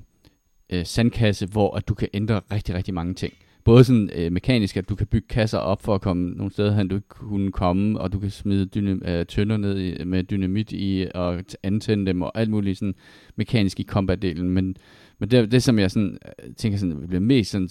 øh, 0.70 0.86
sandkasse, 0.86 1.46
hvor 1.46 1.76
at 1.76 1.88
du 1.88 1.94
kan 1.94 2.08
ændre 2.14 2.42
rigtig, 2.52 2.76
rigtig 2.76 2.94
mange 2.94 3.14
ting. 3.14 3.34
Både 3.64 3.84
sådan 3.84 4.10
øh, 4.16 4.32
mekanisk, 4.32 4.78
at 4.78 4.90
du 4.90 4.96
kan 4.96 5.08
bygge 5.08 5.28
kasser 5.28 5.58
op 5.58 5.82
for 5.82 5.96
at 5.96 6.02
komme 6.02 6.30
nogle 6.32 6.52
steder 6.52 6.76
hen, 6.76 6.88
du 6.88 6.96
ikke 6.96 7.08
kunne 7.08 7.52
komme, 7.52 8.00
og 8.00 8.14
du 8.14 8.20
kan 8.20 8.30
smide 8.30 8.70
dynam- 8.76 9.10
øh, 9.10 9.26
tønder 9.26 9.58
ned 9.58 9.80
i, 9.80 10.04
med 10.04 10.24
dynamit 10.24 10.72
i, 10.72 11.08
og 11.16 11.44
antænde 11.64 12.06
dem, 12.06 12.22
og 12.22 12.40
alt 12.40 12.50
muligt 12.50 12.78
sådan 12.78 12.96
mekanisk 13.36 13.80
i 13.80 13.88
combat-delen. 13.92 14.44
Men, 14.44 14.76
men 15.20 15.32
det, 15.32 15.52
det, 15.52 15.64
som 15.64 15.80
jeg 15.80 15.92
sådan, 15.92 16.18
øh, 16.26 16.54
tænker 16.56 16.80
sådan, 16.80 17.08
bliver 17.08 17.22
mest 17.22 17.52
sådan, 17.52 17.70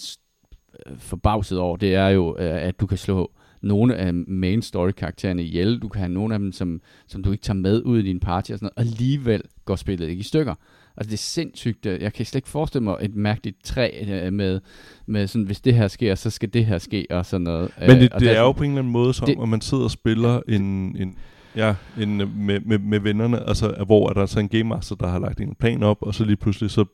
øh, 0.86 0.98
forbavset 0.98 1.58
over, 1.58 1.76
det 1.76 1.94
er 1.94 2.08
jo, 2.08 2.36
øh, 2.38 2.62
at 2.62 2.80
du 2.80 2.86
kan 2.86 2.98
slå 2.98 3.30
nogle 3.62 3.96
af 3.96 4.14
main 4.14 4.62
story 4.62 4.90
karaktererne 4.90 5.42
ihjel. 5.42 5.78
Du 5.78 5.88
kan 5.88 5.98
have 6.00 6.12
nogle 6.12 6.34
af 6.34 6.40
dem, 6.40 6.52
som, 6.52 6.80
som 7.06 7.22
du 7.22 7.32
ikke 7.32 7.42
tager 7.42 7.58
med 7.58 7.82
ud 7.82 7.98
i 7.98 8.02
din 8.02 8.20
party 8.20 8.52
og 8.52 8.58
sådan 8.58 8.70
noget. 8.76 8.88
Alligevel 8.90 9.42
går 9.64 9.76
spillet 9.76 10.08
ikke 10.08 10.20
i 10.20 10.24
stykker. 10.24 10.54
Altså 10.96 11.10
det 11.10 11.16
er 11.16 11.18
sindssygt. 11.18 11.86
øh, 11.86 12.02
Jeg 12.02 12.12
kan 12.12 12.26
slet 12.26 12.38
ikke 12.38 12.48
forestille 12.48 12.84
mig 12.84 12.96
et 13.00 13.14
mærkeligt 13.16 13.64
træ 13.64 13.90
øh, 14.08 14.32
med, 14.32 14.60
med 15.06 15.26
sådan, 15.26 15.44
hvis 15.44 15.60
det 15.60 15.74
her 15.74 15.88
sker, 15.88 16.14
så 16.14 16.30
skal 16.30 16.52
det 16.52 16.66
her 16.66 16.78
ske 16.78 17.06
og 17.10 17.26
sådan 17.26 17.44
noget. 17.44 17.70
men 17.80 17.90
Øh, 17.90 18.00
det, 18.00 18.12
og 18.12 18.20
det 18.20 18.28
der 18.28 18.34
er 18.34 18.40
jo 18.40 18.52
på 18.52 18.62
en 18.64 18.70
eller 18.70 18.78
anden 18.78 18.92
måde 18.92 19.14
som, 19.14 19.26
det- 19.26 19.36
det, 19.36 19.42
at 19.42 19.48
man 19.48 19.60
sidder 19.60 19.84
og 19.84 19.90
spiller 19.90 20.40
en, 20.48 20.62
en 20.98 21.14
Ja, 21.56 21.74
en, 22.00 22.16
med, 22.18 22.60
med, 22.60 22.78
med 22.78 23.00
vennerne, 23.00 23.48
altså 23.48 23.84
hvor 23.86 24.08
er 24.08 24.12
der 24.12 24.26
så 24.26 24.40
en 24.40 24.48
game 24.48 24.64
master, 24.64 24.96
der 24.96 25.06
har 25.08 25.18
lagt 25.18 25.40
en 25.40 25.54
plan 25.60 25.82
op, 25.82 25.96
og 26.00 26.14
så 26.14 26.24
lige 26.24 26.36
pludselig 26.36 26.70
så, 26.70 26.84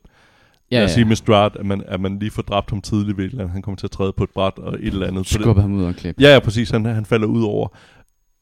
ja, 0.75 0.79
lad 0.79 0.85
os 0.85 0.91
sige 0.91 1.05
med 1.05 1.15
Strahd, 1.15 1.55
at 1.59 1.65
man, 1.65 1.83
at 1.87 1.99
man 1.99 2.19
lige 2.19 2.31
får 2.31 2.41
dræbt 2.41 2.69
ham 2.69 2.81
tidligt 2.81 3.17
ved 3.17 3.25
et 3.25 3.29
eller 3.29 3.43
andet, 3.43 3.53
han 3.53 3.61
kommer 3.61 3.77
til 3.77 3.87
at 3.87 3.91
træde 3.91 4.13
på 4.13 4.23
et 4.23 4.29
bræt 4.29 4.53
og 4.57 4.73
et 4.73 4.87
eller 4.87 5.07
andet. 5.07 5.27
Skubber 5.27 5.61
ham 5.61 5.73
ud 5.73 5.85
en 5.85 5.93
klip. 5.93 6.21
Ja, 6.21 6.33
ja, 6.33 6.39
præcis. 6.39 6.69
Han, 6.69 6.85
han 6.85 7.05
falder 7.05 7.27
ud 7.27 7.43
over. 7.43 7.67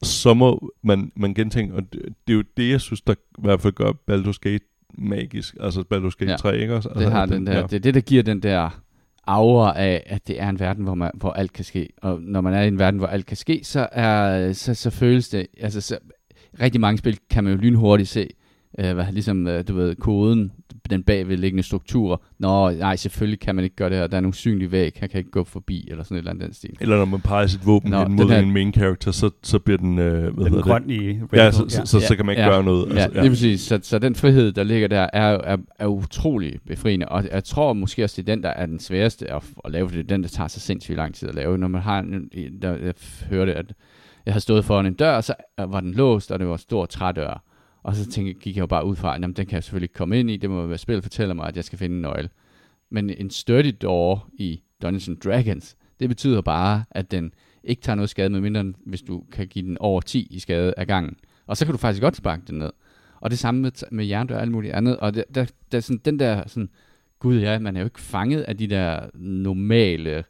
Så 0.04 0.34
må 0.34 0.72
man, 0.84 1.12
man 1.15 1.34
gentænke, 1.34 1.76
og 1.76 1.82
det, 1.93 2.02
det 2.28 2.34
er 2.34 2.38
jo 2.38 2.43
det, 2.58 2.69
jeg 2.69 2.82
synes, 2.82 3.02
der 3.02 3.13
i 3.13 3.41
hvert 3.41 3.62
fald 3.62 3.74
gør 3.74 3.91
Baldur's 3.91 4.38
Gate 4.41 4.65
magisk. 4.98 5.56
Altså 5.60 5.82
Baldur's 5.82 6.15
Gate 6.19 6.26
Ja, 6.26 6.32
ja, 6.32 6.38
3, 6.38 6.58
ikke 6.58 6.76
også? 6.76 6.89
Altså, 6.89 7.04
Det, 7.04 7.12
har 7.12 7.24
at 7.24 7.30
den 7.30 7.48
der, 7.48 7.56
ja. 7.56 7.62
det 7.62 7.74
er 7.74 7.80
det, 7.80 7.93
der 7.93 8.02
giver 8.02 8.24
den 8.24 8.43
der 8.43 8.82
aura 9.28 9.80
af, 9.80 10.04
at 10.06 10.28
det 10.28 10.41
er 10.41 10.50
en 10.50 10.60
verden, 10.60 10.84
hvor, 10.84 10.96
man, 10.96 11.12
hvor 11.13 11.32
alt 11.32 11.54
kan 11.54 11.65
ske. 11.65 11.89
Og 12.02 12.22
når 12.22 12.41
man 12.41 12.54
er 12.54 12.62
i 12.62 12.67
en 12.67 12.80
verden, 12.80 12.98
hvor 12.98 13.08
alt 13.08 13.26
kan 13.26 13.38
ske, 13.38 13.60
så, 13.63 13.88
er, 13.91 14.54
så, 14.54 14.74
så 14.74 14.89
føles 14.89 15.30
det... 15.30 15.48
Altså, 15.60 15.82
så, 15.82 15.98
rigtig 16.62 16.82
mange 16.82 16.98
spil 16.98 17.17
kan 17.30 17.43
man 17.43 17.54
jo 17.54 17.60
lynhurtigt 17.60 18.10
se, 18.10 18.30
øh, 18.80 18.93
hvad, 18.93 19.06
ligesom, 19.12 19.48
øh, 19.48 19.67
du 19.67 19.76
ved, 19.76 19.96
koden, 19.96 20.52
den 20.89 21.04
bagvedliggende 21.04 21.63
strukturer. 21.63 22.17
Nå, 22.39 22.69
nej, 22.72 22.96
selvfølgelig 22.96 23.39
kan 23.39 23.56
man 23.56 23.63
ikke 23.63 23.76
gøre 23.76 23.89
det 23.89 23.98
her. 23.98 24.08
Der 24.08 24.17
er 24.17 24.19
en 24.19 24.26
usynlig 24.26 24.72
væg, 24.72 24.93
han 25.00 25.10
kan 25.10 25.17
ikke 25.17 25.32
gå 25.32 25.43
forbi, 25.43 25.88
eller 25.91 26.04
sådan 26.04 26.15
et 26.15 26.19
eller 26.19 26.32
andet 26.32 26.46
den 26.46 26.54
stil. 26.54 26.78
Eller 26.82 26.98
når 26.98 27.06
man 27.06 27.22
peger 27.22 27.48
sit 27.48 27.65
våben 27.65 27.91
Nå, 27.91 28.04
den 28.04 28.13
mod 28.13 28.30
her- 28.30 28.39
en 28.39 28.52
main 28.52 28.74
character, 28.74 29.12
så, 29.12 29.30
så 29.43 29.60
bliver 29.60 29.78
den, 29.78 30.00
øh, 30.00 30.06
hvad 30.12 30.22
Den 30.22 30.38
hedder 30.39 30.50
det? 30.56 30.63
grøn 30.63 30.89
i 30.89 31.04
Ja, 31.08 31.22
Red 31.34 31.52
så, 31.52 31.60
Bull, 31.60 31.72
så, 31.72 31.82
så, 31.86 32.00
så 32.00 32.15
kan 32.15 32.26
man 32.26 32.34
ikke 32.34 32.41
Ja, 32.43 32.50
gøre 32.50 32.63
noget. 32.63 32.89
Ja, 32.96 33.00
Altså, 33.00 33.22
lige 33.22 33.30
præcis. 33.32 33.62
Så, 33.62 33.80
så 33.84 34.00
den 34.00 34.15
frihed, 34.15 34.52
der 34.52 34.63
ligger 34.63 34.88
der, 34.88 35.08
er, 35.13 35.38
er, 35.43 35.58
er 35.80 35.88
utrolig 35.88 36.60
befriende. 36.67 37.10
Og 37.10 37.24
jeg 37.32 37.43
tror 37.43 37.74
måske 37.74 38.04
også, 38.04 38.22
det 38.22 38.30
er 38.30 38.36
den, 38.36 38.43
der 38.43 38.50
er 38.50 38.65
den 38.65 38.80
sværeste 38.80 39.32
at, 39.32 39.43
at 39.65 39.72
lave, 39.72 39.89
for 39.89 39.96
det 39.96 40.04
er 40.04 40.08
den, 40.08 40.24
der 40.24 40.30
tager 40.30 40.48
så 40.48 40.60
sindssygt 40.60 40.98
lang 40.98 41.15
tid 41.15 41.30
at 41.30 41.36
lave. 41.36 41.58
Når 41.58 41.67
man 41.67 41.82
har 41.82 42.00
en, 42.00 42.30
der, 42.62 42.76
jeg 42.78 42.93
hørte, 43.30 43.54
at 43.56 43.74
jeg 44.26 44.34
havde 44.34 44.41
stået 44.43 44.65
foran 44.65 44.86
en 44.86 44.93
dør, 44.93 45.15
og 45.15 45.24
så 45.24 45.34
var 45.58 45.80
den 45.80 45.93
låst, 45.93 46.32
og 46.32 46.39
det 46.39 46.48
var 46.48 46.54
en 46.54 46.60
stor 46.60 46.86
trædør. 46.86 47.43
Og 47.84 47.96
så 47.96 48.10
tænkte, 48.10 48.34
gik 48.34 48.56
jeg 48.56 48.62
jo 48.62 48.67
bare 48.67 48.86
ud 48.86 48.96
fra, 48.96 49.15
at 49.15 49.22
den 49.22 49.34
kan 49.34 49.52
jeg 49.52 49.63
selvfølgelig 49.63 49.86
ikke 49.86 49.93
komme 49.93 50.19
ind 50.19 50.32
i. 50.32 50.38
Det 50.38 50.50
må 50.50 50.67
være 50.67 50.78
spillet 50.78 51.04
fortæller 51.04 51.36
mig, 51.36 51.48
at 51.48 51.56
jeg 51.56 51.63
skal 51.63 51.80
finde 51.80 51.96
en 51.96 52.02
nøgle. 52.02 52.30
Men 52.89 53.10
en 53.10 53.30
sturdy 53.30 53.76
door 53.82 54.30
i 54.34 54.62
Dungeons 54.82 55.08
and 55.08 55.17
Dragons, 55.17 55.76
det 56.00 56.10
betyder 56.10 56.41
bare, 56.41 56.84
at 56.91 57.12
den 57.12 57.34
ikke 57.63 57.82
tager 57.82 57.96
noget 57.96 58.10
skade, 58.10 58.30
medmindre 58.30 58.74
hvis 58.86 59.02
du 59.02 59.24
kan 59.32 59.48
give 59.48 59.65
den 59.65 59.78
over 59.78 60.02
10 60.02 60.28
i 60.32 60.39
skade 60.39 60.74
af 60.78 60.88
gangen. 60.88 61.15
Og 61.48 61.58
så 61.58 61.65
kan 61.65 61.72
du 61.72 61.78
faktisk 61.78 62.02
godt 62.02 62.15
sparke 62.15 62.43
den 62.48 62.58
ned. 62.58 62.72
Og 63.19 63.30
det 63.30 63.39
samme 63.39 63.62
med, 63.62 63.72
med 63.91 64.06
jerndør 64.06 64.36
og 64.36 64.41
alt 64.41 64.52
muligt 64.52 64.74
andet. 64.74 64.98
Og 64.98 65.15
der, 65.15 65.24
der, 65.36 65.46
der 65.72 65.80
sådan, 65.80 66.02
den 66.06 66.19
der 66.19 66.48
sådan, 66.48 66.69
gud 67.19 67.39
ja, 67.39 67.60
man 67.60 67.76
er 67.76 67.80
jo 67.80 67.86
ikke 67.86 68.02
fanget 68.02 68.41
af 68.41 68.58
de 68.58 68.67
der 68.67 69.10
normale 69.13 70.24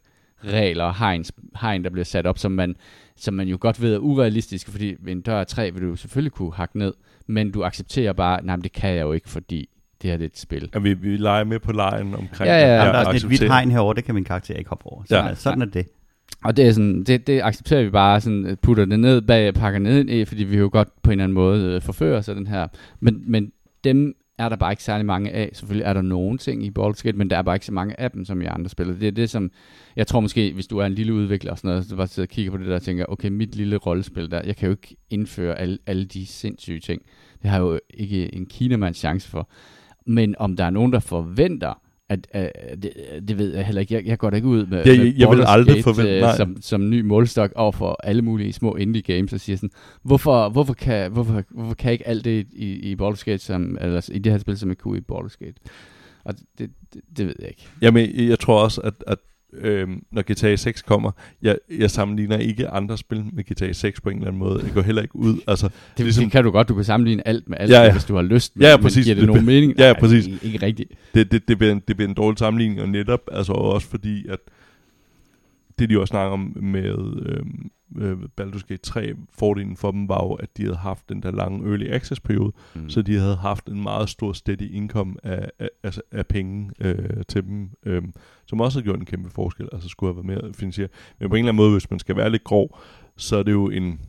regler 0.44 0.84
og 0.84 0.98
hegn, 0.98 1.24
hegn, 1.60 1.84
der 1.84 1.90
bliver 1.90 2.04
sat 2.04 2.26
op, 2.26 2.38
som 2.38 2.52
man, 2.52 2.76
som 3.16 3.34
man 3.34 3.48
jo 3.48 3.56
godt 3.60 3.82
ved 3.82 3.94
er 3.94 3.98
urealistiske, 3.98 4.70
fordi 4.70 4.94
ved 5.00 5.12
en 5.12 5.20
dør 5.20 5.40
af 5.40 5.46
træ 5.46 5.70
vil 5.70 5.82
du 5.82 5.86
jo 5.88 5.96
selvfølgelig 5.96 6.32
kunne 6.32 6.54
hakke 6.54 6.78
ned, 6.78 6.94
men 7.26 7.50
du 7.50 7.62
accepterer 7.64 8.12
bare, 8.12 8.44
nej, 8.44 8.56
det 8.56 8.72
kan 8.72 8.90
jeg 8.94 9.02
jo 9.02 9.12
ikke, 9.12 9.28
fordi 9.28 9.68
det 10.02 10.10
her 10.10 10.16
det 10.16 10.24
er 10.24 10.28
et 10.28 10.38
spil. 10.38 10.70
Ja, 10.74 10.78
vi, 10.78 10.94
vi 10.94 11.16
leger 11.16 11.44
med 11.44 11.58
på 11.60 11.72
lejen 11.72 12.14
omkring 12.14 12.48
Ja, 12.48 12.58
ja, 12.58 12.66
ja. 12.66 12.72
det. 12.72 12.78
Jamen, 12.78 12.92
der 12.94 12.98
er 13.00 13.04
sådan 13.04 13.16
et 13.16 13.24
hvidt 13.24 13.42
hegn 13.42 13.70
herovre, 13.70 13.94
det 13.94 14.04
kan 14.04 14.14
min 14.14 14.24
karakter 14.24 14.54
ikke 14.54 14.68
hoppe 14.68 14.86
over. 14.86 15.02
Sådan, 15.08 15.26
Ja. 15.28 15.34
sådan 15.34 15.62
er 15.62 15.66
det. 15.66 15.86
Og 16.44 16.56
det 16.56 16.68
er 16.68 16.72
sådan, 16.72 17.02
det, 17.04 17.26
det 17.26 17.40
accepterer 17.42 17.82
vi 17.82 17.90
bare, 17.90 18.20
sådan 18.20 18.56
putter 18.62 18.84
det 18.84 19.00
ned 19.00 19.20
bag, 19.22 19.54
pakker 19.54 19.78
ned 19.78 20.08
i, 20.08 20.24
fordi 20.24 20.44
vi 20.44 20.56
jo 20.56 20.68
godt 20.72 20.88
på 21.02 21.10
en 21.10 21.12
eller 21.12 21.24
anden 21.24 21.34
måde 21.34 21.64
øh, 21.74 21.82
forfører 21.82 22.20
sig 22.20 22.36
den 22.36 22.46
her. 22.46 22.66
Men, 23.00 23.22
men 23.26 23.52
dem 23.84 24.14
er 24.38 24.48
der 24.48 24.56
bare 24.56 24.72
ikke 24.72 24.82
særlig 24.82 25.06
mange 25.06 25.30
af. 25.30 25.50
Selvfølgelig 25.52 25.84
er 25.84 25.92
der 25.92 26.02
nogen 26.02 26.38
ting 26.38 26.64
i 26.64 26.72
Baldur's 26.78 27.12
men 27.12 27.30
der 27.30 27.36
er 27.38 27.42
bare 27.42 27.56
ikke 27.56 27.66
så 27.66 27.72
mange 27.72 28.00
af 28.00 28.10
dem, 28.10 28.24
som 28.24 28.42
i 28.42 28.44
andre 28.44 28.70
spil. 28.70 29.00
Det 29.00 29.08
er 29.08 29.12
det, 29.12 29.30
som 29.30 29.50
jeg 29.96 30.06
tror 30.06 30.20
måske, 30.20 30.52
hvis 30.52 30.66
du 30.66 30.78
er 30.78 30.86
en 30.86 30.92
lille 30.92 31.14
udvikler 31.14 31.50
og 31.50 31.58
sådan 31.58 31.68
noget, 31.68 31.84
så 31.86 31.96
bare 31.96 32.06
sidder 32.06 32.26
og 32.26 32.30
kigger 32.30 32.52
på 32.52 32.58
det 32.58 32.66
der 32.66 32.74
og 32.74 32.82
tænker, 32.82 33.04
okay, 33.08 33.28
mit 33.28 33.54
lille 33.54 33.76
rollespil 33.76 34.30
der, 34.30 34.42
jeg 34.44 34.56
kan 34.56 34.66
jo 34.66 34.70
ikke 34.70 34.96
indføre 35.10 35.58
alle, 35.58 35.78
alle 35.86 36.04
de 36.04 36.26
sindssyge 36.26 36.80
ting. 36.80 37.02
Det 37.42 37.50
har 37.50 37.60
jo 37.60 37.80
ikke 37.94 38.34
en 38.34 38.46
kinamands 38.46 38.98
chance 38.98 39.28
for. 39.28 39.50
Men 40.06 40.34
om 40.38 40.56
der 40.56 40.64
er 40.64 40.70
nogen, 40.70 40.92
der 40.92 41.00
forventer, 41.00 41.80
at, 42.08 42.26
at, 42.30 42.52
at 42.54 42.82
det, 42.82 42.92
det 43.28 43.38
ved 43.38 43.54
jeg 43.54 43.66
heller 43.66 43.80
ikke. 43.80 43.94
Jeg, 43.94 44.06
jeg 44.06 44.18
går 44.18 44.30
da 44.30 44.36
ikke 44.36 44.48
ud 44.48 44.66
med, 44.66 44.84
Ja, 44.84 44.96
med 44.96 45.04
jeg- 45.06 45.14
jeg 45.18 45.30
vil 45.30 45.44
aldrig 45.46 45.74
Gate, 45.74 45.82
forvente- 45.82 46.14
øh, 46.14 46.20
nej. 46.20 46.36
som, 46.36 46.56
som 46.60 46.90
ny 46.90 47.00
målstok 47.00 47.52
over 47.54 47.72
for 47.72 47.98
alle 48.04 48.22
mulige 48.22 48.52
små 48.52 48.76
indie 48.76 49.02
games 49.02 49.32
og 49.32 49.40
siger 49.40 49.56
sådan, 49.56 49.70
hvorfor, 50.02 50.48
hvorfor, 50.48 50.74
kan, 50.74 51.12
hvorfor, 51.12 51.42
hvorfor 51.50 51.74
kan 51.74 51.92
ikke 51.92 52.08
alt 52.08 52.24
det 52.24 52.46
i, 52.52 52.72
i 52.72 52.94
Baldur's 53.02 53.24
Gate, 53.24 53.38
som, 53.38 53.78
eller 53.80 54.08
i 54.12 54.18
det 54.18 54.32
her 54.32 54.38
spil, 54.38 54.58
som 54.58 54.70
ikke 54.70 54.80
kunne 54.80 54.98
i 54.98 55.02
Baldur's 55.12 55.36
Gate? 55.40 55.54
Og 56.24 56.34
det, 56.58 56.70
det, 56.94 57.00
det 57.16 57.26
ved 57.26 57.34
jeg 57.38 57.48
ikke. 57.48 57.66
Jamen, 57.82 58.28
jeg 58.28 58.38
tror 58.38 58.62
også, 58.62 58.80
at, 58.80 58.94
at 59.06 59.18
øhm, 59.60 60.02
når 60.12 60.32
GTA 60.32 60.56
6 60.56 60.82
kommer, 60.82 61.10
jeg, 61.42 61.56
jeg 61.78 61.90
sammenligner 61.90 62.36
ikke 62.38 62.68
andre 62.68 62.98
spil 62.98 63.24
med 63.32 63.44
GTA 63.44 63.72
6 63.72 64.00
på 64.00 64.08
en 64.10 64.16
eller 64.16 64.26
anden 64.28 64.38
måde. 64.38 64.60
Jeg 64.64 64.72
går 64.74 64.82
heller 64.82 65.02
ikke 65.02 65.16
ud, 65.16 65.36
altså... 65.46 65.68
Det, 65.96 66.04
ligesom, 66.04 66.24
det 66.24 66.32
kan 66.32 66.44
du 66.44 66.50
godt, 66.50 66.68
du 66.68 66.74
kan 66.74 66.84
sammenligne 66.84 67.28
alt 67.28 67.48
med 67.48 67.56
alt, 67.60 67.70
Ja, 67.72 67.82
ja. 67.82 67.92
hvis 67.92 68.04
du 68.04 68.14
har 68.14 68.22
lyst, 68.22 68.56
men, 68.56 68.62
Ja, 68.62 68.68
ja, 68.70 68.76
men 68.76 68.82
præcis. 68.82 69.04
giver 69.04 69.14
det 69.14 69.20
Det- 69.22 69.26
nogen 69.28 69.46
mening? 69.46 69.74
ja, 69.78 69.86
ja, 69.86 69.92
Nej, 69.92 70.00
præcis. 70.00 70.26
Ikke, 70.26 70.38
ikke 70.42 70.66
rigtigt. 70.66 70.90
det, 71.14 71.32
det, 71.32 71.48
det, 71.48 71.58
bliver 71.58 71.72
en, 71.72 71.82
det 71.88 71.96
bliver 71.96 72.08
en 72.08 72.14
dårlig 72.14 72.38
sammenligning, 72.38 72.80
og 72.80 72.88
netop 72.88 73.20
altså 73.32 73.52
også 73.52 73.88
fordi, 73.88 74.26
at 74.28 74.38
det 75.78 75.90
de 75.90 76.00
også 76.00 76.10
snakker 76.10 76.32
om 76.32 76.56
med 76.60 76.84
øhm, 77.26 77.70
øh, 77.96 78.18
Baldur's 78.40 78.66
Gate 78.68 78.82
3, 78.82 79.14
fordelen 79.30 79.76
for 79.76 79.90
dem 79.90 80.08
var 80.08 80.24
jo, 80.24 80.32
at 80.32 80.56
de 80.56 80.62
havde 80.62 80.76
haft 80.76 81.08
den 81.08 81.22
der 81.22 81.30
lange 81.30 81.68
early 81.70 81.86
access 81.90 82.20
periode, 82.20 82.52
Mm. 82.74 82.88
så 82.90 83.02
de 83.02 83.18
havde 83.18 83.36
haft 83.36 83.66
en 83.66 83.82
meget 83.82 84.08
stor 84.08 84.32
steady 84.32 84.70
income 84.74 85.14
af, 85.22 85.50
af, 85.58 85.68
altså 85.82 86.02
af 86.12 86.26
penge 86.26 86.70
øh, 86.80 87.24
til 87.28 87.44
dem, 87.44 87.70
øh, 87.86 88.02
som 88.46 88.60
også 88.60 88.78
har 88.78 88.84
gjort 88.84 88.98
en 88.98 89.04
kæmpe 89.06 89.30
forskel, 89.30 89.68
altså 89.72 89.88
skulle 89.88 90.14
have 90.14 90.28
været 90.28 90.42
mere 90.42 90.54
finansieret. 90.54 90.90
Men 91.20 91.28
på 91.28 91.34
en 91.34 91.38
eller 91.38 91.48
anden 91.52 91.56
måde, 91.64 91.72
hvis 91.72 91.90
man 91.90 91.98
skal 91.98 92.16
være 92.16 92.30
lidt 92.30 92.44
grov, 92.44 92.78
så 93.16 93.36
er 93.36 93.42
det 93.42 93.52
jo 93.52 93.68
en, 93.70 94.00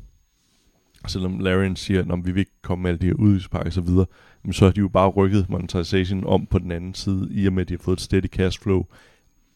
selvom 1.08 1.39
Larian 1.39 1.75
siger, 1.75 2.13
at 2.13 2.25
vi 2.25 2.32
vil 2.32 2.39
ikke 2.39 2.62
komme 2.62 2.82
med 2.84 2.89
alle 2.91 2.99
de 2.99 3.06
her 3.06 3.13
udgiftspakker 3.13 3.65
og 3.69 3.73
så 3.73 3.82
videre, 3.82 4.06
men 4.43 4.54
så 4.54 4.65
har 4.65 4.71
de 4.71 4.80
jo 4.80 4.88
bare 4.88 5.10
rykket 5.10 5.49
monetization 5.49 6.23
om 6.25 6.45
på 6.45 6.60
den 6.60 6.71
anden 6.71 6.93
side, 6.93 7.28
i 7.32 7.47
og 7.47 7.54
med 7.54 7.62
at 7.62 7.69
de 7.69 7.73
har 7.73 7.80
fået 7.84 7.95
et 7.97 8.01
steady 8.01 8.28
cash 8.28 8.62
flow 8.62 8.84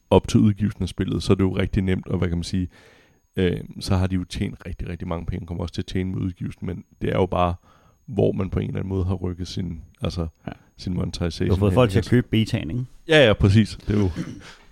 op 0.10 0.28
til 0.28 0.40
udgivelsen 0.40 0.84
af 0.84 0.90
spillet, 0.90 1.24
så 1.24 1.34
er 1.34 1.36
det 1.36 1.44
jo 1.44 1.58
rigtig 1.58 1.84
nemt, 1.84 2.08
og 2.08 2.18
hvad 2.18 2.28
kan 2.28 2.38
man 2.38 2.44
sige, 2.44 2.68
øh, 3.36 3.58
så 3.80 3.96
har 3.96 4.08
de 4.08 4.16
jo 4.16 4.24
tjent 4.24 4.66
rigtig, 4.66 4.90
rigtig 4.90 5.08
mange 5.08 5.26
penge, 5.26 5.46
kommer 5.48 5.64
også 5.64 5.74
til 5.74 5.82
at 5.82 5.86
tjene 5.86 6.12
med 6.12 6.22
udgivelsen, 6.22 6.68
men 6.68 6.84
det 7.02 7.10
er 7.10 7.16
jo 7.18 7.26
bare, 7.26 7.56
hvor 8.06 8.32
man 8.32 8.50
på 8.50 8.60
en 8.60 8.68
eller 8.68 8.80
anden 8.80 8.90
måde 8.90 9.06
har 9.06 9.16
rykket 9.16 9.48
sin, 9.48 9.82
altså, 10.02 10.28
Ja. 10.48 10.52
sin 10.78 10.94
monetization. 10.94 11.48
Du 11.48 11.54
har 11.54 11.60
fået 11.60 11.74
folk 11.74 11.92
til 11.92 12.00
at 12.00 12.08
købe 12.10 12.28
betaen, 12.32 12.70
ikke? 12.72 12.86
Ja, 13.08 13.26
ja, 13.28 13.34
præcis. 13.34 13.78
Det 13.88 13.96
er 13.96 14.00
jo, 14.00 14.10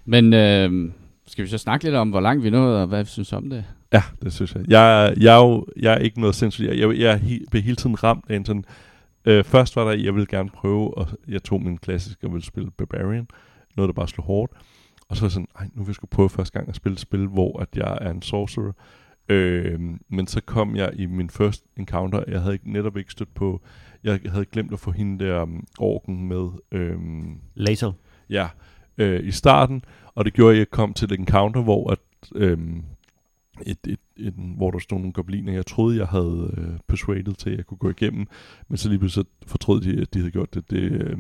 Men 0.06 0.34
øh, 0.34 0.91
skal 1.28 1.43
vi 1.45 1.50
så 1.50 1.58
snakke 1.58 1.86
lidt 1.86 1.95
om, 1.95 2.10
hvor 2.10 2.19
langt 2.19 2.43
vi 2.43 2.50
nåede, 2.50 2.82
og 2.82 2.88
hvad 2.88 3.04
vi 3.04 3.10
synes 3.10 3.34
om 3.34 3.50
det? 3.50 3.65
ja, 3.93 4.04
det 4.23 4.34
synes 4.34 4.56
jeg. 4.56 4.63
Jeg, 4.67 5.06
er- 5.08 5.13
jeg, 5.21 5.36
er, 5.38 5.43
jo, 5.45 5.65
jeg 5.80 5.93
er 5.93 5.97
ikke 5.97 6.19
noget 6.21 6.36
sindssygt. 6.36 6.67
Jeg, 6.69 6.78
jeg, 6.80 7.00
jeg 7.00 7.12
er 7.13 7.15
he, 7.17 7.39
bliver 7.52 7.63
hele 7.63 7.76
tiden 7.76 8.04
ramt 8.04 8.26
af 8.30 8.36
en 8.36 8.45
sådan, 8.45 8.65
øh, 9.26 9.43
først 9.43 9.76
var 9.76 9.84
der, 9.84 9.91
jeg 10.04 10.13
ville 10.13 10.28
gerne 10.28 10.50
prøve, 10.50 10.97
og 10.97 11.08
jeg 11.28 11.43
tog 11.43 11.62
min 11.63 11.78
klassiske 11.78 12.28
og 12.28 12.34
ville 12.34 12.45
spille 12.45 12.71
Barbarian, 12.78 13.28
noget 13.78 13.88
der 13.89 13.93
bare 13.93 14.08
slog 14.08 14.26
hårdt, 14.26 14.52
og 15.10 15.17
så 15.17 15.22
var 15.22 15.26
jeg 15.26 15.32
sådan, 15.32 15.48
ej, 15.60 15.70
nu 15.74 15.82
vil 15.84 15.89
jeg 15.89 15.96
sgu 15.96 16.08
prøve 16.08 16.30
første 16.30 16.60
gang 16.60 16.70
at 16.70 16.76
spille 16.76 16.93
et 16.93 17.00
spil, 17.00 17.28
hvor 17.28 17.60
at 17.60 17.70
jeg 17.76 17.98
er 18.02 18.12
en 18.12 18.22
sorcerer. 18.22 18.72
Øh, 19.30 19.80
men 20.10 20.28
så 20.28 20.41
kom 20.41 20.76
jeg 20.76 20.91
i 20.93 21.06
min 21.06 21.30
første 21.30 21.67
encounter, 21.78 22.24
jeg 22.28 22.41
havde 22.41 22.54
ikke, 22.54 22.72
netop 22.72 22.98
ikke 22.98 23.12
stødt 23.12 23.34
på, 23.34 23.62
jeg 24.04 24.20
havde 24.26 24.46
glemt 24.46 24.74
at 24.74 24.80
få 24.80 24.91
hende 24.91 25.26
der 25.26 25.41
um, 25.41 25.67
orken 25.80 26.28
med, 26.28 26.50
øh, 26.72 26.98
Laser. 27.56 27.91
ja, 28.30 28.48
øh, 28.98 29.28
i 29.28 29.32
starten, 29.32 29.84
og 30.15 30.26
det 30.26 30.34
gjorde, 30.34 30.54
at 30.54 30.60
jeg 30.60 30.70
kom 30.70 30.93
til 30.93 31.06
et 31.13 31.20
encounter, 31.20 31.62
hvor 31.62 31.91
at, 31.91 32.00
øh, 32.36 32.58
et, 33.65 33.78
et, 33.88 34.00
et, 34.17 34.34
hvor 34.34 34.72
der 34.72 34.80
stod 34.80 34.98
nogle 34.98 35.13
gobliner, 35.13 35.54
jeg 35.54 35.65
troede, 35.65 35.98
jeg 35.98 36.08
havde 36.08 36.54
øh, 36.58 36.80
persuaded 36.88 37.34
til, 37.34 37.50
at 37.50 37.58
jeg 37.58 37.65
kunne 37.65 37.78
gå 37.78 37.89
igennem, 37.89 38.28
men 38.67 38.78
så 38.78 38.89
lige 38.89 39.00
pludselig 39.00 39.26
så 39.26 39.50
fortrød 39.50 39.82
de, 39.82 40.02
at 40.02 40.13
de 40.13 40.20
havde 40.20 40.32
gjort 40.32 40.54
det. 40.54 40.70
det 40.70 40.91
øh, 40.91 41.17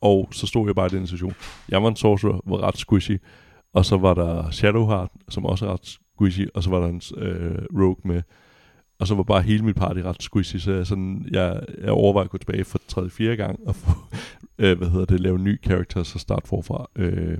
og 0.00 0.28
så 0.32 0.46
stod 0.46 0.68
jeg 0.68 0.74
bare 0.74 0.86
i 0.86 0.90
den 0.90 1.06
situation. 1.06 1.34
Jeg 1.68 1.82
var 1.82 1.88
en 1.88 1.96
sorcerer, 1.96 2.40
var 2.46 2.62
ret 2.62 2.76
squishy, 2.78 3.18
og 3.74 3.84
så 3.84 3.96
var 3.96 4.14
der 4.14 4.50
Shadowheart, 4.50 5.10
som 5.28 5.44
også 5.46 5.66
er 5.66 5.72
ret 5.72 5.98
squishy, 6.18 6.46
og 6.54 6.62
så 6.62 6.70
var 6.70 6.80
der 6.80 6.86
en 6.88 7.02
øh, 7.16 7.58
rogue 7.74 7.96
med, 8.04 8.22
og 8.98 9.06
så 9.06 9.14
var 9.14 9.22
bare 9.22 9.42
hele 9.42 9.64
mit 9.64 9.76
party 9.76 10.00
ret 10.00 10.22
squishy, 10.22 10.56
så 10.56 10.72
jeg, 10.72 10.86
sådan, 10.86 11.26
jeg, 11.30 11.60
jeg 11.82 11.90
overvejede 11.90 12.24
at 12.24 12.30
gå 12.30 12.38
tilbage 12.38 12.64
for 12.64 12.80
tredje, 12.88 13.10
fjerde 13.10 13.36
gang, 13.36 13.60
og 13.66 13.74
få, 13.74 13.90
øh, 14.58 14.78
hvad 14.78 14.88
hedder 14.88 15.06
det, 15.06 15.20
lave 15.20 15.36
en 15.36 15.44
ny 15.44 15.56
karakter, 15.62 16.02
så 16.02 16.18
starte 16.18 16.48
forfra. 16.48 16.86
Øh, 16.96 17.38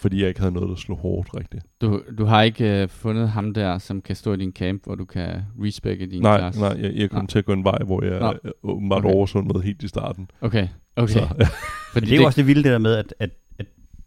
fordi 0.00 0.20
jeg 0.20 0.28
ikke 0.28 0.40
havde 0.40 0.52
noget, 0.52 0.68
der 0.68 0.74
slog 0.74 0.98
hårdt 0.98 1.28
rigtigt. 1.36 1.64
Du, 1.80 2.00
du 2.18 2.24
har 2.24 2.42
ikke 2.42 2.82
øh, 2.82 2.88
fundet 2.88 3.28
ham 3.28 3.54
der, 3.54 3.78
som 3.78 4.02
kan 4.02 4.16
stå 4.16 4.32
i 4.32 4.36
din 4.36 4.52
camp, 4.52 4.84
hvor 4.84 4.94
du 4.94 5.04
kan 5.04 5.42
respecke 5.62 6.06
din 6.06 6.22
Nej, 6.22 6.38
klasse? 6.38 6.60
nej, 6.60 6.76
jeg, 6.80 6.92
jeg 6.94 7.10
kom 7.10 7.20
Nej. 7.22 7.26
til 7.26 7.38
at 7.38 7.44
gå 7.44 7.52
en 7.52 7.64
vej, 7.64 7.78
hvor 7.86 8.04
jeg 8.04 8.20
Nå. 8.20 8.34
øh, 8.44 8.50
åbenbart 8.62 9.04
Okay. 9.04 9.42
noget 9.46 9.62
helt 9.64 9.82
i 9.82 9.88
starten. 9.88 10.30
Okay, 10.40 10.68
okay. 10.96 11.12
Så, 11.12 11.20
ja. 11.40 11.48
Fordi 11.92 12.06
det 12.06 12.12
er 12.12 12.16
jo 12.20 12.26
også 12.26 12.40
det 12.40 12.46
vilde 12.46 12.62
det 12.62 12.72
der 12.72 12.78
med, 12.78 12.94
at, 12.96 13.14
at, 13.18 13.30
at 13.58 13.66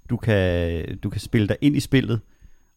du, 0.09 0.17
kan, 0.17 0.97
du 0.97 1.09
kan 1.09 1.21
spille 1.21 1.47
dig 1.47 1.57
ind 1.61 1.75
i 1.75 1.79
spillet, 1.79 2.19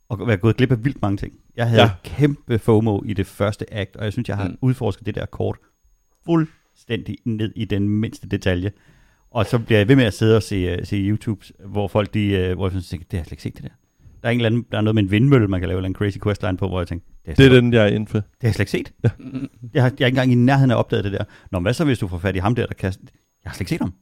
og 0.09 0.27
være 0.29 0.37
gået 0.37 0.57
glip 0.57 0.73
af 0.73 0.85
vildt 0.85 1.03
mange 1.03 1.16
ting. 1.16 1.33
Jeg 1.57 1.69
havde 1.69 1.83
ja. 1.83 1.87
Ja. 1.88 1.95
kæmpe 2.05 2.59
FOMO 2.59 3.03
i 3.05 3.12
det 3.12 3.27
første 3.27 3.75
act, 3.75 3.97
og 3.97 4.05
jeg 4.05 4.12
synes, 4.12 4.29
jeg 4.29 4.37
har 4.37 4.49
Mm. 4.49 4.59
udforsket 4.61 5.07
det 5.07 5.14
der 5.14 5.27
kort 5.27 5.57
fuldstændig 6.25 7.16
ned 7.25 7.53
i 7.57 7.64
den 7.64 7.88
mindste 7.88 8.29
detalje. 8.29 8.73
Og 9.31 9.47
så 9.47 9.59
bliver 9.59 9.79
jeg 9.79 9.88
ved 9.88 9.97
med 9.97 10.05
at 10.05 10.14
sidde 10.14 10.37
og 10.37 10.42
se, 10.42 10.73
uh, 10.73 10.87
se 10.87 10.97
YouTubes, 10.97 11.53
hvor 11.64 11.88
folk 11.88 12.14
de, 12.14 12.49
uh, 12.51 12.57
hvor 12.57 12.66
jeg 12.66 12.73
synes, 12.73 12.88
det 12.88 12.99
har 13.11 13.19
jeg 13.19 13.25
slet 13.25 13.33
ikke 13.33 13.42
set 13.42 13.55
det 13.55 13.62
der. 13.62 13.69
Der 14.23 14.29
er, 14.29 14.33
en 14.33 14.38
eller 14.38 14.47
anden, 14.47 14.66
der 14.73 14.79
er 14.79 14.83
noget 14.83 14.95
med 14.95 15.03
en 15.03 15.11
vindmølle, 15.11 15.49
man 15.49 15.61
kan 15.61 15.69
lave 15.69 15.87
en 15.87 15.95
crazy 15.95 16.19
questline 16.23 16.57
på, 16.57 16.69
hvor 16.69 16.81
jeg 16.81 16.88
tænker, 16.88 17.07
det, 17.07 17.29
jeg 17.29 17.37
det 17.37 17.47
er 17.47 17.61
den, 17.61 17.73
jeg 17.73 17.83
er 17.83 17.87
inde 17.87 18.07
for. 18.07 18.19
det 18.19 18.27
har 18.40 18.49
jeg 18.49 18.55
slet 18.55 18.75
ikke 18.75 18.90
set. 18.90 18.92
Jeg 19.03 19.11
har, 19.11 19.21
jeg 19.75 19.83
har 19.83 19.88
ikke 19.90 20.07
engang 20.07 20.33
i 20.33 20.35
nærheden 20.35 20.71
af 20.71 20.77
opdaget 20.77 21.05
det 21.05 21.12
der. 21.12 21.25
Nå, 21.51 21.59
men 21.59 21.62
hvad 21.62 21.73
så, 21.75 21.85
hvis 21.85 21.99
du 21.99 22.09
får 22.09 22.19
fat 22.19 22.37
i 22.37 22.38
ham 22.38 22.55
der, 22.55 22.66
der 22.66 22.75
kan... 22.75 22.92
Jeg 23.46 23.50
har 23.50 23.54
slet 23.54 23.61
ikke 23.61 23.68
set 23.70 23.80
ham. 23.80 23.94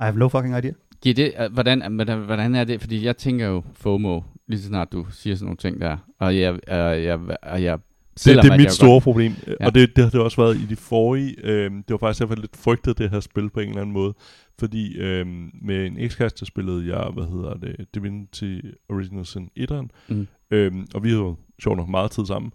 I 0.00 0.04
have 0.04 0.18
no 0.18 0.28
fucking 0.28 0.58
idea. 0.58 0.72
Giver 1.02 1.14
det, 1.14 1.32
øh, 1.40 1.52
hvordan, 1.52 1.92
hvordan, 2.26 2.54
er 2.54 2.64
det? 2.64 2.80
Fordi 2.80 3.04
jeg 3.04 3.16
tænker 3.16 3.46
jo 3.46 3.62
FOMO, 3.74 4.20
lige 4.48 4.60
så 4.60 4.66
snart 4.66 4.92
du 4.92 5.06
siger 5.10 5.36
sådan 5.36 5.44
nogle 5.46 5.56
ting 5.56 5.80
der. 5.80 5.96
Og 6.20 6.38
jeg, 6.38 6.58
jeg, 6.68 7.02
jeg, 7.04 7.62
jeg 7.62 7.78
Det, 7.78 8.20
selvom 8.20 8.42
det 8.42 8.48
er 8.48 8.54
at 8.54 8.58
mit 8.58 8.64
jeg 8.64 8.72
store 8.72 9.00
problem, 9.00 9.32
Ja. 9.46 9.66
og 9.66 9.74
det, 9.74 9.96
det 9.96 10.04
har 10.04 10.10
det 10.10 10.20
også 10.20 10.42
været 10.42 10.56
i 10.56 10.66
de 10.66 10.76
forrige. 10.76 11.34
Øh, 11.44 11.70
det 11.70 11.84
var 11.90 11.96
faktisk 11.98 12.20
derfor 12.20 12.34
jeg 12.34 12.40
lidt 12.40 12.56
frygtet 12.56 12.98
det 12.98 13.10
her 13.10 13.20
spil 13.20 13.50
på 13.50 13.60
en 13.60 13.68
eller 13.68 13.80
anden 13.80 13.92
måde. 13.92 14.14
Fordi 14.58 14.96
øh, 14.98 15.26
med 15.62 15.86
en 15.86 15.98
ekskæreste 15.98 16.46
spillede 16.46 16.96
jeg, 16.96 17.10
hvad 17.14 17.24
hedder 17.24 17.54
det, 17.54 17.86
Divinity 17.94 18.60
Original 18.88 19.26
Sin 19.26 19.48
1'eren. 19.58 19.86
Mm. 20.08 20.26
Øh, 20.50 20.72
og 20.94 21.02
vi 21.04 21.08
havde 21.08 21.22
jo 21.22 21.36
sjovt 21.62 21.76
nok 21.76 21.88
meget 21.88 22.10
tid 22.10 22.26
sammen. 22.26 22.52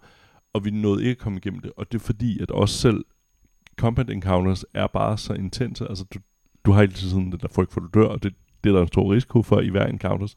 Og 0.54 0.64
vi 0.64 0.70
nåede 0.70 1.02
ikke 1.02 1.10
at 1.10 1.18
komme 1.18 1.38
igennem 1.38 1.60
det. 1.60 1.72
Og 1.76 1.92
det 1.92 1.98
er 1.98 2.02
fordi, 2.02 2.42
at 2.42 2.50
også 2.50 2.78
selv 2.78 3.04
combat 3.78 4.10
encounters 4.10 4.64
er 4.74 4.86
bare 4.86 5.18
så 5.18 5.32
intense. 5.34 5.88
Altså, 5.88 6.04
du, 6.14 6.18
du 6.66 6.72
har 6.72 6.80
hele 6.80 6.92
tiden 6.92 7.32
den 7.32 7.40
der 7.40 7.48
frygt 7.54 7.72
for, 7.72 7.80
at 7.80 7.88
du 7.94 8.00
dør, 8.00 8.06
og 8.06 8.22
det, 8.22 8.34
det 8.64 8.70
er 8.70 8.74
der 8.74 8.82
en 8.82 8.88
stor 8.88 9.12
risiko 9.14 9.42
for 9.42 9.60
i 9.60 9.68
hver 9.68 9.86
encounters. 9.86 10.36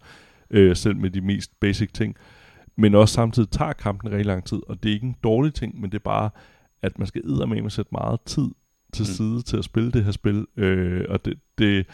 Øh, 0.51 0.75
selv 0.75 0.95
med 0.97 1.09
de 1.09 1.21
mest 1.21 1.59
basic 1.59 1.91
ting 1.93 2.15
men 2.77 2.95
også 2.95 3.13
samtidig 3.13 3.49
tager 3.49 3.73
kampen 3.73 4.09
rigtig 4.11 4.25
lang 4.25 4.43
tid, 4.45 4.59
og 4.67 4.83
det 4.83 4.89
er 4.89 4.93
ikke 4.93 5.07
en 5.07 5.15
dårlig 5.23 5.53
ting, 5.53 5.81
men 5.81 5.89
det 5.91 5.97
er 5.97 6.03
bare, 6.03 6.29
at 6.81 6.99
man 6.99 7.07
skal 7.07 7.21
eddermame 7.25 7.69
sætte 7.69 7.89
meget 7.91 8.21
tid 8.25 8.47
til 8.93 9.01
Mm. 9.03 9.05
side 9.05 9.41
til 9.41 9.57
at 9.57 9.63
spille 9.63 9.91
det 9.91 10.03
her 10.03 10.11
spil, 10.11 10.45
øh, 10.57 11.05
og 11.09 11.25
det, 11.25 11.33
det, 11.57 11.85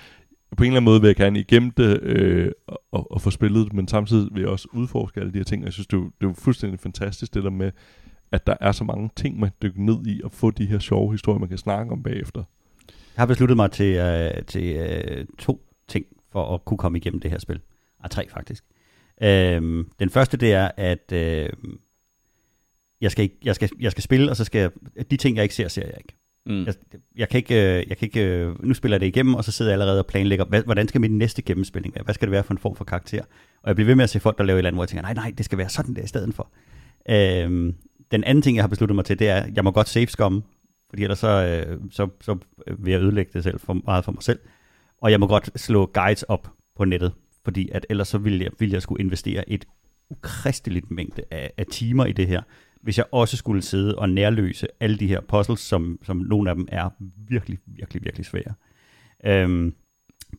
på 0.57 0.63
en 0.63 0.67
eller 0.67 0.77
anden 0.77 0.85
måde 0.85 1.01
vil 1.01 1.07
jeg 1.07 1.15
gerne 1.15 1.39
igennem 1.39 1.71
det 1.71 1.99
øh, 2.03 2.51
og, 2.67 2.81
og, 2.91 3.11
og 3.11 3.21
få 3.21 3.29
spillet 3.31 3.65
det, 3.65 3.73
men 3.73 3.87
samtidig 3.87 4.29
vil 4.33 4.41
jeg 4.41 4.49
også 4.49 4.67
udforske 4.73 5.19
alle 5.19 5.33
de 5.33 5.37
her 5.37 5.43
ting, 5.43 5.61
og 5.63 5.65
jeg 5.65 5.73
synes, 5.73 5.87
det 5.87 5.97
er, 5.97 6.01
jo- 6.01 6.11
det 6.21 6.25
er 6.25 6.29
jo 6.29 6.33
fuldstændig 6.33 6.79
fantastisk, 6.79 7.33
det 7.33 7.43
der 7.43 7.49
med, 7.49 7.71
at 8.31 8.47
der 8.47 8.55
er 8.61 8.71
så 8.71 8.83
mange 8.83 9.09
ting, 9.15 9.39
man 9.39 9.51
dykker 9.61 9.81
ned 9.81 10.05
i, 10.05 10.21
og 10.23 10.31
få 10.31 10.51
de 10.51 10.65
her 10.65 10.79
sjove 10.79 11.11
historier, 11.11 11.39
man 11.39 11.49
kan 11.49 11.57
snakke 11.57 11.91
om 11.91 12.03
bagefter. 12.03 12.43
Jeg 12.89 13.21
har 13.21 13.25
besluttet 13.25 13.55
mig 13.55 13.71
til, 13.71 13.95
øh, 13.95 14.43
til 14.47 14.75
øh, 14.75 15.25
to 15.37 15.61
ting 15.87 16.05
for 16.31 16.53
at 16.53 16.65
kunne 16.65 16.77
komme 16.77 16.97
igennem 16.97 17.19
det 17.19 17.31
her 17.31 17.39
spil. 17.39 17.59
Ah, 18.03 18.09
tre 18.09 18.29
faktisk. 18.29 18.63
Øhm, 19.23 19.89
den 19.99 20.09
første 20.09 20.37
det 20.37 20.53
er, 20.53 20.71
at 20.77 21.11
øh, 21.11 21.49
jeg, 23.01 23.11
skal 23.11 23.23
ikke, 23.23 23.37
jeg, 23.43 23.55
skal, 23.55 23.69
jeg 23.79 23.91
skal 23.91 24.03
spille, 24.03 24.29
og 24.29 24.35
så 24.35 24.43
skal 24.43 24.59
jeg, 24.59 25.11
de 25.11 25.17
ting, 25.17 25.35
jeg 25.35 25.43
ikke 25.43 25.55
ser, 25.55 25.67
ser 25.67 25.85
jeg 25.85 25.97
ikke. 25.97 26.15
Mm. 26.45 26.65
Jeg, 26.65 26.73
jeg 27.15 27.29
kan 27.29 27.37
ikke, 27.37 27.55
øh, 27.55 27.89
jeg 27.89 27.97
kan 27.97 28.05
ikke 28.05 28.25
øh, 28.27 28.65
nu 28.65 28.73
spiller 28.73 28.95
jeg 28.95 29.01
det 29.01 29.07
igennem, 29.07 29.35
og 29.35 29.43
så 29.43 29.51
sidder 29.51 29.71
jeg 29.71 29.73
allerede 29.81 29.99
og 29.99 30.07
planlægger, 30.07 30.45
hvad, 30.45 30.63
hvordan 30.63 30.87
skal 30.87 31.01
min 31.01 31.17
næste 31.17 31.41
gennemspilning 31.41 31.95
være? 31.95 32.03
Hvad 32.03 32.13
skal 32.13 32.25
det 32.25 32.31
være 32.31 32.43
for 32.43 32.53
en 32.53 32.57
form 32.57 32.75
for 32.75 32.83
karakter? 32.83 33.21
Og 33.61 33.67
jeg 33.67 33.75
bliver 33.75 33.85
ved 33.85 33.95
med 33.95 34.03
at 34.03 34.09
se 34.09 34.19
folk, 34.19 34.37
der 34.37 34.43
laver 34.43 34.55
et 34.55 34.59
eller 34.59 34.69
andet, 34.69 34.77
hvor 34.77 34.83
jeg 34.83 34.89
tænker, 34.89 35.01
nej, 35.01 35.13
nej, 35.13 35.33
det 35.37 35.45
skal 35.45 35.57
være 35.57 35.69
sådan 35.69 35.95
der 35.95 36.01
i 36.01 36.07
stedet 36.07 36.35
for. 36.35 36.51
Øhm, 37.09 37.75
den 38.11 38.23
anden 38.23 38.41
ting, 38.41 38.55
jeg 38.55 38.63
har 38.63 38.67
besluttet 38.67 38.95
mig 38.95 39.05
til, 39.05 39.19
det 39.19 39.29
er, 39.29 39.35
at 39.35 39.55
jeg 39.55 39.63
må 39.63 39.71
godt 39.71 39.89
save 39.89 40.07
skumme, 40.07 40.41
fordi 40.89 41.03
ellers 41.03 41.19
så, 41.19 41.63
øh, 41.67 41.79
så, 41.91 42.09
så 42.21 42.37
vil 42.79 42.91
jeg 42.91 43.01
ødelægge 43.01 43.31
det 43.33 43.43
selv 43.43 43.59
for 43.59 43.73
meget 43.73 44.05
for 44.05 44.11
mig 44.11 44.23
selv. 44.23 44.39
Og 45.01 45.11
jeg 45.11 45.19
må 45.19 45.27
godt 45.27 45.59
slå 45.59 45.85
guides 45.85 46.23
op 46.23 46.51
på 46.75 46.85
nettet, 46.85 47.13
fordi 47.43 47.69
at 47.71 47.85
ellers 47.89 48.07
så 48.07 48.17
vil 48.17 48.39
jeg, 48.39 48.51
vil 48.59 48.69
jeg 48.69 48.81
skulle 48.81 49.03
investere 49.03 49.49
et 49.49 49.65
ukristeligt 50.09 50.91
mængde 50.91 51.23
af, 51.31 51.51
af 51.57 51.65
timer 51.65 52.05
i 52.05 52.11
det 52.11 52.27
her, 52.27 52.41
hvis 52.81 52.97
jeg 52.97 53.05
også 53.11 53.37
skulle 53.37 53.61
sidde 53.61 53.95
og 53.95 54.09
nærløse 54.09 54.67
alle 54.79 54.97
de 54.97 55.07
her 55.07 55.21
puzzles, 55.21 55.59
som, 55.59 55.99
som 56.03 56.17
nogle 56.17 56.49
af 56.49 56.55
dem 56.55 56.67
er 56.71 56.89
virkelig, 57.29 57.59
virkelig, 57.65 58.03
virkelig 58.03 58.25
svære. 58.25 58.53
Øhm, 59.25 59.75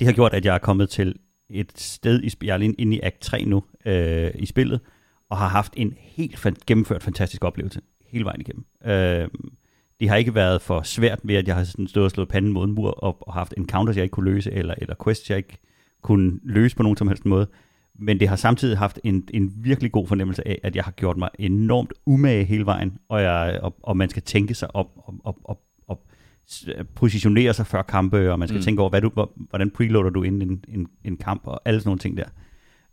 det 0.00 0.06
har 0.06 0.12
gjort, 0.12 0.34
at 0.34 0.44
jeg 0.44 0.54
er 0.54 0.58
kommet 0.58 0.88
til 0.88 1.14
et 1.50 1.78
sted, 1.78 2.22
i, 2.22 2.32
jeg 2.42 2.54
er 2.54 2.72
inde 2.78 2.96
i 2.96 3.00
Act 3.02 3.20
3 3.20 3.44
nu 3.44 3.64
øh, 3.86 4.30
i 4.34 4.46
spillet, 4.46 4.80
og 5.32 5.38
har 5.38 5.48
haft 5.48 5.72
en 5.76 5.94
helt 5.98 6.38
fan, 6.38 6.56
gennemført 6.66 7.02
fantastisk 7.02 7.44
oplevelse 7.44 7.80
hele 8.06 8.24
vejen 8.24 8.40
igennem. 8.40 8.64
Øh, 8.84 9.28
det 10.00 10.08
har 10.08 10.16
ikke 10.16 10.34
været 10.34 10.62
for 10.62 10.82
svært 10.82 11.20
ved, 11.22 11.34
at 11.34 11.48
jeg 11.48 11.56
har 11.56 11.64
sådan 11.64 11.88
stået 11.88 12.04
og 12.04 12.10
slået 12.10 12.28
panden 12.28 12.52
mod 12.52 12.64
en 12.64 12.72
mur 12.72 12.90
og, 12.90 13.28
og 13.28 13.32
haft 13.32 13.54
encounters, 13.56 13.96
jeg 13.96 14.02
ikke 14.02 14.12
kunne 14.12 14.30
løse, 14.30 14.52
eller, 14.52 14.74
eller 14.78 14.94
quests, 15.04 15.30
jeg 15.30 15.38
ikke 15.38 15.58
kunne 16.02 16.40
løse 16.42 16.76
på 16.76 16.82
nogen 16.82 16.96
som 16.96 17.08
helst 17.08 17.26
måde. 17.26 17.46
Men 17.98 18.20
det 18.20 18.28
har 18.28 18.36
samtidig 18.36 18.78
haft 18.78 19.00
en, 19.04 19.28
en 19.34 19.52
virkelig 19.56 19.92
god 19.92 20.06
fornemmelse 20.06 20.48
af, 20.48 20.60
at 20.62 20.76
jeg 20.76 20.84
har 20.84 20.92
gjort 20.92 21.16
mig 21.16 21.28
enormt 21.38 21.92
umage 22.06 22.44
hele 22.44 22.66
vejen, 22.66 22.98
og, 23.08 23.22
jeg, 23.22 23.60
og, 23.62 23.76
og 23.82 23.96
man 23.96 24.08
skal 24.08 24.22
tænke 24.22 24.54
sig 24.54 24.76
op 24.76 24.90
og, 24.96 25.14
og, 25.24 25.38
og, 25.44 25.60
og 25.88 26.06
positionere 26.94 27.54
sig 27.54 27.66
før 27.66 27.82
kampe, 27.82 28.32
og 28.32 28.38
man 28.38 28.48
skal 28.48 28.58
mm. 28.58 28.64
tænke 28.64 28.80
over, 28.80 28.90
hvad 28.90 29.00
du, 29.00 29.10
hvordan 29.36 29.70
preloader 29.70 30.10
du 30.10 30.22
ind 30.22 30.42
en, 30.42 30.64
en, 30.68 30.86
en 31.04 31.16
kamp, 31.16 31.42
og 31.44 31.60
alle 31.64 31.80
sådan 31.80 31.88
nogle 31.88 31.98
ting 31.98 32.16
der. 32.16 32.28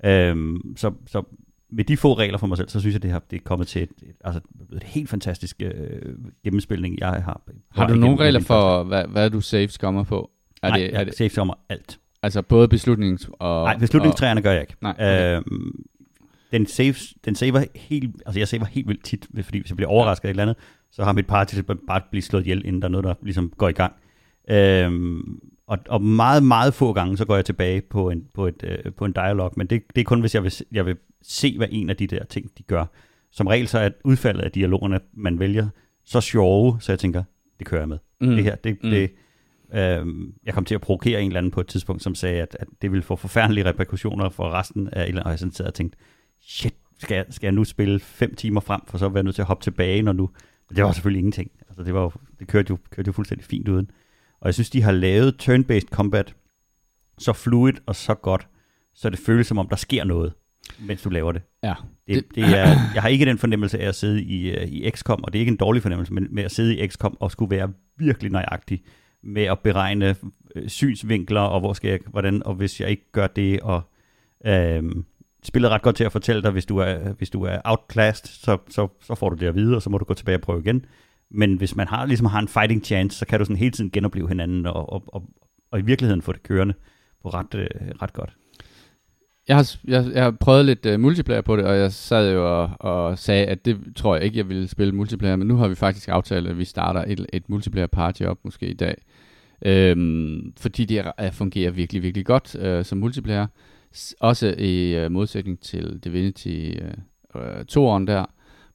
Øhm, 0.03 0.73
så, 0.77 0.91
så 1.07 1.23
med 1.71 1.83
de 1.83 1.97
få 1.97 2.13
regler 2.13 2.37
for 2.37 2.47
mig 2.47 2.57
selv, 2.57 2.69
så 2.69 2.79
synes 2.79 2.93
jeg, 2.93 3.03
det 3.03 3.11
har 3.11 3.23
det 3.31 3.35
er 3.37 3.43
kommet 3.43 3.67
til 3.67 3.83
et, 3.83 3.89
et, 4.01 4.15
altså 4.23 4.41
et 4.75 4.83
helt 4.83 5.09
fantastisk 5.09 5.61
øh, 5.61 6.15
gennemspilning, 6.43 6.99
jeg 6.99 7.09
har. 7.09 7.41
Har 7.71 7.87
du 7.87 7.95
nogle 7.95 8.19
regler 8.19 8.39
for, 8.39 8.83
hvad, 8.83 9.05
hvad 9.07 9.29
du 9.29 9.41
saves 9.41 9.77
kommer 9.77 10.03
på? 10.03 10.31
Er 10.63 10.69
Nej, 10.69 10.77
det, 10.77 10.95
er 10.95 11.03
det, 11.03 11.17
saves 11.17 11.35
kommer 11.35 11.53
alt. 11.69 11.99
Altså 12.23 12.41
både 12.41 12.67
beslutnings- 12.67 13.29
og... 13.39 13.63
Nej, 13.63 13.77
beslutningstræerne 13.77 14.41
gør 14.41 14.51
jeg 14.51 14.61
ikke. 14.61 14.75
Nej, 14.81 14.91
okay. 14.91 15.37
øhm, 15.37 15.85
den, 16.51 16.65
saves, 16.65 17.13
den 17.25 17.35
saver 17.35 17.63
helt, 17.75 18.15
altså 18.25 18.39
jeg 18.39 18.47
saver 18.47 18.65
helt 18.65 18.87
vildt 18.87 19.03
tit, 19.03 19.27
fordi 19.43 19.59
hvis 19.59 19.69
jeg 19.69 19.75
bliver 19.75 19.89
overrasket 19.89 20.25
af 20.25 20.29
et 20.29 20.33
eller 20.33 20.43
andet, 20.43 20.57
så 20.91 21.03
har 21.03 21.13
mit 21.13 21.27
party 21.27 21.55
bare 21.87 22.01
blive 22.11 22.21
slået 22.21 22.43
ihjel, 22.43 22.65
inden 22.65 22.81
der 22.81 22.87
er 22.87 22.91
noget, 22.91 23.03
der 23.03 23.13
ligesom 23.23 23.53
går 23.57 23.69
i 23.69 23.71
gang. 23.71 23.93
Øhm, 24.49 25.39
og, 25.69 25.79
og 25.89 26.01
meget, 26.01 26.43
meget 26.43 26.73
få 26.73 26.93
gange, 26.93 27.17
så 27.17 27.25
går 27.25 27.35
jeg 27.35 27.45
tilbage 27.45 27.81
på 27.81 28.09
en, 28.09 28.23
på 28.33 28.47
et, 28.47 28.63
øh, 28.63 28.93
på 28.93 29.05
en 29.05 29.11
dialog, 29.11 29.53
men 29.57 29.67
det, 29.67 29.83
det 29.95 30.01
er 30.01 30.05
kun, 30.05 30.19
hvis 30.19 30.35
jeg 30.35 30.43
vil, 30.43 30.53
jeg 30.71 30.85
vil 30.85 30.97
se, 31.21 31.57
hvad 31.57 31.67
en 31.71 31.89
af 31.89 31.97
de 31.97 32.07
der 32.07 32.23
ting, 32.23 32.57
de 32.57 32.63
gør. 32.63 32.85
Som 33.31 33.47
regel 33.47 33.67
så 33.67 33.79
er 33.79 33.89
udfaldet 34.03 34.41
af 34.41 34.51
dialogerne, 34.51 34.99
man 35.13 35.39
vælger, 35.39 35.69
så 36.05 36.21
sjove, 36.21 36.77
så 36.81 36.91
jeg 36.91 36.99
tænker, 36.99 37.23
det 37.59 37.67
kører 37.67 37.81
jeg 37.81 37.89
med. 37.89 37.97
Mm. 38.21 38.35
Det 38.35 38.43
her, 38.43 38.55
det, 38.55 38.77
mm. 38.83 38.89
det, 38.89 39.11
øh, 39.73 40.05
jeg 40.45 40.53
kom 40.53 40.65
til 40.65 40.75
at 40.75 40.81
provokere 40.81 41.21
en 41.21 41.27
eller 41.27 41.37
anden 41.37 41.51
på 41.51 41.61
et 41.61 41.67
tidspunkt, 41.67 42.03
som 42.03 42.15
sagde, 42.15 42.41
at, 42.41 42.57
at 42.59 42.67
det 42.81 42.91
ville 42.91 43.03
få 43.03 43.15
forfærdelige 43.15 43.65
reperkussioner 43.65 44.29
for 44.29 44.49
resten 44.49 44.89
af 44.91 45.01
eller 45.01 45.09
andet, 45.09 45.23
og 45.23 45.29
jeg 45.29 45.39
sådan 45.39 45.53
sad 45.53 45.65
og 45.65 45.73
tænkte, 45.73 45.97
shit, 46.41 46.75
skal 46.99 47.15
jeg, 47.15 47.25
skal 47.29 47.47
jeg 47.47 47.53
nu 47.53 47.63
spille 47.63 47.99
fem 47.99 48.35
timer 48.35 48.61
frem, 48.61 48.81
for 48.87 48.97
så 48.97 49.09
være 49.09 49.23
nødt 49.23 49.35
til 49.35 49.41
at 49.41 49.47
hoppe 49.47 49.63
tilbage, 49.63 50.01
når 50.01 50.13
nu... 50.13 50.29
Men 50.69 50.75
det 50.75 50.83
var 50.83 50.91
selvfølgelig 50.91 51.19
ingenting. 51.19 51.51
Altså, 51.67 51.83
det, 51.83 51.93
var 51.93 52.01
jo, 52.01 52.11
det 52.39 52.47
kørte, 52.47 52.67
jo, 52.69 52.77
kørte 52.89 53.07
jo 53.07 53.11
fuldstændig 53.11 53.45
fint 53.45 53.67
uden. 53.67 53.91
Og 54.41 54.45
jeg 54.45 54.53
synes, 54.53 54.69
de 54.69 54.81
har 54.81 54.91
lavet 54.91 55.35
turn-based 55.41 55.89
combat 55.91 56.35
så 57.17 57.33
fluid 57.33 57.73
og 57.85 57.95
så 57.95 58.13
godt, 58.13 58.47
så 58.95 59.09
det 59.09 59.19
føles 59.19 59.47
som 59.47 59.57
om, 59.57 59.69
der 59.69 59.75
sker 59.75 60.03
noget, 60.03 60.33
mens 60.79 61.01
du 61.01 61.09
laver 61.09 61.31
det. 61.31 61.41
Ja. 61.63 61.73
Det, 62.07 62.25
det 62.35 62.43
er, 62.43 62.67
jeg 62.93 63.01
har 63.01 63.07
ikke 63.07 63.25
den 63.25 63.37
fornemmelse 63.37 63.79
af 63.79 63.87
at 63.87 63.95
sidde 63.95 64.23
i, 64.23 64.57
uh, 64.57 64.63
i 64.63 64.89
XCOM, 64.89 65.23
og 65.23 65.33
det 65.33 65.39
er 65.39 65.41
ikke 65.41 65.51
en 65.51 65.57
dårlig 65.57 65.81
fornemmelse, 65.81 66.13
men 66.13 66.27
med 66.31 66.43
at 66.43 66.51
sidde 66.51 66.77
i 66.77 66.87
XCOM 66.87 67.17
og 67.19 67.31
skulle 67.31 67.55
være 67.57 67.73
virkelig 67.97 68.31
nøjagtig 68.31 68.83
med 69.23 69.43
at 69.43 69.59
beregne 69.59 70.15
øh, 70.55 70.69
synsvinkler, 70.69 71.41
og 71.41 71.59
hvor 71.59 71.73
skal 71.73 71.89
jeg, 71.89 71.99
hvordan, 72.07 72.43
og 72.45 72.55
hvis 72.55 72.81
jeg 72.81 72.89
ikke 72.89 73.11
gør 73.11 73.27
det, 73.27 73.59
og 73.59 73.81
øh, 74.45 74.83
spillet 75.43 75.71
ret 75.71 75.81
godt 75.81 75.95
til 75.95 76.03
at 76.03 76.11
fortælle 76.11 76.43
dig, 76.43 76.51
hvis 76.51 76.65
du 76.65 76.77
er, 76.77 77.13
hvis 77.13 77.29
du 77.29 77.43
er 77.43 77.57
outclassed, 77.65 78.27
så, 78.27 78.57
så, 78.69 78.87
så 79.01 79.15
får 79.15 79.29
du 79.29 79.35
det 79.35 79.47
at 79.47 79.55
vide, 79.55 79.75
og 79.75 79.81
så 79.81 79.89
må 79.89 79.97
du 79.97 80.05
gå 80.05 80.13
tilbage 80.13 80.37
og 80.37 80.41
prøve 80.41 80.59
igen. 80.59 80.85
Men 81.31 81.55
hvis 81.55 81.75
man 81.75 81.87
har, 81.87 82.05
ligesom 82.05 82.25
har 82.25 82.39
en 82.39 82.47
fighting 82.47 82.85
chance, 82.85 83.17
så 83.17 83.25
kan 83.25 83.39
du 83.39 83.45
sådan 83.45 83.55
hele 83.55 83.71
tiden 83.71 83.91
genopleve 83.91 84.27
hinanden, 84.27 84.65
og, 84.65 84.93
og, 84.93 85.03
og, 85.07 85.23
og 85.71 85.79
i 85.79 85.81
virkeligheden 85.81 86.21
få 86.21 86.31
det 86.31 86.43
kørende 86.43 86.73
på 87.23 87.29
ret, 87.29 87.55
øh, 87.55 87.67
ret 88.01 88.13
godt. 88.13 88.35
Jeg 89.47 89.57
har, 89.57 89.75
jeg, 89.87 90.05
jeg 90.13 90.23
har 90.23 90.31
prøvet 90.31 90.65
lidt 90.65 90.85
uh, 90.85 90.99
multiplayer 90.99 91.41
på 91.41 91.55
det, 91.55 91.65
og 91.65 91.77
jeg 91.77 91.91
sad 91.91 92.33
jo 92.33 92.61
og, 92.61 92.69
og 92.79 93.19
sagde, 93.19 93.45
at 93.45 93.65
det 93.65 93.77
tror 93.95 94.15
jeg 94.15 94.25
ikke, 94.25 94.37
jeg 94.37 94.49
ville 94.49 94.67
spille 94.67 94.95
multiplayer, 94.95 95.35
men 95.35 95.47
nu 95.47 95.55
har 95.55 95.67
vi 95.67 95.75
faktisk 95.75 96.09
aftalt, 96.09 96.47
at 96.47 96.57
vi 96.57 96.65
starter 96.65 97.03
et, 97.07 97.25
et 97.33 97.49
multiplayer 97.49 97.87
party 97.87 98.23
op 98.23 98.37
måske 98.43 98.67
i 98.67 98.73
dag. 98.73 98.95
Øhm, 99.65 100.53
fordi 100.59 100.85
det 100.85 101.03
er, 101.17 101.31
fungerer 101.31 101.71
virkelig, 101.71 102.03
virkelig 102.03 102.25
godt 102.25 102.55
uh, 102.55 102.85
som 102.85 102.97
multiplayer. 102.97 103.47
Også 104.19 104.55
i 104.57 105.05
uh, 105.05 105.11
modsætning 105.11 105.59
til 105.59 105.99
Divinity 106.03 106.71
uh, 107.35 107.41
uh, 107.41 107.59
2'eren 107.59 108.05
der, 108.05 108.25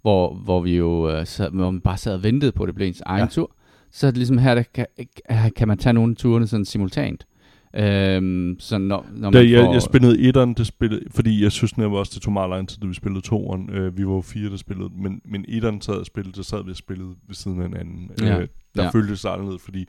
hvor, 0.05 0.35
hvor 0.35 0.61
vi 0.61 0.77
jo 0.77 1.19
uh, 1.19 1.27
sad, 1.27 1.51
hvor 1.51 1.71
man 1.71 1.81
bare 1.81 1.97
sad 1.97 2.15
og 2.15 2.23
ventede 2.23 2.53
på, 2.53 2.63
at 2.63 2.67
det 2.67 2.75
blev 2.75 2.87
ens 2.87 3.03
egen 3.07 3.21
ja. 3.21 3.27
tur. 3.27 3.51
Så 3.91 4.07
er 4.07 4.11
det 4.11 4.19
ligesom 4.19 4.39
her, 4.39 4.55
der 4.55 4.63
kan, 4.75 4.87
kan 5.57 5.69
man 5.69 5.79
tage 5.79 5.93
nogle 5.93 6.11
af 6.11 6.17
turene 6.17 6.47
sådan 6.47 6.65
simultant. 6.65 7.27
Øhm, 7.77 8.57
så 8.59 8.79
når, 8.79 9.07
når 9.13 9.31
man 9.31 9.33
da, 9.33 9.39
får... 9.39 9.45
jeg, 9.45 9.73
jeg 9.73 9.83
spillede 9.83 10.19
etteren, 10.21 10.55
det 10.55 10.67
spillede, 10.67 11.03
fordi 11.11 11.43
jeg 11.43 11.53
synes 11.53 11.77
nemlig 11.77 11.99
også, 11.99 12.13
det 12.15 12.23
tog 12.23 12.33
meget 12.33 12.51
lang 12.51 12.69
tid, 12.69 12.79
da 12.79 12.87
vi 12.87 12.95
spillede 12.95 13.21
toeren. 13.21 13.71
Øh, 13.71 13.99
vi 13.99 14.07
var 14.07 14.13
jo 14.13 14.21
fire, 14.21 14.51
der 14.51 14.57
spillede, 14.57 14.91
men, 14.97 15.21
men 15.25 15.45
etteren 15.49 15.81
sad 15.81 15.95
og 15.95 16.07
spillede, 16.07 16.37
så 16.37 16.43
sad 16.43 16.65
vi 16.65 16.71
og 16.71 16.77
spillede 16.77 17.15
ved 17.27 17.35
siden 17.35 17.63
af 17.63 17.69
hinanden. 17.69 18.11
Ja. 18.21 18.41
Øh, 18.41 18.49
der 18.75 18.83
ja. 18.83 18.91
føltes 18.91 19.23
det 19.23 19.29
anderledes, 19.29 19.63
fordi 19.63 19.87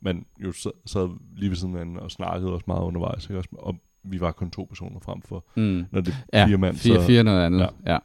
man 0.00 0.24
jo 0.44 0.52
sad, 0.52 0.70
sad 0.86 1.08
lige 1.36 1.48
ved 1.48 1.56
siden 1.56 1.74
af 1.74 1.80
hinanden 1.80 2.04
og 2.04 2.10
snakkede 2.10 2.52
også 2.52 2.64
meget 2.66 2.82
undervejs. 2.82 3.30
Ikke? 3.30 3.42
Og 3.52 3.74
vi 4.04 4.20
var 4.20 4.32
kun 4.32 4.50
to 4.50 4.64
personer 4.64 5.00
frem 5.00 5.22
for, 5.22 5.44
mm. 5.56 5.84
når 5.90 6.00
det 6.00 6.14
er 6.32 6.40
ja, 6.40 6.46
fire 6.46 6.58
mand. 6.58 6.76
Fire, 6.76 7.00
så, 7.00 7.06
fire 7.06 7.24
noget 7.24 7.46
andet, 7.46 7.60
ja. 7.60 7.92
ja. 7.92 7.98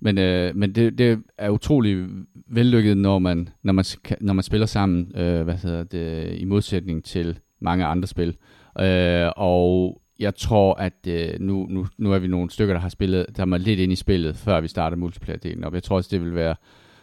Men, 0.00 0.18
øh, 0.18 0.56
men 0.56 0.74
det, 0.74 0.98
det 0.98 1.22
er 1.38 1.50
utrolig 1.50 2.06
vellykket, 2.48 2.96
når 2.96 3.18
man, 3.18 3.48
når 3.62 3.72
man, 3.72 3.84
når 4.20 4.32
man 4.32 4.42
spiller 4.42 4.66
sammen, 4.66 5.12
øh, 5.16 5.42
hvad 5.42 5.54
hedder 5.54 5.84
det, 5.84 6.34
i 6.38 6.44
modsætning 6.44 7.04
til 7.04 7.38
mange 7.60 7.84
andre 7.84 8.08
spil. 8.08 8.36
Øh, 8.80 9.30
og 9.36 10.00
jeg 10.18 10.34
tror, 10.34 10.74
at 10.74 11.06
øh, 11.08 11.40
nu, 11.40 11.66
nu, 11.70 11.86
nu 11.98 12.12
er 12.12 12.18
vi 12.18 12.26
nogle 12.26 12.50
stykker, 12.50 12.74
der 12.74 12.80
har 12.80 12.88
spillet, 12.88 13.26
der 13.36 13.42
er 13.46 13.58
lidt 13.58 13.80
ind 13.80 13.92
i 13.92 13.96
spillet, 13.96 14.36
før 14.36 14.60
vi 14.60 14.68
starter 14.68 14.96
multiplayer-delen 14.96 15.64
op. 15.64 15.74
Jeg 15.74 15.82
tror 15.82 15.96
også, 15.96 16.08
det 16.12 16.24
vil 16.24 16.34
være 16.34 16.54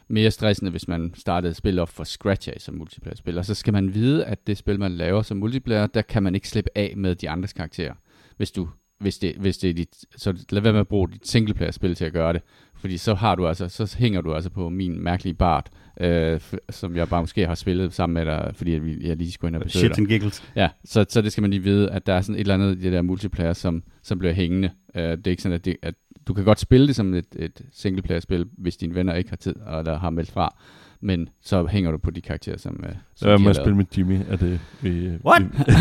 mere 0.07 0.31
stressende, 0.31 0.71
hvis 0.71 0.87
man 0.87 1.13
startede 1.15 1.53
spil 1.53 1.79
op 1.79 1.89
for 1.89 2.03
scratch 2.03 2.49
af 2.49 2.61
som 2.61 2.75
multiplayer-spil. 2.75 3.37
Og 3.37 3.45
så 3.45 3.55
skal 3.55 3.73
man 3.73 3.93
vide, 3.93 4.25
at 4.25 4.47
det 4.47 4.57
spil, 4.57 4.79
man 4.79 4.91
laver 4.91 5.21
som 5.21 5.37
multiplayer, 5.37 5.87
der 5.87 6.01
kan 6.01 6.23
man 6.23 6.35
ikke 6.35 6.49
slippe 6.49 6.69
af 6.75 6.93
med 6.97 7.15
de 7.15 7.29
andres 7.29 7.53
karakterer. 7.53 7.93
Hvis 8.39 8.51
du 8.51 8.67
hvis 8.99 9.17
det, 9.17 9.35
hvis 9.39 9.57
det 9.57 9.69
er 9.69 9.73
dit, 9.73 10.05
så 10.15 10.45
lad 10.49 10.61
være 10.61 10.73
med 10.73 10.79
at 10.79 10.87
bruge 10.87 11.09
dit 11.11 11.27
singleplayer-spil 11.27 11.95
til 11.95 12.05
at 12.05 12.13
gøre 12.13 12.33
det. 12.33 12.41
Fordi 12.75 12.97
så 12.97 13.13
har 13.13 13.35
du 13.35 13.47
altså, 13.47 13.67
så 13.69 13.95
hænger 13.99 14.21
du 14.21 14.33
altså 14.33 14.49
på 14.49 14.69
min 14.69 15.03
mærkelige 15.03 15.33
bart, 15.33 15.69
øh, 16.01 16.39
som 16.69 16.95
jeg 16.95 17.09
bare 17.09 17.21
måske 17.21 17.47
har 17.47 17.55
spillet 17.55 17.93
sammen 17.93 18.13
med 18.13 18.25
dig, 18.25 18.51
fordi 18.55 18.73
jeg, 18.73 18.81
jeg 19.01 19.17
lige 19.17 19.31
skulle 19.31 19.49
ind 19.49 19.55
og 19.55 19.61
besøge 19.61 19.85
Shit 19.85 19.97
and 19.97 20.07
giggles. 20.07 20.43
Ja, 20.55 20.69
så, 20.85 21.05
så 21.09 21.21
det 21.21 21.31
skal 21.31 21.41
man 21.41 21.51
lige 21.51 21.63
vide, 21.63 21.91
at 21.91 22.05
der 22.05 22.13
er 22.13 22.21
sådan 22.21 22.35
et 22.35 22.39
eller 22.39 22.53
andet 22.53 22.77
i 22.77 22.81
det 22.81 22.91
der 22.91 23.01
multiplayer, 23.01 23.53
som, 23.53 23.83
som 24.03 24.19
bliver 24.19 24.33
hængende. 24.33 24.71
Øh, 24.95 25.03
det 25.03 25.27
er 25.27 25.31
ikke 25.31 25.43
sådan, 25.43 25.55
at, 25.55 25.65
det, 25.65 25.75
at 25.81 25.95
du 26.27 26.33
kan 26.33 26.43
godt 26.43 26.59
spille 26.59 26.87
det 26.87 26.95
som 26.95 27.13
et, 27.13 27.35
et 27.35 27.61
singleplayer-spil, 27.71 28.45
hvis 28.57 28.77
dine 28.77 28.95
venner 28.95 29.13
ikke 29.13 29.29
har 29.29 29.37
tid, 29.37 29.55
og 29.55 29.85
der 29.85 29.97
har 29.97 30.09
meldt 30.09 30.31
fra. 30.31 30.55
Men 31.01 31.29
så 31.41 31.65
hænger 31.65 31.91
du 31.91 31.97
på 31.97 32.11
de 32.11 32.21
karakterer, 32.21 32.57
som, 32.57 32.83
øh, 32.87 32.95
som 33.15 33.29
ja, 33.29 33.37
de 33.37 33.43
har 33.43 33.53
spille 33.53 33.75
med 33.75 33.85
Jimmy, 33.97 34.19
er 34.29 34.35
det... 34.35 34.59
Vi, 34.81 35.09
What? 35.25 35.43
Vi, 35.43 35.73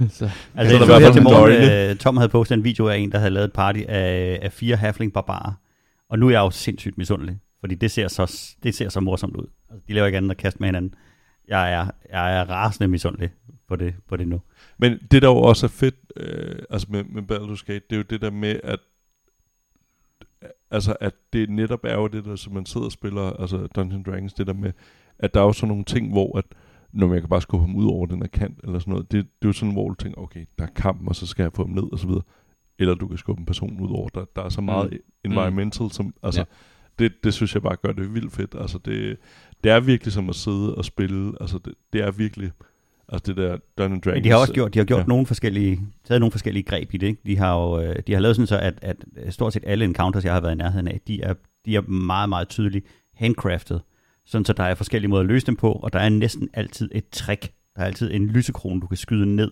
så, 0.18 0.30
altså, 0.54 0.76
så 0.78 0.78
jeg 0.78 0.86
så 0.86 0.98
her 0.98 1.12
til 1.12 1.22
morgen, 1.22 1.90
uh, 1.90 1.96
Tom 1.96 2.16
havde 2.16 2.28
postet 2.28 2.56
en 2.56 2.64
video 2.64 2.88
af 2.88 2.96
en, 2.96 3.12
der 3.12 3.18
havde 3.18 3.30
lavet 3.30 3.44
et 3.44 3.52
party 3.52 3.80
af, 3.88 4.38
af 4.42 4.52
fire 4.52 4.76
halfling 4.76 5.12
barbarer. 5.12 5.52
Og 6.08 6.18
nu 6.18 6.26
er 6.26 6.30
jeg 6.30 6.40
jo 6.40 6.50
sindssygt 6.50 6.98
misundelig, 6.98 7.38
fordi 7.60 7.74
det 7.74 7.90
ser 7.90 8.08
så, 8.08 8.54
det 8.62 8.74
ser 8.74 8.88
så 8.88 9.00
morsomt 9.00 9.36
ud. 9.36 9.46
Altså, 9.70 9.84
de 9.88 9.92
laver 9.92 10.06
ikke 10.06 10.16
andet 10.16 10.30
at 10.30 10.36
kaste 10.36 10.60
med 10.60 10.68
hinanden. 10.68 10.94
Jeg 11.48 11.72
er, 11.72 11.86
jeg 12.10 12.38
er 12.38 12.50
rasende 12.50 12.88
misundelig 12.88 13.30
på 13.68 13.76
det, 13.76 13.94
på 14.08 14.16
det 14.16 14.28
nu. 14.28 14.40
Men 14.78 14.98
det 15.10 15.22
der 15.22 15.28
jo 15.28 15.36
også 15.36 15.66
er 15.66 15.70
fedt, 15.70 15.94
øh, 16.16 16.58
altså 16.70 16.86
med, 16.90 17.04
med 17.04 17.22
Baldur's 17.22 17.64
Gate, 17.66 17.84
det 17.90 17.92
er 17.92 17.96
jo 17.96 18.02
det 18.02 18.20
der 18.20 18.30
med, 18.30 18.60
at 18.64 18.78
altså 20.70 20.96
at 21.00 21.14
det 21.32 21.50
netop 21.50 21.84
er 21.84 21.94
jo 21.94 22.06
det 22.06 22.24
der, 22.24 22.36
som 22.36 22.52
man 22.52 22.66
sidder 22.66 22.86
og 22.86 22.92
spiller, 22.92 23.22
altså 23.30 23.66
Dungeons 23.66 24.06
Dragons, 24.06 24.34
det 24.34 24.46
der 24.46 24.52
med, 24.52 24.72
at 25.18 25.34
der 25.34 25.40
er 25.40 25.44
jo 25.44 25.52
sådan 25.52 25.68
nogle 25.68 25.84
ting, 25.84 26.12
hvor 26.12 26.38
at, 26.38 26.44
når 26.92 27.06
man 27.06 27.20
kan 27.20 27.28
bare 27.28 27.40
skubbe 27.40 27.66
ham 27.66 27.76
ud 27.76 27.86
over 27.86 28.06
den 28.06 28.18
her 28.22 28.28
kant, 28.28 28.60
eller 28.64 28.78
sådan 28.78 28.92
noget, 28.92 29.12
det, 29.12 29.24
det 29.24 29.44
er 29.44 29.48
jo 29.48 29.52
sådan, 29.52 29.72
hvor 29.72 29.88
du 29.88 29.94
tænker, 29.94 30.20
okay, 30.20 30.44
der 30.58 30.64
er 30.64 30.68
kamp, 30.76 31.08
og 31.08 31.16
så 31.16 31.26
skal 31.26 31.42
jeg 31.42 31.52
få 31.52 31.62
ham 31.62 31.70
ned, 31.70 31.92
og 31.92 31.98
så 31.98 32.06
videre. 32.06 32.22
Eller 32.78 32.94
du 32.94 33.08
kan 33.08 33.18
skubbe 33.18 33.40
en 33.40 33.46
person 33.46 33.80
ud 33.80 33.90
over, 33.90 34.08
der, 34.08 34.24
der 34.36 34.42
er 34.42 34.48
så 34.48 34.60
meget 34.60 34.90
mm. 34.92 35.30
environmental, 35.30 35.90
som, 35.90 36.14
altså, 36.22 36.40
ja. 36.40 36.44
det, 37.04 37.12
det 37.24 37.34
synes 37.34 37.54
jeg 37.54 37.62
bare 37.62 37.76
gør 37.76 37.92
det 37.92 38.14
vildt 38.14 38.32
fedt. 38.32 38.54
Altså, 38.60 38.78
det, 38.78 39.16
det 39.64 39.72
er 39.72 39.80
virkelig 39.80 40.12
som 40.12 40.28
at 40.28 40.34
sidde 40.34 40.74
og 40.74 40.84
spille, 40.84 41.32
altså, 41.40 41.58
det, 41.64 41.74
det 41.92 42.00
er 42.00 42.10
virkelig, 42.10 42.50
altså 43.08 43.32
det 43.32 43.36
der 43.36 43.56
Dungeons 43.78 44.02
Dragons. 44.04 44.16
Men 44.16 44.24
de 44.24 44.30
har 44.30 44.36
også 44.36 44.52
gjort, 44.52 44.74
de 44.74 44.78
har 44.78 44.86
gjort 44.86 45.00
ja. 45.00 45.06
nogle 45.06 45.26
forskellige, 45.26 45.80
taget 46.04 46.20
nogle 46.20 46.30
forskellige 46.30 46.62
greb 46.62 46.94
i 46.94 46.96
det, 46.96 47.06
ikke? 47.06 47.20
De 47.26 47.38
har 47.38 47.60
jo, 47.60 47.80
øh, 47.80 47.96
de 48.06 48.12
har 48.12 48.20
lavet 48.20 48.36
sådan 48.36 48.46
så, 48.46 48.58
at, 48.58 48.78
at 48.82 49.04
stort 49.34 49.52
set 49.52 49.64
alle 49.66 49.84
encounters, 49.84 50.24
jeg 50.24 50.32
har 50.32 50.40
været 50.40 50.52
i 50.52 50.58
nærheden 50.58 50.88
af, 50.88 51.00
de 51.06 51.22
er, 51.22 51.34
de 51.66 51.76
er 51.76 51.80
meget, 51.80 52.28
meget 52.28 52.48
tydeligt 52.48 52.86
handcrafted 53.14 53.80
sådan 54.26 54.44
så 54.44 54.52
der 54.52 54.62
er 54.64 54.74
forskellige 54.74 55.08
måder 55.08 55.20
at 55.22 55.28
løse 55.28 55.46
dem 55.46 55.56
på, 55.56 55.72
og 55.72 55.92
der 55.92 55.98
er 55.98 56.08
næsten 56.08 56.48
altid 56.54 56.90
et 56.94 57.08
trick. 57.08 57.52
Der 57.76 57.82
er 57.82 57.86
altid 57.86 58.10
en 58.12 58.26
lysekrone, 58.26 58.80
du 58.80 58.86
kan 58.86 58.96
skyde 58.96 59.26
ned, 59.36 59.50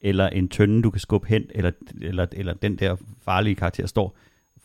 eller 0.00 0.28
en 0.28 0.48
tønde, 0.48 0.82
du 0.82 0.90
kan 0.90 1.00
skubbe 1.00 1.28
hen, 1.28 1.42
eller, 1.50 1.70
eller, 2.00 2.26
eller 2.32 2.54
den 2.54 2.76
der 2.76 2.96
farlige 3.24 3.54
karakter 3.54 3.86
står 3.86 4.16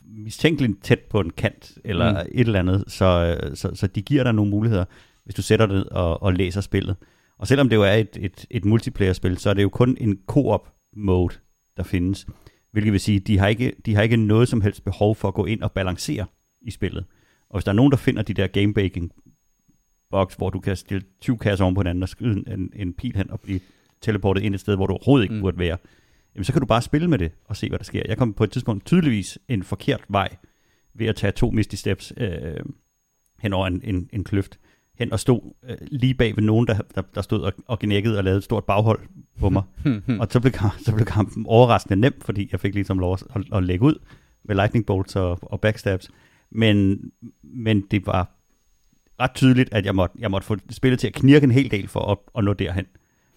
mistænkeligt 0.06 0.84
tæt 0.84 1.00
på 1.00 1.20
en 1.20 1.30
kant, 1.30 1.78
eller 1.84 2.12
Mm. 2.12 2.30
et 2.32 2.48
eller 2.48 2.60
andet, 2.60 2.84
så, 2.88 3.38
så, 3.54 3.72
så 3.76 3.88
de 3.88 4.02
giver 4.02 4.24
dig 4.24 4.34
nogle 4.34 4.52
muligheder, 4.52 4.86
hvis 5.24 5.36
du 5.36 5.42
sætter 5.42 5.66
det 5.66 5.84
og, 5.84 6.24
og 6.24 6.34
læser 6.34 6.62
spillet. 6.62 6.96
Og 7.38 7.48
selvom 7.48 7.70
det 7.70 7.76
jo 7.76 7.84
er 7.84 7.94
et, 7.94 8.18
et, 8.20 8.46
et 8.50 8.66
multiplayer-spil, 8.66 9.38
så 9.38 9.50
er 9.50 9.54
det 9.54 9.64
jo 9.64 9.70
kun 9.70 9.98
en 10.00 10.20
co-op-mode, 10.28 11.34
der 11.78 11.84
findes. 11.84 12.26
Hvilket 12.72 12.92
vil 12.92 13.00
sige, 13.00 13.20
de 13.20 13.38
har, 13.38 13.48
ikke, 13.48 13.74
de 13.86 13.96
har 13.96 14.02
ikke 14.02 14.18
noget 14.18 14.48
som 14.48 14.62
helst 14.62 14.84
behov 14.84 15.16
for 15.16 15.28
at 15.28 15.34
gå 15.34 15.46
ind 15.46 15.62
og 15.62 15.72
balancere 15.72 16.26
i 16.62 16.72
spillet. 16.72 17.06
Og 17.50 17.58
hvis 17.58 17.64
der 17.64 17.72
er 17.72 17.76
nogen, 17.76 17.92
der 17.92 17.98
finder 17.98 18.22
de 18.22 18.34
der 18.34 18.48
gamebaking 18.48 19.12
box, 20.12 20.36
hvor 20.36 20.50
du 20.50 20.60
kan 20.60 20.76
stille 20.76 21.04
20 21.22 21.38
kasser 21.38 21.66
oven 21.66 21.76
på 21.76 21.82
hinanden 21.82 22.04
og 22.04 22.10
skyde 22.10 22.44
en, 22.54 22.72
en 22.76 22.94
pil 22.94 23.16
hen 23.16 23.32
og 23.32 23.40
blive 23.42 23.60
teleportet 24.02 24.44
ind 24.44 24.54
et 24.54 24.60
sted, 24.62 24.76
hvor 24.76 24.88
du 24.88 24.94
overhovedet 24.94 25.24
ikke 25.26 25.36
Mm. 25.36 25.42
burde 25.42 25.60
være, 25.60 25.78
jamen 26.36 26.44
så 26.44 26.52
kan 26.54 26.60
du 26.62 26.66
bare 26.66 26.82
spille 26.82 27.08
med 27.08 27.18
det 27.18 27.32
og 27.46 27.56
se, 27.58 27.70
hvad 27.70 27.80
der 27.80 27.86
sker. 27.86 28.02
Jeg 28.08 28.18
kom 28.18 28.34
på 28.34 28.44
et 28.44 28.52
tidspunkt 28.52 28.86
tydeligvis 28.86 29.40
en 29.48 29.64
forkert 29.64 30.02
vej 30.10 30.36
ved 30.94 31.08
at 31.08 31.16
tage 31.16 31.32
to 31.32 31.52
misty 31.52 31.76
steps 31.76 32.14
øh, 32.18 32.30
hen 33.40 33.54
over 33.54 33.68
en, 33.68 33.82
en, 33.84 34.10
en 34.14 34.24
kløft, 34.24 34.60
hen 35.00 35.14
og 35.14 35.20
stod 35.20 35.54
øh, 35.70 35.78
lige 35.82 36.14
bag 36.14 36.36
ved 36.36 36.44
nogen, 36.44 36.68
der, 36.68 36.78
der, 36.96 37.02
der 37.16 37.22
stod 37.22 37.42
og, 37.42 37.54
og 37.68 37.80
gnækkede 37.80 38.18
og 38.18 38.24
lavede 38.24 38.38
et 38.38 38.44
stort 38.44 38.64
baghold 38.66 39.00
på 39.40 39.50
mig. 39.50 39.64
Hmm. 40.06 40.20
og 40.20 40.28
så 40.30 40.40
blev, 40.40 40.54
så 40.80 40.94
blev 40.96 41.06
kampen 41.06 41.46
overraskende 41.48 41.96
nem, 42.02 42.22
fordi 42.22 42.50
jeg 42.52 42.60
fik 42.60 42.74
ligesom 42.74 43.00
lov 43.00 43.14
at, 43.14 43.24
at, 43.36 43.42
at 43.54 43.64
lægge 43.64 43.86
ud 43.86 43.96
med 44.44 44.56
lightning 44.56 44.86
bolts 44.86 45.16
og, 45.16 45.40
og 45.42 45.62
backstabs. 45.62 46.10
Men, 46.52 47.00
men 47.44 47.82
det 47.92 48.06
var 48.06 48.37
ret 49.20 49.32
tydeligt, 49.36 49.70
at 49.72 49.86
jeg 49.86 49.96
måtte, 49.96 50.16
jeg 50.20 50.32
måtte 50.32 50.48
få 50.48 50.58
spillet 50.70 51.00
til 51.00 51.08
at 51.08 51.14
knirke 51.14 51.44
en 51.44 51.52
hel 51.52 51.72
del 51.72 51.88
for 51.88 52.12
at, 52.12 52.18
at 52.38 52.44
nå 52.44 52.54
derhen. 52.54 52.86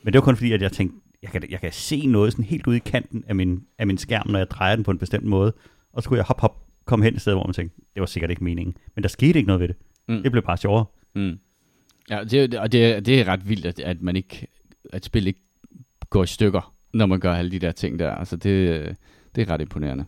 Men 0.02 0.12
det 0.12 0.18
var 0.18 0.24
kun 0.24 0.36
fordi, 0.36 0.52
at 0.52 0.62
jeg 0.62 0.72
tænkte, 0.72 0.96
jeg 1.22 1.30
kan, 1.30 1.42
jeg 1.50 1.60
kan 1.60 1.72
se 1.72 2.06
noget 2.06 2.32
sådan 2.32 2.44
helt 2.44 2.66
ude 2.66 2.76
i 2.76 2.80
kanten 2.80 3.24
af 3.26 3.34
min, 3.34 3.62
af 3.78 3.86
min 3.86 3.98
skærm, 3.98 4.28
når 4.28 4.38
jeg 4.38 4.50
drejer 4.50 4.74
den 4.76 4.84
på 4.84 4.90
en 4.90 4.98
bestemt 4.98 5.24
måde. 5.24 5.52
Og 5.92 6.02
så 6.02 6.08
kunne 6.08 6.16
jeg 6.16 6.24
hop, 6.24 6.40
hop, 6.40 6.66
komme 6.84 7.04
hen 7.04 7.14
et 7.14 7.20
sted, 7.20 7.32
hvor 7.34 7.44
man 7.46 7.52
tænkte, 7.54 7.76
det 7.94 8.00
var 8.00 8.06
sikkert 8.06 8.30
ikke 8.30 8.44
meningen. 8.44 8.76
Men 8.94 9.02
der 9.02 9.08
skete 9.08 9.38
ikke 9.38 9.46
noget 9.46 9.60
ved 9.60 9.68
det. 9.68 9.76
Mm. 10.08 10.22
Det 10.22 10.32
blev 10.32 10.42
bare 10.44 10.56
sjovere. 10.56 10.84
Mm. 11.14 11.38
Ja, 12.10 12.24
det, 12.24 12.54
og 12.54 12.72
det, 12.72 12.84
er- 12.86 13.00
det 13.00 13.20
er 13.20 13.28
ret 13.28 13.48
vildt, 13.48 13.66
at, 13.66 13.78
at 13.80 14.02
man 14.02 14.16
ikke, 14.16 14.46
at 14.92 15.04
spil 15.04 15.26
ikke 15.26 15.40
går 16.10 16.22
i 16.22 16.26
stykker, 16.26 16.74
når 16.94 17.06
man 17.06 17.20
gør 17.20 17.32
alle 17.34 17.50
de 17.50 17.58
der 17.58 17.72
ting 17.72 17.98
der. 17.98 18.10
Altså 18.10 18.36
det, 18.36 18.96
det 19.34 19.42
er 19.48 19.50
ret 19.54 19.60
imponerende. 19.60 20.04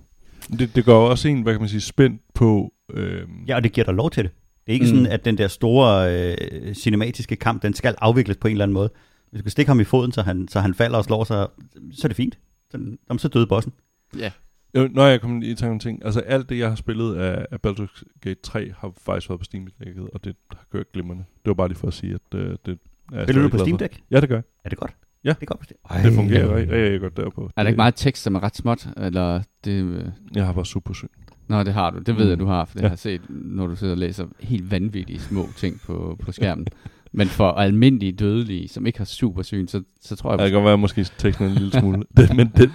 Det, 0.59 0.77
det 0.77 0.87
jo 0.87 1.05
også 1.11 1.29
en, 1.29 1.43
hvad 1.43 1.53
kan 1.55 1.61
man 1.61 1.69
sige, 1.69 1.81
spændt 1.81 2.23
på... 2.35 2.73
Øh, 2.95 3.23
Ja, 3.49 3.57
og 3.57 3.65
det 3.65 3.73
giver 3.73 3.85
dig 3.85 3.95
lov 3.95 4.11
til 4.11 4.25
det. 4.25 4.33
Det 4.67 4.73
er 4.73 4.73
ikke 4.73 4.85
Mm. 4.85 4.89
sådan, 4.89 5.07
at 5.07 5.25
den 5.25 5.39
der 5.39 5.49
store 5.49 6.15
øh, 6.33 6.75
cinematiske 6.75 7.37
kamp, 7.37 7.63
den 7.63 7.75
skal 7.75 7.95
afvikles 7.99 8.37
på 8.37 8.49
en 8.49 8.53
eller 8.53 8.65
anden 8.65 8.75
måde. 8.75 8.91
Hvis 9.31 9.39
du 9.41 9.43
kan 9.43 9.51
stikke 9.51 9.69
ham 9.71 9.81
i 9.81 9.85
foden, 9.85 10.13
så 10.13 10.23
han, 10.23 10.49
så 10.49 10.61
han 10.61 10.75
falder 10.75 10.99
og 10.99 11.05
slår 11.05 11.25
sig, 11.25 11.49
så 11.93 12.01
er 12.07 12.09
det 12.09 12.17
fint. 12.17 12.39
Så, 12.71 12.79
jamen, 13.09 13.19
så 13.19 13.29
døde 13.29 13.47
bossen. 13.47 13.73
Ja. 14.19 14.33
Jo, 14.77 14.89
når 14.93 15.07
jeg 15.07 15.21
kommer 15.21 15.43
i 15.43 15.55
tanke 15.55 15.73
om 15.73 15.79
ting, 15.79 16.05
altså 16.05 16.21
alt 16.21 16.49
det, 16.49 16.59
jeg 16.59 16.69
har 16.69 16.75
spillet 16.77 17.15
af, 17.17 17.47
af 17.51 17.59
Baldur's 17.67 18.03
Gate 18.21 18.41
3, 18.43 18.73
har 18.79 18.93
faktisk 19.01 19.29
været 19.31 19.41
på 19.41 19.45
Steam 19.45 19.67
Deck'et, 19.83 20.09
og 20.15 20.25
det 20.25 20.37
har 20.51 20.67
kørt 20.73 20.93
glimrende. 20.93 21.25
Det 21.45 21.47
var 21.47 21.55
bare 21.55 21.69
lige 21.69 21.79
for 21.79 21.89
at 21.89 21.95
sige, 21.95 22.15
at 22.15 22.39
øh, 22.39 22.57
det 22.67 22.79
er 23.13 23.25
Spiller 23.25 23.43
du 23.43 23.49
på 23.49 23.59
Steam. 23.59 23.79
Deck? 23.79 24.01
Ja, 24.11 24.21
det 24.21 24.29
gør 24.29 24.37
jeg. 24.37 24.43
Er 24.65 24.69
det 24.69 24.79
godt? 24.79 24.95
Ja. 25.25 25.29
Det 25.31 25.43
er 25.43 25.47
godt. 25.47 25.73
Ej, 25.91 26.03
Det 26.03 26.13
fungerer 26.13 26.47
ja. 26.47 26.55
rigtig, 26.57 26.77
rigtig 26.85 27.01
godt 27.01 27.17
derpå. 27.17 27.51
Er 27.57 27.63
der 27.63 27.69
ikke 27.69 27.77
meget 27.77 27.95
tekst, 27.97 28.23
som 28.23 28.35
er 28.35 28.43
ret 28.43 28.57
småt? 28.57 28.89
Eller 28.97 29.43
det, 29.65 29.83
øh, 29.85 30.05
Jeg 30.35 30.47
har 30.47 30.53
bare 30.53 30.67
super 30.67 30.95
syn. 30.95 31.07
Nå, 31.49 31.63
det 31.63 31.75
har 31.75 31.91
du. 31.91 31.99
Det 31.99 32.17
ved 32.17 32.25
Mm. 32.25 32.31
jeg, 32.31 32.39
du 32.39 32.47
har, 32.47 32.65
for 32.65 32.75
det 32.75 32.83
Ja. 32.83 32.87
har 32.89 32.93
jeg 32.93 32.99
set, 32.99 33.21
når 33.29 33.67
du 33.67 33.77
sidder 33.77 33.93
og 33.95 33.99
læser 33.99 34.27
helt 34.41 34.71
vanvittige 34.71 35.19
små 35.21 35.49
ting 35.57 35.81
på, 35.87 36.17
på 36.23 36.33
skærmen. 36.33 36.67
Men 37.13 37.27
for 37.29 37.51
almindelige 37.53 38.13
dødelige, 38.13 38.69
som 38.69 38.87
ikke 38.87 38.99
har 38.99 39.05
supersyn, 39.05 39.67
så, 39.69 39.83
så 40.01 40.17
tror 40.17 40.31
jeg... 40.31 40.39
Det 40.39 40.45
kan 40.51 40.53
godt 40.55 40.65
være, 40.65 40.73
at 40.73 40.81
måske 40.81 41.05
teksten 41.19 41.47
en 41.47 41.53
lille 41.53 41.73
smule. 41.73 42.03
det, 42.17 42.37
men 42.37 42.53
det 42.57 42.71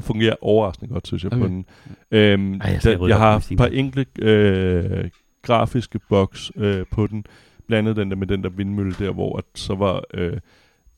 fungerer 0.00 0.34
overraskende 0.40 0.92
godt, 0.92 1.06
synes 1.06 1.24
jeg, 1.24 1.32
Okay. 1.32 1.42
på 1.42 1.48
den. 1.48 1.64
Øhm, 2.10 2.54
Ej, 2.54 2.70
jeg 2.72 2.82
der, 2.82 3.06
jeg 3.06 3.18
har 3.18 3.46
et 3.50 3.58
par 3.58 3.66
enkelte 3.66 4.22
øh, 4.22 5.08
grafiske 5.42 5.98
boks 6.08 6.52
øh, 6.56 6.84
på 6.90 7.06
den. 7.06 7.24
Blandt 7.66 7.88
andet 7.88 7.96
den 7.96 8.10
der 8.10 8.16
med 8.16 8.26
den 8.26 8.42
der 8.42 8.48
vindmølle 8.50 8.94
der, 8.98 9.12
hvor 9.12 9.36
at 9.38 9.44
så 9.54 9.74
var 9.74 10.02
øh, 10.14 10.36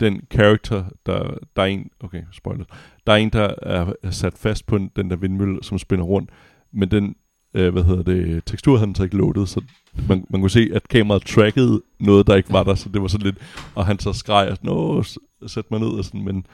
den 0.01 0.21
character, 0.33 0.85
der, 1.07 1.35
der 1.57 1.63
er 1.63 1.67
en, 1.67 1.91
okay, 2.01 2.23
spoiler, 2.33 2.65
der 3.07 3.13
er 3.13 3.17
en, 3.17 3.31
der 3.31 3.55
er 3.63 4.11
sat 4.11 4.35
fast 4.39 4.67
på 4.67 4.79
den, 4.79 5.11
der 5.11 5.17
vindmølle, 5.17 5.59
som 5.63 5.79
spinner 5.79 6.05
rundt, 6.05 6.31
men 6.73 6.91
den, 6.91 7.17
øh, 7.55 7.73
hvad 7.73 7.83
hedder 7.85 8.03
det, 8.03 8.45
tekstur 8.47 8.77
havde 8.77 8.87
den 8.87 8.95
så 8.95 9.03
ikke 9.03 9.17
loadet, 9.17 9.49
så 9.49 9.61
man, 10.09 10.27
man 10.31 10.41
kunne 10.41 10.51
se, 10.51 10.71
at 10.75 10.89
kameraet 10.89 11.23
trackede 11.27 11.83
noget, 12.01 12.27
der 12.27 12.35
ikke 12.35 12.53
var 12.53 12.63
der, 12.63 12.75
så 12.75 12.89
det 12.89 13.03
var 13.03 13.09
sådan 13.09 13.25
lidt, 13.25 13.37
og 13.75 13.87
han 13.87 13.99
så 13.99 14.13
skreg, 14.13 14.49
at 14.49 14.65
nå, 14.65 15.03
sæt 15.47 15.71
mig 15.71 15.81
ned, 15.81 15.89
og 15.89 16.05
sådan, 16.05 16.25
men 16.25 16.47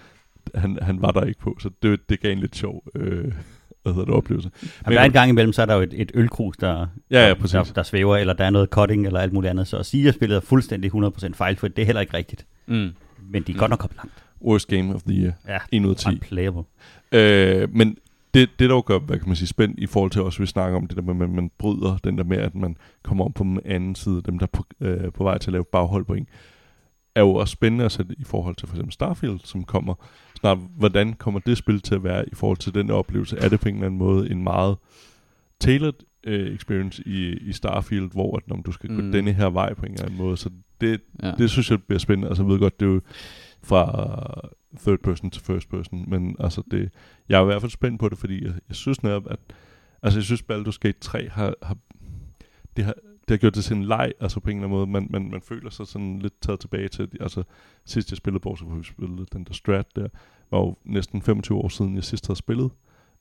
han, 0.55 0.79
han 0.83 1.03
var 1.03 1.11
der 1.11 1.25
ikke 1.25 1.41
på, 1.41 1.57
så 1.61 1.71
det, 1.83 2.09
det 2.09 2.21
gav 2.21 2.33
en 2.33 2.39
lidt 2.39 2.57
sjov, 2.57 2.85
øh, 2.95 3.33
hvad 3.83 3.93
hedder 3.93 4.05
det, 4.05 4.15
oplevelse. 4.15 4.51
Jamen, 4.87 4.97
der 4.97 5.01
er 5.01 5.05
en 5.07 5.13
gang 5.13 5.29
imellem, 5.31 5.53
så 5.53 5.63
er 5.63 5.67
der 5.67 5.75
jo 5.75 5.81
et, 5.81 5.95
et 5.97 6.11
ølkrus, 6.15 6.57
der, 6.57 6.87
Ja, 7.11 7.23
ja, 7.23 7.29
der, 7.29 7.35
præcis. 7.35 7.53
der, 7.53 7.73
der 7.75 7.83
svæver, 7.83 8.17
eller 8.17 8.35
der 8.35 8.45
er 8.45 8.51
noget 8.51 8.69
cutting, 8.69 9.07
eller 9.07 9.21
alt 9.21 9.33
muligt 9.33 9.51
andet. 9.51 9.67
Så 9.69 9.77
at 9.77 9.87
sige, 9.87 10.09
at 10.09 10.15
spillet 10.15 10.37
er 10.37 10.41
fuldstændig 10.41 10.91
100% 10.95 11.33
fejlfrit, 11.35 11.77
det 11.77 11.83
er 11.83 11.87
heller 11.87 12.01
ikke 12.01 12.15
rigtigt. 12.15 12.47
Mm. 12.67 12.91
Men 13.29 13.43
de 13.43 13.53
er 13.53 13.57
godt 13.57 13.71
nok 13.71 13.79
kommet 13.79 13.97
langt. 13.97 14.25
Worst 14.43 14.69
game 14.69 14.95
of 14.95 15.03
the 15.03 15.23
year. 15.23 15.33
Ja, 15.49 15.59
1 15.73 15.85
ud 15.85 15.91
af 15.91 15.97
10. 15.97 16.09
unplayable. 16.09 16.63
Øh, 17.13 17.75
men 17.75 17.97
det, 18.35 18.51
det 18.59 18.69
der 18.71 18.75
jo 18.75 18.83
gør, 18.87 18.99
hvad 18.99 19.19
kan 19.19 19.29
man 19.29 19.37
sige, 19.37 19.49
spændt 19.49 19.79
i 19.79 19.87
forhold 19.87 20.11
til 20.11 20.23
også, 20.23 20.39
vi 20.39 20.47
snakker 20.47 20.77
om 20.77 20.87
det 20.87 20.97
der 20.97 21.03
med, 21.03 21.11
at 21.11 21.17
man, 21.17 21.35
man 21.35 21.51
bryder 21.59 21.99
den 22.05 22.19
der 22.19 22.25
med, 22.25 22.37
at 22.37 22.55
man 22.55 22.77
kommer 23.03 23.25
om 23.25 23.33
på 23.33 23.45
den 23.45 23.61
anden 23.65 23.95
side, 23.95 24.23
dem 24.27 24.39
der 24.39 24.47
er 24.47 24.51
på, 24.53 24.65
øh, 24.81 25.13
på 25.13 25.25
vej 25.25 25.39
til 25.39 25.51
at 25.51 25.53
lave 25.53 25.65
baghold 25.65 26.05
på 26.05 26.15
en, 26.15 26.29
er 27.15 27.21
jo 27.21 27.35
også 27.35 27.53
spændende 27.53 27.85
at 27.85 27.93
sætte 27.93 28.15
i 28.19 28.25
forhold 28.25 28.57
til 28.57 28.69
for 28.69 28.75
eksempel 28.75 28.93
Starfield, 28.93 29.41
som 29.45 29.65
kommer 29.65 29.95
snart. 30.41 30.59
Hvordan 30.77 31.13
kommer 31.13 31.41
det 31.41 31.59
spil 31.59 31.81
til 31.81 31.95
at 31.95 32.05
være 32.05 32.29
i 32.29 32.35
forhold 32.35 32.59
til 32.59 32.75
den 32.75 32.91
oplevelse? 32.91 33.39
Er 33.39 33.49
det 33.49 33.61
på 33.61 33.69
en 33.69 33.75
eller 33.75 33.87
anden 33.87 33.99
måde 33.99 34.31
en 34.31 34.43
meget 34.43 34.77
tailored 35.61 36.08
øh, 36.25 36.55
experience 36.55 37.03
i, 37.07 37.29
i 37.37 37.53
Starfield, 37.53 38.11
hvor 38.13 38.37
at, 38.37 38.49
når 38.49 38.57
du 38.57 38.73
skal 38.73 38.89
gå 38.97 39.03
Mm. 39.03 39.13
denne 39.13 39.33
her 39.33 39.51
vej 39.51 39.75
på 39.75 39.87
en 39.87 39.93
eller 39.93 40.05
anden 40.05 40.19
måde, 40.19 40.37
så 40.37 40.51
det, 40.81 41.01
Ja. 41.23 41.33
det 41.39 41.51
synes 41.51 41.71
jeg 41.71 41.83
bliver 41.83 41.99
spændende. 41.99 42.29
Altså 42.29 42.43
jeg 42.43 42.51
ved 42.51 42.59
godt, 42.59 42.81
det 42.81 42.87
er 42.87 42.91
jo 42.91 43.01
fra 43.63 44.51
third 44.81 44.99
person 44.99 45.31
til 45.31 45.43
first 45.43 45.69
person, 45.71 46.05
men 46.11 46.37
altså 46.41 46.63
det, 46.71 46.91
jeg 47.29 47.39
er 47.39 47.43
i 47.43 47.45
hvert 47.47 47.61
fald 47.61 47.71
spændt 47.71 48.01
på 48.01 48.09
det, 48.09 48.19
fordi 48.19 48.45
jeg, 48.45 48.53
jeg 48.69 48.77
synes 48.77 49.03
netop, 49.03 49.27
at 49.31 49.39
altså 50.03 50.19
jeg 50.19 50.25
synes 50.25 50.45
Baldur's 50.53 50.79
Gate 50.81 50.99
3 51.01 51.29
har, 51.29 51.55
har 51.63 51.77
det 52.77 52.85
har, 52.85 52.95
det 53.21 53.31
har 53.31 53.37
gjort 53.37 53.55
det 53.55 53.65
til 53.65 53.77
en 53.77 53.85
leg, 53.85 54.13
altså 54.21 54.41
på 54.41 54.51
en 54.51 54.57
eller 54.57 54.67
anden 54.67 54.79
måde. 54.79 54.87
Man, 54.87 55.07
man, 55.11 55.31
man 55.31 55.41
føler 55.41 55.71
sig 55.71 55.87
sådan 55.87 56.19
lidt 56.19 56.41
taget 56.41 56.61
tilbage 56.61 56.89
til, 56.89 57.09
altså 57.21 57.43
sidst 57.87 58.11
jeg 58.11 58.17
spillede 58.17 58.41
Borg, 58.41 58.67
hvor 58.67 58.77
vi 58.77 58.85
spillede 58.85 59.27
den 59.33 59.45
der 59.45 59.53
Strat 59.53 59.97
der, 59.97 60.09
var 60.51 60.59
jo 60.59 60.77
næsten 60.85 61.23
25 61.23 61.59
år 61.59 61.69
siden, 61.69 61.95
jeg 61.95 62.05
sidst 62.05 62.27
havde 62.27 62.39
spillet 62.39 62.71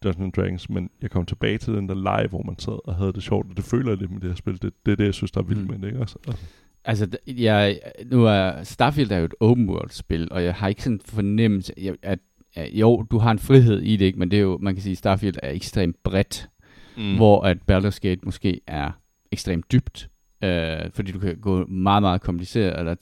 Dungeons 0.03 0.33
Dragons, 0.35 0.69
men 0.69 0.89
jeg 1.01 1.11
kom 1.11 1.25
tilbage 1.25 1.57
til 1.57 1.73
den 1.73 1.89
der 1.89 1.95
leg, 1.95 2.25
hvor 2.29 2.43
man 2.43 2.59
sad 2.59 2.87
og 2.87 2.95
havde 2.95 3.13
det 3.13 3.23
sjovt, 3.23 3.49
og 3.49 3.57
det 3.57 3.65
føler 3.65 3.89
jeg 3.91 3.97
lidt 3.97 4.11
med 4.11 4.19
det 4.21 4.29
her 4.29 4.35
spil. 4.35 4.61
Det, 4.61 4.73
det 4.85 4.91
er 4.91 4.95
det, 4.95 5.05
jeg 5.05 5.13
synes, 5.13 5.31
der 5.31 5.41
er 5.41 5.45
vildt 5.45 5.61
Mm. 5.63 5.69
med 5.71 5.79
det, 5.79 5.87
ikke 5.87 5.99
også? 5.99 6.17
Altså, 6.25 6.43
Altså, 6.85 7.07
jeg, 7.27 7.79
nu 8.05 8.25
er 8.25 8.63
Starfield 8.63 9.11
er 9.11 9.17
jo 9.17 9.25
et 9.25 9.33
open 9.39 9.69
world 9.69 9.89
spil, 9.89 10.27
og 10.31 10.43
jeg 10.43 10.53
har 10.53 10.67
ikke 10.67 10.83
sådan 10.83 10.99
fornemmelse, 11.05 11.73
jeg- 11.77 11.95
at, 12.01 12.19
at 12.55 12.69
jo, 12.73 13.01
du 13.11 13.17
har 13.17 13.31
en 13.31 13.39
frihed 13.39 13.81
i 13.81 13.95
det, 13.97 14.05
ikke? 14.05 14.19
men 14.19 14.31
det 14.31 14.37
er 14.37 14.41
jo, 14.43 14.57
man 14.61 14.75
kan 14.75 14.81
sige, 14.81 14.91
at 14.91 14.97
Starfield 14.97 15.35
er 15.43 15.51
ekstremt 15.51 16.03
bredt, 16.03 16.49
mm. 16.97 17.15
hvor 17.15 17.41
at 17.41 17.57
Baldur's 17.71 17.99
Gate 18.01 18.21
måske 18.23 18.61
er 18.67 18.91
ekstremt 19.31 19.71
dybt, 19.71 20.09
øh, 20.43 20.77
fordi 20.93 21.11
du 21.11 21.19
kan 21.19 21.37
gå 21.41 21.65
meget, 21.65 22.03
meget 22.03 22.21
kompliceret, 22.21 22.79
eller 22.79 22.95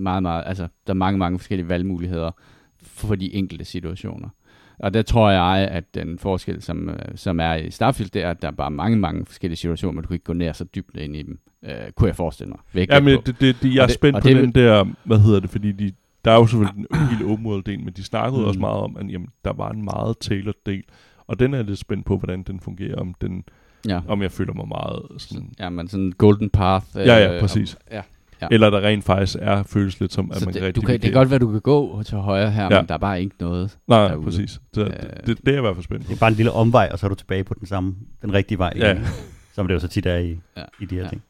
meget, 0.00 0.22
meget, 0.22 0.42
altså, 0.46 0.68
der 0.86 0.92
er 0.92 0.94
mange, 0.94 1.18
mange 1.18 1.38
forskellige 1.38 1.68
valgmuligheder 1.68 2.30
for 2.82 3.14
de 3.14 3.34
enkelte 3.34 3.64
situationer. 3.64 4.28
Og 4.78 4.94
der 4.94 5.02
tror 5.02 5.30
jeg, 5.30 5.68
at 5.68 5.94
den 5.94 6.18
forskel, 6.18 6.62
som, 6.62 6.88
øh, 6.88 6.96
som 7.14 7.40
er 7.40 7.54
i 7.54 7.70
Starfield, 7.70 8.10
det 8.10 8.22
er, 8.22 8.30
at 8.30 8.42
der 8.42 8.48
er 8.48 8.52
bare 8.52 8.70
mange, 8.70 8.96
mange 8.98 9.26
forskellige 9.26 9.56
situationer, 9.56 9.92
men 9.92 10.02
du 10.02 10.08
kan 10.08 10.14
ikke 10.14 10.24
gå 10.24 10.32
nær 10.32 10.52
så 10.52 10.64
dybt 10.64 10.96
ind 10.96 11.16
i 11.16 11.22
dem, 11.22 11.38
øh, 11.64 11.70
kunne 11.96 12.08
jeg 12.08 12.16
forestille 12.16 12.50
mig. 12.50 12.58
Jeg 12.74 12.86
Ja, 12.90 13.00
men 13.00 13.18
det, 13.26 13.40
det, 13.40 13.56
det, 13.62 13.74
jeg 13.74 13.78
er 13.78 13.82
Og 13.82 13.88
det- 13.88 13.94
spændt 13.94 14.16
og 14.16 14.22
på 14.22 14.28
det 14.28 14.36
den 14.36 14.52
der, 14.52 14.84
hvad 15.04 15.18
hedder 15.18 15.40
det, 15.40 15.50
fordi 15.50 15.72
de, 15.72 15.92
der 16.24 16.30
er 16.30 16.34
jo 16.36 16.46
selvfølgelig 16.46 16.86
en 16.92 16.98
helt 17.08 17.22
world 17.46 17.64
del, 17.64 17.80
men 17.80 17.92
de 17.96 18.04
snakkede 18.04 18.40
Mm. 18.42 18.48
også 18.48 18.60
meget 18.60 18.76
om, 18.80 18.96
at 18.96 19.10
jamen, 19.10 19.28
der 19.44 19.52
var 19.52 19.70
en 19.70 19.84
meget 19.84 20.18
tailored 20.18 20.54
del, 20.66 20.82
og 21.26 21.38
den 21.38 21.54
er 21.54 21.58
jeg 21.58 21.66
lidt 21.66 21.78
spændt 21.78 22.06
på, 22.06 22.16
hvordan 22.18 22.42
den 22.42 22.60
fungerer, 22.60 22.96
om, 22.96 23.14
den, 23.20 23.44
Ja. 23.88 24.00
om 24.08 24.22
jeg 24.22 24.30
føler 24.32 24.52
mig 24.54 24.68
meget 24.68 25.02
sådan, 25.18 25.52
Ja, 25.58 25.68
men 25.68 25.88
sådan 25.88 26.04
en 26.06 26.12
golden 26.12 26.50
path. 26.50 26.86
øh, 26.98 27.06
Ja, 27.06 27.32
ja, 27.34 27.40
præcis. 27.40 27.74
Om, 27.74 27.80
ja. 27.92 28.02
Ja. 28.42 28.48
eller 28.50 28.70
der 28.70 28.80
rent 28.80 29.04
faktisk 29.04 29.36
er, 29.40 29.62
føles 29.62 30.00
lidt 30.00 30.12
som, 30.12 30.30
at 30.30 30.36
Så 30.38 30.44
man 30.44 30.54
det, 30.54 30.62
rigtig 30.62 30.82
du 30.82 30.86
kan, 30.86 30.92
det 30.92 31.02
kan 31.02 31.12
godt 31.12 31.30
være, 31.30 31.38
du 31.38 31.50
kan 31.52 31.60
gå 31.60 32.02
til 32.02 32.18
højre 32.18 32.50
her, 32.50 32.62
Ja. 32.62 32.80
men 32.80 32.88
der 32.88 32.94
er 32.94 32.98
bare 32.98 33.20
ikke 33.22 33.36
noget. 33.40 33.78
Nej, 33.88 34.08
derude. 34.08 34.24
præcis. 34.24 34.60
Så, 34.74 34.80
Øh, 34.80 34.90
det, 34.90 35.26
det, 35.26 35.38
det 35.46 35.54
er 35.54 35.58
i 35.58 35.60
hvert 35.60 35.74
fald 35.76 35.84
spændt 35.84 36.04
på. 36.04 36.08
Det 36.10 36.16
er 36.16 36.20
bare 36.20 36.30
en 36.30 36.36
lille 36.36 36.52
omvej, 36.52 36.88
og 36.92 36.98
så 36.98 37.06
er 37.06 37.08
du 37.08 37.14
tilbage 37.14 37.44
på 37.44 37.54
den 37.54 37.66
samme, 37.66 37.94
den 38.22 38.32
rigtige 38.32 38.58
vej 38.58 38.72
Ja. 38.76 38.92
igen. 38.92 39.04
Som 39.54 39.66
det 39.66 39.74
jo 39.74 39.78
så 39.80 39.88
tit 39.88 40.06
er 40.06 40.16
i, 40.16 40.38
Ja. 40.56 40.62
i 40.80 40.84
de 40.86 40.94
her 40.94 41.02
Ja. 41.02 41.08
ting. 41.08 41.22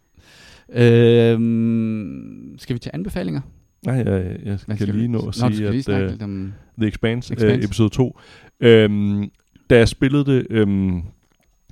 Øhm, 1.29 2.55
skal 2.59 2.75
vi 2.75 2.79
til 2.79 2.91
anbefalinger? 2.95 3.41
Nej, 3.87 3.95
jeg, 3.95 4.37
jeg, 4.45 4.59
kan 4.69 4.77
skal 4.77 4.89
lige 4.95 5.09
nå 5.09 5.19
at 5.19 5.25
Nå, 5.25 5.33
skal 5.33 5.55
sige, 5.55 5.71
lige 5.71 5.93
at 5.95 6.03
uh, 6.05 6.11
lidt 6.11 6.23
om... 6.23 6.53
The 6.79 6.89
Expanse, 6.89 7.35
Expanse. 7.35 7.59
Uh, 7.59 7.65
episode 7.65 7.89
2, 7.89 8.19
øhm, 8.61 9.31
da 9.71 9.77
jeg 9.79 9.89
spillede 9.89 10.25
det, 10.25 10.47
øhm, 10.51 11.03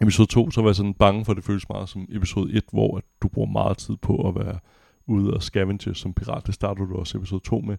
episode 0.03 0.29
2, 0.31 0.51
så 0.51 0.61
var 0.61 0.69
jeg 0.69 0.77
sådan 0.77 0.95
bange 0.95 1.25
for, 1.25 1.33
at 1.33 1.37
det 1.37 1.45
føles 1.45 1.69
meget 1.69 1.89
som 1.89 2.07
episode 2.13 2.53
1, 2.53 2.63
hvor 2.73 2.97
at 2.97 3.03
du 3.23 3.29
bruger 3.29 3.49
meget 3.51 3.77
tid 3.79 3.95
på 4.03 4.29
at 4.29 4.35
være 4.47 4.59
ude 5.07 5.35
og 5.35 5.43
scavenge 5.43 5.95
som 5.95 6.15
pirat. 6.15 6.47
Det 6.47 6.55
startede 6.55 6.89
du 6.89 6.97
også 6.97 7.19
episode 7.19 7.45
2 7.45 7.61
med. 7.61 7.77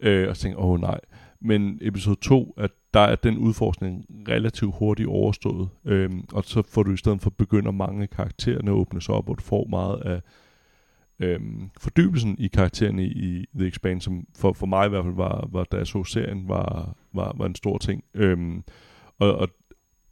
Øh, 0.00 0.28
og 0.28 0.36
så 0.36 0.42
tænkte 0.42 0.58
åh 0.58 0.70
oh, 0.70 0.80
nej. 0.80 1.00
Men 1.40 1.78
episode 1.82 2.16
2, 2.20 2.54
at 2.56 2.70
der 2.94 3.00
er 3.00 3.16
den 3.16 3.38
udforskning 3.38 4.06
relativt 4.28 4.74
hurtigt 4.78 5.08
overstået, 5.08 5.68
Øh, 5.84 6.10
og 6.32 6.44
så 6.44 6.62
får 6.62 6.82
du 6.82 6.92
i 6.92 6.96
stedet 6.96 7.20
for 7.20 7.30
begynder 7.30 7.70
mange 7.70 8.06
karaktererne 8.06 8.70
at 8.70 8.74
åbne 8.74 9.02
sig 9.02 9.14
op, 9.14 9.28
og 9.28 9.38
du 9.38 9.42
får 9.42 9.66
meget 9.70 10.00
af 10.00 10.20
øhm, 11.20 11.70
fordybelsen 11.80 12.36
i 12.38 12.48
karaktererne 12.48 13.04
i, 13.04 13.08
i 13.08 13.46
The 13.58 13.68
Expanse, 13.68 14.04
som 14.04 14.26
for, 14.38 14.52
for 14.52 14.66
mig 14.66 14.86
i 14.86 14.88
hvert 14.88 15.04
fald 15.04 15.14
var, 15.14 15.48
var 15.52 15.64
da 15.64 15.76
jeg 15.76 15.86
så 15.86 16.04
serien, 16.04 16.48
var, 16.48 16.96
var, 17.12 17.34
var 17.38 17.46
en 17.46 17.54
stor 17.54 17.78
ting. 17.78 18.04
Øhm, 18.14 18.64
og, 19.18 19.34
og 19.34 19.48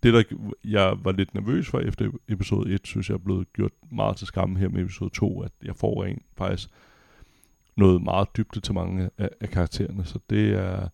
det, 0.04 0.14
der 0.14 0.36
jeg 0.64 0.96
var 1.04 1.12
lidt 1.12 1.34
nervøs 1.34 1.68
for 1.68 1.80
efter 1.80 2.10
episode 2.28 2.74
1, 2.74 2.86
synes 2.86 3.08
jeg 3.08 3.14
er 3.14 3.18
blevet 3.18 3.52
gjort 3.52 3.72
meget 3.92 4.16
til 4.16 4.26
skamme 4.26 4.58
her 4.58 4.68
med 4.68 4.82
episode 4.82 5.10
2, 5.10 5.42
at 5.42 5.52
jeg 5.64 5.76
får 5.76 6.04
en 6.04 6.20
faktisk 6.36 6.68
noget 7.76 8.02
meget 8.02 8.36
dybde 8.36 8.60
til 8.60 8.74
mange 8.74 9.10
af, 9.18 9.30
af 9.40 9.48
karaktererne. 9.48 10.04
Så 10.04 10.18
det 10.30 10.54
er, 10.54 10.88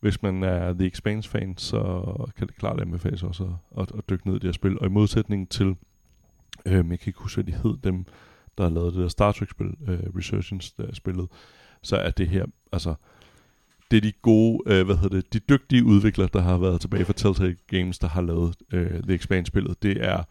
hvis 0.00 0.22
man 0.22 0.42
er 0.42 0.72
The 0.72 0.86
Expanse-fan, 0.86 1.56
så 1.56 2.02
kan 2.36 2.46
det 2.46 2.56
klart 2.56 2.80
anbefales 2.80 3.22
også 3.22 3.44
at, 3.44 3.82
at, 3.82 3.92
at 3.98 4.10
dykke 4.10 4.26
ned 4.26 4.36
i 4.36 4.38
det 4.38 4.48
her 4.48 4.52
spil. 4.52 4.78
Og 4.78 4.86
i 4.86 4.90
modsætning 4.90 5.48
til, 5.48 5.76
øh, 6.66 6.72
jeg 6.72 6.84
kan 6.84 6.98
ikke 7.06 7.20
huske, 7.20 7.42
hvad 7.42 7.52
de 7.52 7.58
hed, 7.58 7.76
dem, 7.84 8.04
der 8.58 8.64
har 8.64 8.70
lavet 8.70 8.94
det 8.94 9.02
der 9.02 9.08
Star 9.08 9.32
Trek-spil, 9.32 9.74
øh, 9.88 9.98
Resurgence, 10.16 10.74
der 10.78 10.86
er 10.86 10.94
spillet, 10.94 11.28
så 11.82 11.96
er 11.96 12.10
det 12.10 12.28
her, 12.28 12.46
altså, 12.72 12.94
det 13.90 13.96
er 13.96 14.00
de 14.00 14.12
gode, 14.22 14.62
øh, 14.66 14.86
hvad 14.86 14.96
hedder 14.96 15.16
det, 15.20 15.32
de 15.32 15.38
dygtige 15.38 15.84
udviklere, 15.84 16.28
der 16.32 16.40
har 16.40 16.58
været 16.58 16.80
tilbage 16.80 17.04
fra 17.04 17.12
Telltale 17.12 17.56
Games, 17.66 17.98
der 17.98 18.08
har 18.08 18.22
lavet 18.22 18.56
øh, 18.72 19.02
The 19.02 19.14
Expanse-spillet. 19.14 19.82
Det 19.82 20.04
er, 20.04 20.22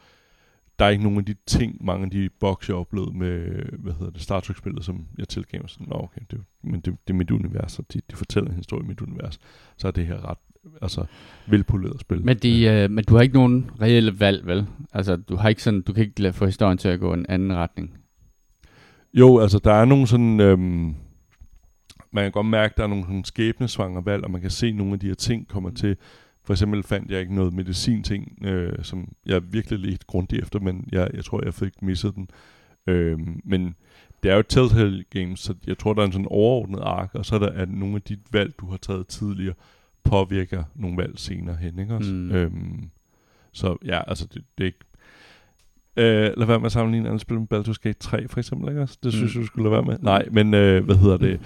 der 0.79 0.85
er 0.85 0.89
ikke 0.89 1.03
nogen 1.03 1.19
af 1.19 1.25
de 1.25 1.35
ting, 1.47 1.85
mange 1.85 2.05
af 2.05 2.11
de 2.11 2.29
boks, 2.39 2.69
jeg 2.69 2.77
oplevede 2.77 3.17
med, 3.17 3.39
hvad 3.79 3.93
hedder 3.93 4.11
det, 4.11 4.21
Star 4.21 4.39
Trek-spillet, 4.39 4.85
som 4.85 5.05
jeg 5.17 5.27
tilgav 5.27 5.61
mig 5.61 5.69
sådan, 5.69 5.87
Nå, 5.89 5.95
okay, 5.95 6.21
det, 6.31 6.39
men 6.63 6.75
det, 6.75 6.85
det 7.07 7.13
er 7.13 7.17
mit 7.17 7.31
univers, 7.31 7.79
og 7.79 7.85
de, 7.93 8.01
de 8.11 8.15
fortæller 8.15 8.49
en 8.49 8.55
historie 8.55 8.83
i 8.83 8.87
mit 8.87 9.01
univers. 9.01 9.39
Så 9.77 9.87
er 9.87 9.91
det 9.91 10.07
her 10.07 10.29
ret, 10.29 10.37
altså, 10.81 11.05
velpoleret 11.47 11.99
spil. 11.99 12.25
Men, 12.25 12.37
de, 12.37 12.63
øh, 12.63 12.91
men 12.91 13.03
du 13.03 13.15
har 13.15 13.21
ikke 13.21 13.35
nogen 13.35 13.71
reelle 13.81 14.19
valg, 14.19 14.47
vel? 14.47 14.65
Altså, 14.93 15.15
du 15.15 15.35
har 15.35 15.49
ikke 15.49 15.63
sådan, 15.63 15.81
du 15.81 15.93
kan 15.93 16.03
ikke 16.03 16.21
lade 16.21 16.33
få 16.33 16.45
historien 16.45 16.77
til 16.77 16.89
at 16.89 16.99
gå 16.99 17.13
en 17.13 17.25
anden 17.29 17.53
retning. 17.53 17.97
Jo, 19.13 19.39
altså, 19.39 19.59
der 19.59 19.73
er 19.73 19.85
nogle 19.85 20.07
sådan, 20.07 20.39
øhm, 20.39 20.95
man 22.11 22.23
kan 22.23 22.31
godt 22.31 22.45
mærke, 22.45 22.71
at 22.71 22.77
der 22.77 22.83
er 22.83 22.87
nogle 22.87 23.03
sådan 23.03 23.23
skæbnesvanger 23.23 24.01
valg, 24.01 24.23
og 24.23 24.31
man 24.31 24.41
kan 24.41 24.49
se, 24.49 24.67
at 24.67 24.75
nogle 24.75 24.93
af 24.93 24.99
de 24.99 25.07
her 25.07 25.15
ting 25.15 25.47
kommer 25.47 25.69
til. 25.69 25.97
For 26.43 26.53
eksempel 26.53 26.83
fandt 26.83 27.11
jeg 27.11 27.19
ikke 27.19 27.35
noget 27.35 27.53
medicin-ting, 27.53 28.45
øh, 28.45 28.73
som 28.83 29.07
jeg 29.25 29.53
virkelig 29.53 29.79
lidt 29.79 30.07
grundigt 30.07 30.43
efter, 30.43 30.59
men 30.59 30.89
jeg, 30.91 31.09
jeg 31.13 31.25
tror, 31.25 31.43
jeg 31.43 31.53
fik 31.53 31.81
misset 31.81 32.15
den. 32.15 32.29
Øh, 32.87 33.19
men 33.43 33.75
det 34.23 34.31
er 34.31 34.35
jo 34.35 34.41
Telltale 34.41 35.03
Games, 35.09 35.39
så 35.39 35.53
jeg 35.67 35.77
tror, 35.77 35.93
der 35.93 36.01
er 36.01 36.05
en 36.05 36.11
sådan 36.11 36.27
overordnet 36.29 36.79
ark, 36.79 37.09
og 37.13 37.25
så 37.25 37.35
er 37.35 37.39
der 37.39 37.49
at 37.49 37.69
nogle 37.69 37.95
af 37.95 38.01
de 38.01 38.17
valg, 38.31 38.53
du 38.59 38.69
har 38.69 38.77
taget 38.77 39.07
tidligere, 39.07 39.53
påvirker 40.03 40.63
nogle 40.75 40.97
valg 40.97 41.19
senere 41.19 41.55
hen, 41.55 41.79
ikke 41.79 41.93
også? 41.93 42.13
Mm. 42.13 42.31
Øhm, 42.31 42.89
så 43.51 43.77
ja, 43.85 44.09
altså 44.09 44.27
det, 44.33 44.43
det 44.57 44.63
er 44.63 44.65
ikke... 44.65 44.79
Øh, 45.97 46.33
lad 46.37 46.47
være 46.47 46.59
med 46.59 46.65
at 46.65 46.71
sammenligne 46.71 47.07
andet 47.07 47.21
spil 47.21 47.39
med 47.39 47.47
Baldur's 47.53 47.81
Gate 47.83 47.99
3, 47.99 48.27
for 48.27 48.39
eksempel, 48.39 48.69
ikke 48.69 48.81
også? 48.81 48.97
Det 49.03 49.13
synes 49.13 49.35
mm. 49.35 49.41
du 49.41 49.47
skulle 49.47 49.69
lade 49.69 49.71
være 49.71 49.85
med. 49.85 49.97
Nej, 49.99 50.27
men 50.31 50.53
øh, 50.53 50.85
hvad 50.85 50.95
hedder 50.95 51.17
det? 51.17 51.39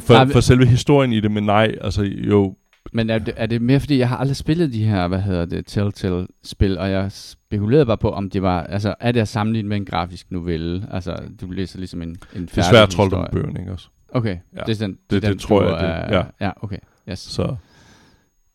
For, 0.00 0.26
for 0.32 0.40
selve 0.40 0.66
historien 0.66 1.12
i 1.12 1.20
det, 1.20 1.30
men 1.30 1.44
nej, 1.44 1.74
altså 1.80 2.02
jo... 2.02 2.56
Men 2.92 3.10
er 3.10 3.18
det, 3.18 3.34
er 3.36 3.46
det 3.46 3.62
mere 3.62 3.80
fordi, 3.80 3.98
jeg 3.98 4.08
har 4.08 4.16
aldrig 4.16 4.36
spillet 4.36 4.72
de 4.72 4.84
her, 4.84 5.08
hvad 5.08 5.20
hedder 5.20 5.44
det, 5.44 5.66
Telltale-spil, 5.66 6.78
og 6.78 6.90
jeg 6.90 7.12
spekulerede 7.12 7.86
bare 7.86 7.98
på, 7.98 8.10
om 8.10 8.30
det 8.30 8.42
var, 8.42 8.62
altså 8.62 8.94
er 9.00 9.12
det 9.12 9.20
at 9.20 9.28
sammenligne 9.28 9.68
med 9.68 9.76
en 9.76 9.84
grafisk 9.84 10.30
novelle? 10.30 10.86
Altså, 10.90 11.16
du 11.40 11.50
læser 11.50 11.78
ligesom 11.78 12.02
en, 12.02 12.08
en 12.08 12.16
færdig 12.32 12.48
Det 12.50 12.58
er 12.58 12.62
svært 12.62 12.88
trold 12.88 13.12
om 13.12 13.26
bøgerne, 13.32 13.60
ikke 13.60 13.72
også? 13.72 13.88
Okay, 14.08 14.36
ja. 14.56 14.60
det 14.66 14.82
er 14.82 14.86
den, 14.86 14.92
det, 14.92 14.98
det, 15.10 15.22
den, 15.22 15.32
det 15.32 15.40
tror 15.40 15.62
jeg, 15.62 16.06
det, 16.08 16.14
ja. 16.16 16.46
Ja, 16.46 16.50
okay, 16.62 16.78
yes. 17.10 17.18
Så... 17.18 17.56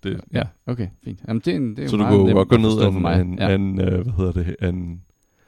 Det, 0.03 0.22
ja. 0.34 0.43
okay, 0.68 0.88
fint. 1.03 1.20
Jamen, 1.28 1.41
det, 1.45 1.55
er, 1.55 1.60
det 1.60 1.80
er 1.80 1.88
så 1.88 1.97
du 1.97 2.26
kan 2.26 2.36
godt 2.36 2.49
gå 2.49 2.57
ned 2.57 2.82
af 2.82 2.88
en, 2.88 3.28
en, 3.28 3.39
ja. 3.39 3.55
en, 3.55 3.72
uh, 3.72 3.88
hvad 3.88 4.14
hedder 4.18 4.32
det, 4.32 4.55
en, 4.62 4.76
en 4.76 5.01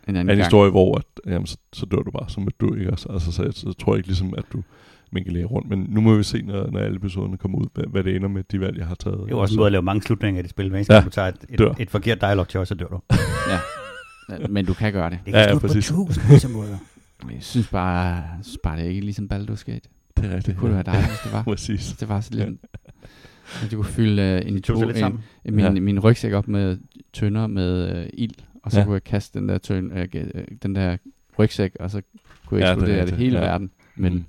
anden 0.08 0.30
en 0.30 0.38
historie, 0.38 0.72
hvor 0.72 0.98
at, 0.98 1.04
jamen, 1.28 1.48
så, 1.48 1.58
så 1.74 1.86
dør 1.86 1.98
du 1.98 2.12
bare 2.12 2.30
som 2.30 2.48
et 2.48 2.62
du, 2.62 2.76
ikke? 2.76 2.90
Altså, 2.90 3.10
altså 3.10 3.32
så, 3.32 3.52
så, 3.52 3.62
så 3.62 3.74
tror 3.74 3.94
jeg 3.94 3.98
ikke 3.98 4.10
ligesom, 4.10 4.34
at 4.38 4.44
du 4.54 4.64
mingelere 5.12 5.46
rundt. 5.46 5.70
Men 5.70 5.86
nu 5.90 6.02
må 6.02 6.16
vi 6.16 6.24
se, 6.24 6.42
når, 6.42 6.72
når 6.72 6.80
alle 6.80 6.96
episoderne 6.96 7.38
kommer 7.38 7.60
ud, 7.60 7.66
hvad, 7.74 7.84
hvad 7.92 8.04
det 8.04 8.16
ender 8.16 8.28
med 8.28 8.44
de 8.52 8.60
valg, 8.60 8.78
jeg 8.78 8.88
har 8.88 8.96
taget. 8.96 9.20
Det 9.26 9.32
er 9.32 9.36
også 9.36 9.54
en 9.54 9.58
måde 9.58 9.66
at 9.66 9.72
lave 9.72 9.82
mange 9.82 10.02
slutninger 10.02 10.40
i 10.40 10.42
det 10.42 10.50
spil. 10.50 10.70
Hver 10.70 10.86
ja, 10.90 11.02
du 11.02 11.10
tager 11.10 11.28
et, 11.28 11.36
et, 11.50 11.76
et 11.80 11.90
forkert 11.90 12.22
dialog 12.22 12.48
til 12.48 12.60
os, 12.60 12.68
så 12.68 12.76
dør 12.76 12.88
du. 12.88 13.00
ja. 13.52 14.48
Men 14.50 14.66
du 14.66 14.74
kan 14.74 14.94
gøre 14.94 15.10
det. 15.10 15.20
Det 15.26 15.34
kan 15.34 15.44
ja, 15.44 15.50
ja, 15.50 15.60
præcis. 15.60 15.92
på 15.92 16.08
tusind 16.30 16.54
måder. 16.54 16.78
Men 17.26 17.36
jeg 17.36 17.44
synes 17.44 17.68
bare, 17.68 18.24
synes 18.44 18.58
bare, 18.64 18.78
det 18.78 18.86
er 18.86 18.90
ikke 18.90 19.02
ligesom 19.02 19.30
Baldur's 19.34 19.64
Gate. 19.66 19.90
Det 20.18 20.26
er 20.26 20.30
rigtigt. 20.30 20.46
Det 20.46 20.58
kunne 20.58 20.70
ja. 20.70 20.76
være 20.76 20.84
dejligt, 20.84 21.08
hvis 21.08 21.20
det 21.24 21.34
var. 21.34 21.44
præcis. 21.54 21.96
Det 22.00 22.10
var 22.10 22.22
så 22.22 22.30
lidt... 22.34 22.50
Ja. 22.50 23.68
Du 23.72 23.76
kunne 23.76 23.86
fylde 23.86 24.42
uh, 24.46 24.52
en, 24.52 24.62
to, 24.62 24.82
en, 24.82 25.06
en, 25.46 25.56
min, 25.56 25.66
ja. 25.66 25.72
min 25.72 26.00
rygsæk 26.00 26.34
op 26.34 26.48
med 26.48 26.78
tønder 27.14 27.48
med 27.48 28.00
uh, 28.00 28.10
ild, 28.14 28.34
og 28.64 28.72
så 28.72 28.80
ja. 28.80 28.86
kunne 28.86 28.94
jeg 28.94 29.04
kaste 29.04 29.40
den 29.40 29.50
der, 29.50 29.58
tøn, 29.58 29.92
uh, 29.92 30.22
den 30.64 30.76
der 30.76 30.98
rygsæk, 31.40 31.76
og 31.80 31.92
så 31.92 32.02
kunne 32.46 32.60
jeg 32.60 32.68
ja, 32.68 32.74
eksplodere 32.74 33.00
det, 33.00 33.08
det, 33.08 33.14
det 33.14 33.26
hele 33.26 33.40
ja. 33.40 33.46
verden. 33.46 33.72
Men 33.96 34.14
mm. 34.14 34.26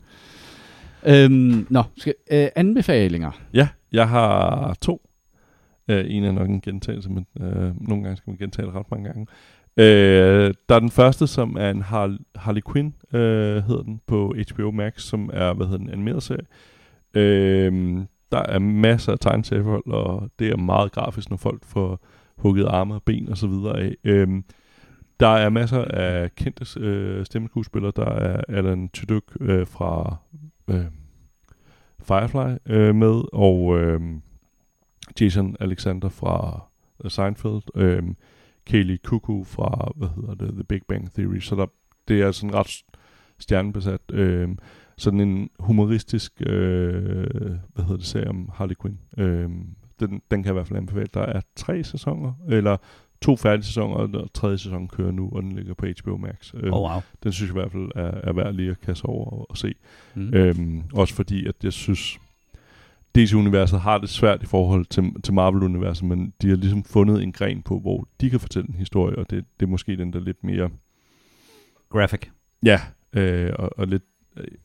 Øhm, 1.06 1.66
nå, 1.70 1.82
skal, 1.96 2.14
øh, 2.32 2.48
anbefalinger. 2.56 3.30
Ja, 3.54 3.68
jeg 3.92 4.08
har 4.08 4.74
to. 4.80 5.08
Øh, 5.88 6.04
en 6.08 6.24
er 6.24 6.32
nok 6.32 6.48
en 6.48 6.60
gentagelse, 6.60 7.10
men 7.10 7.26
øh, 7.40 7.88
nogle 7.88 8.02
gange 8.02 8.16
skal 8.16 8.30
man 8.30 8.36
gentage 8.36 8.66
det 8.66 8.74
ret 8.74 8.90
mange 8.90 9.04
gange. 9.04 9.26
Øh, 9.76 10.54
der 10.68 10.74
er 10.74 10.78
den 10.78 10.90
første, 10.90 11.26
som 11.26 11.56
er 11.60 11.70
en 11.70 11.82
Harley, 11.82 12.18
Harley 12.36 12.62
Quinn, 12.72 12.94
øh, 13.12 13.64
hedder 13.64 13.82
den, 13.82 14.00
på 14.06 14.34
HBO 14.50 14.70
Max, 14.70 15.02
som 15.02 15.30
er, 15.32 15.52
hvad 15.52 15.66
hedder 15.66 15.78
den, 15.78 15.90
animeret 15.90 16.22
serie. 16.22 16.46
Øh, 17.14 17.98
der 18.32 18.38
er 18.38 18.58
masser 18.58 19.12
af 19.12 19.18
tegneseriehold, 19.18 19.86
og 19.86 20.30
det 20.38 20.48
er 20.48 20.56
meget 20.56 20.92
grafisk, 20.92 21.30
når 21.30 21.36
folk 21.36 21.64
får 21.64 22.00
hugget 22.36 22.66
arme 22.66 22.94
og 22.94 23.02
ben 23.02 23.28
og 23.28 23.36
så 23.36 23.46
videre 23.46 23.80
af. 23.80 23.94
Øh, 24.04 24.28
der 25.20 25.28
er 25.28 25.50
masser 25.50 25.84
af 25.84 26.34
kendte 26.34 26.80
øh, 26.80 27.24
stemmeskuespillere. 27.24 27.92
Der 27.96 28.06
er 28.06 28.40
Alan 28.48 28.88
Tudyk 28.88 29.22
øh, 29.40 29.66
fra 29.66 30.16
øh, 30.72 30.84
Firefly 32.02 32.56
øh, 32.66 32.94
med, 32.94 33.22
og 33.32 33.78
øh, 33.80 34.00
Jason 35.20 35.56
Alexander 35.60 36.08
fra 36.08 36.64
øh, 37.04 37.10
Seinfeld, 37.10 37.62
øh, 37.74 38.02
Kaylee 38.66 38.98
Cuckoo 39.04 39.44
fra, 39.44 39.92
hvad 39.96 40.08
hedder 40.08 40.34
det, 40.34 40.54
The 40.54 40.64
Big 40.64 40.80
Bang 40.88 41.12
Theory, 41.12 41.38
så 41.38 41.54
der, 41.56 41.66
det 42.08 42.20
er 42.20 42.32
sådan 42.32 42.54
ret 42.54 42.84
stjernebesat, 43.38 44.00
øh, 44.12 44.48
sådan 44.96 45.20
en 45.20 45.50
humoristisk, 45.58 46.42
øh, 46.46 47.26
hvad 47.74 47.84
hedder 47.84 47.96
det, 47.96 48.06
serie 48.06 48.28
om 48.28 48.50
Harley 48.54 48.74
Quinn. 48.82 48.98
Øh, 49.18 49.50
den, 50.00 50.22
den 50.30 50.42
kan 50.42 50.44
jeg 50.44 50.50
i 50.50 50.52
hvert 50.52 50.68
fald 50.68 50.78
anbefale. 50.78 51.08
Der 51.14 51.20
er 51.20 51.40
tre 51.56 51.84
sæsoner, 51.84 52.32
eller 52.48 52.76
to 53.22 53.36
færdige 53.36 53.64
sæsoner, 53.64 54.18
og 54.18 54.32
tredje 54.34 54.58
sæson 54.58 54.88
kører 54.88 55.10
nu, 55.10 55.30
og 55.32 55.42
den 55.42 55.52
ligger 55.52 55.74
på 55.74 55.86
HBO 55.86 56.16
Max. 56.16 56.54
Øhm, 56.54 56.72
oh, 56.72 56.90
wow. 56.90 57.00
Den 57.22 57.32
synes 57.32 57.48
jeg 57.48 57.56
i 57.56 57.60
hvert 57.60 57.72
fald 57.72 57.88
er, 57.94 58.28
er 58.28 58.32
værd 58.32 58.54
lige 58.54 58.70
at 58.70 58.80
kaste 58.80 59.04
over 59.04 59.30
og, 59.30 59.50
og 59.50 59.56
se. 59.56 59.74
Mm. 60.14 60.34
Øhm, 60.34 60.82
også 60.94 61.14
fordi, 61.14 61.46
at 61.46 61.54
jeg 61.62 61.72
synes, 61.72 62.18
DC-universet 63.14 63.80
har 63.80 63.98
det 63.98 64.08
svært 64.08 64.42
i 64.42 64.46
forhold 64.46 64.86
til, 64.86 65.22
til 65.22 65.34
Marvel-universet, 65.34 66.04
men 66.04 66.32
de 66.42 66.48
har 66.48 66.56
ligesom 66.56 66.84
fundet 66.84 67.22
en 67.22 67.32
gren 67.32 67.62
på, 67.62 67.78
hvor 67.78 68.08
de 68.20 68.30
kan 68.30 68.40
fortælle 68.40 68.68
en 68.68 68.74
historie, 68.74 69.18
og 69.18 69.30
det, 69.30 69.44
det 69.60 69.66
er 69.66 69.70
måske 69.70 69.96
den 69.96 70.12
der 70.12 70.20
lidt 70.20 70.44
mere... 70.44 70.70
Graphic. 71.88 72.20
Ja, 72.64 72.80
øh, 73.12 73.52
og, 73.58 73.70
og 73.78 73.86
lidt 73.86 74.02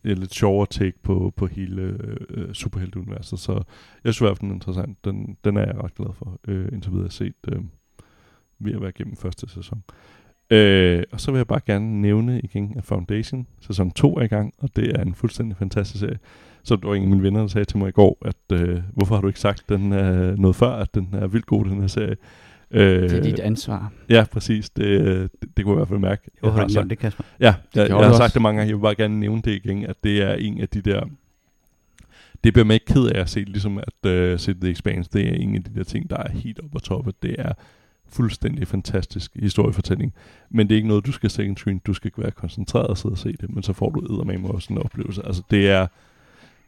et 0.04 0.20
lidt 0.20 0.34
sjovere 0.34 0.68
take 0.70 1.00
på, 1.04 1.34
på 1.36 1.48
hele 1.48 1.98
øh, 2.30 2.54
superhelteuniverset. 2.54 3.40
Så 3.40 3.54
jeg 4.04 4.14
synes 4.14 4.22
i 4.22 4.24
hvert 4.24 4.38
fald, 4.38 4.42
den 4.42 4.50
er 4.50 4.54
interessant. 4.54 5.06
Den, 5.06 5.38
den 5.44 5.58
er 5.58 5.66
jeg 5.66 5.78
ret 5.84 5.96
glad 5.96 6.14
for, 6.14 6.40
øh, 6.48 6.70
indtil 6.72 6.92
videre 6.92 7.12
set. 7.12 7.36
Øh, 7.48 7.62
ved 8.60 8.74
at 8.74 8.82
være 8.82 8.90
igennem 8.90 9.16
første 9.16 9.50
sæson. 9.50 9.84
Øh, 10.50 11.04
og 11.12 11.22
så 11.22 11.32
vil 11.32 11.38
jeg 11.38 11.48
bare 11.48 11.60
gerne 11.66 12.02
nævne 12.02 12.42
igen, 12.42 12.74
at 12.78 12.84
Foundation 12.84 13.48
sæson 13.62 13.92
2 13.92 14.18
er 14.18 14.22
i 14.22 14.28
gang, 14.28 14.54
og 14.58 14.70
det 14.76 15.00
er 15.00 15.02
en 15.02 15.16
fuldstændig 15.16 15.58
fantastisk 15.58 16.00
serie. 16.00 16.20
Så 16.64 16.76
der 16.76 16.88
var 16.88 16.96
en 16.96 17.04
af 17.04 17.10
mine 17.10 17.24
venner, 17.24 17.40
der 17.40 17.48
sagde 17.48 17.66
til 17.66 17.78
mig 17.78 17.90
i 17.90 17.92
går, 17.92 18.18
at 18.26 18.60
øh, 18.62 18.80
hvorfor 18.94 19.16
har 19.16 19.22
du 19.22 19.28
ikke 19.28 19.40
sagt 19.40 19.70
den 19.70 19.92
er 19.92 20.36
noget 20.36 20.56
før, 20.56 20.70
at 20.70 20.96
den 20.96 21.10
er 21.14 21.28
vildt 21.28 21.46
god, 21.46 21.66
den 21.66 21.80
her 21.80 21.88
serie. 21.88 22.16
Øh, 22.72 23.10
det 23.10 23.14
er 23.14 23.22
dit 23.22 23.40
ansvar. 23.40 23.92
Ja, 24.10 24.26
præcis. 24.32 24.70
Det, 24.70 24.86
det, 25.42 25.58
det 25.58 25.66
kunne 25.66 25.74
jeg 25.74 25.78
i 25.78 25.80
hvert 25.80 25.88
fald 25.88 26.00
mærke. 26.00 26.32
Jeg 26.44 26.52
har 26.52 26.68
sagt, 26.68 26.90
det, 26.90 27.00
Kasper. 27.00 27.24
Ja, 27.40 27.46
jeg, 27.76 27.90
jeg, 27.90 27.90
jeg 27.90 28.08
har 28.08 28.14
sagt 28.14 28.34
det 28.34 28.42
mange 28.42 28.58
gange. 28.58 28.70
Jeg 28.70 28.78
vil 28.78 28.82
bare 28.82 28.96
gerne 28.96 29.20
nævne 29.20 29.42
det 29.42 29.52
igen, 29.52 29.86
at 29.86 29.96
det 30.04 30.22
er 30.22 30.34
en 30.34 30.62
af 30.62 30.70
de 30.70 30.82
der... 30.82 31.04
Det 32.44 32.54
bliver 32.54 32.66
man 32.66 32.74
ikke 32.74 32.86
ked 32.86 33.06
af 33.06 33.22
at 33.22 33.30
se, 33.30 33.40
ligesom 33.40 33.78
at 33.78 34.34
uh, 34.34 34.40
se 34.40 34.54
The 34.54 34.70
Expanse. 34.70 35.10
Det 35.14 35.28
er 35.28 35.34
en 35.34 35.56
af 35.56 35.64
de 35.64 35.76
der 35.76 35.84
ting, 35.84 36.10
der 36.10 36.18
er 36.18 36.32
helt 36.32 36.60
op 36.64 36.72
på 36.72 36.80
toppen. 36.80 37.14
Det 37.22 37.36
er 37.40 37.54
fuldstændig 38.10 38.68
fantastisk 38.68 39.32
historiefortælling. 39.36 40.14
Men 40.50 40.68
det 40.68 40.74
er 40.74 40.78
ikke 40.78 40.88
noget, 40.88 41.06
du 41.06 41.12
skal 41.12 41.30
second 41.30 41.58
screen. 41.58 41.80
Du 41.80 41.94
skal 41.94 42.08
ikke 42.08 42.22
være 42.22 42.32
koncentreret 42.32 42.88
og 42.88 42.98
sidde 42.98 43.14
og 43.14 43.18
se 43.18 43.34
det, 43.42 43.50
men 43.54 43.64
så 43.64 43.74
får 43.74 43.90
du 43.90 44.00
eddermame 44.00 44.48
også 44.48 44.74
en 44.74 44.80
oplevelse. 44.80 45.26
Altså 45.26 45.44
det 45.52 45.70
er, 45.70 45.88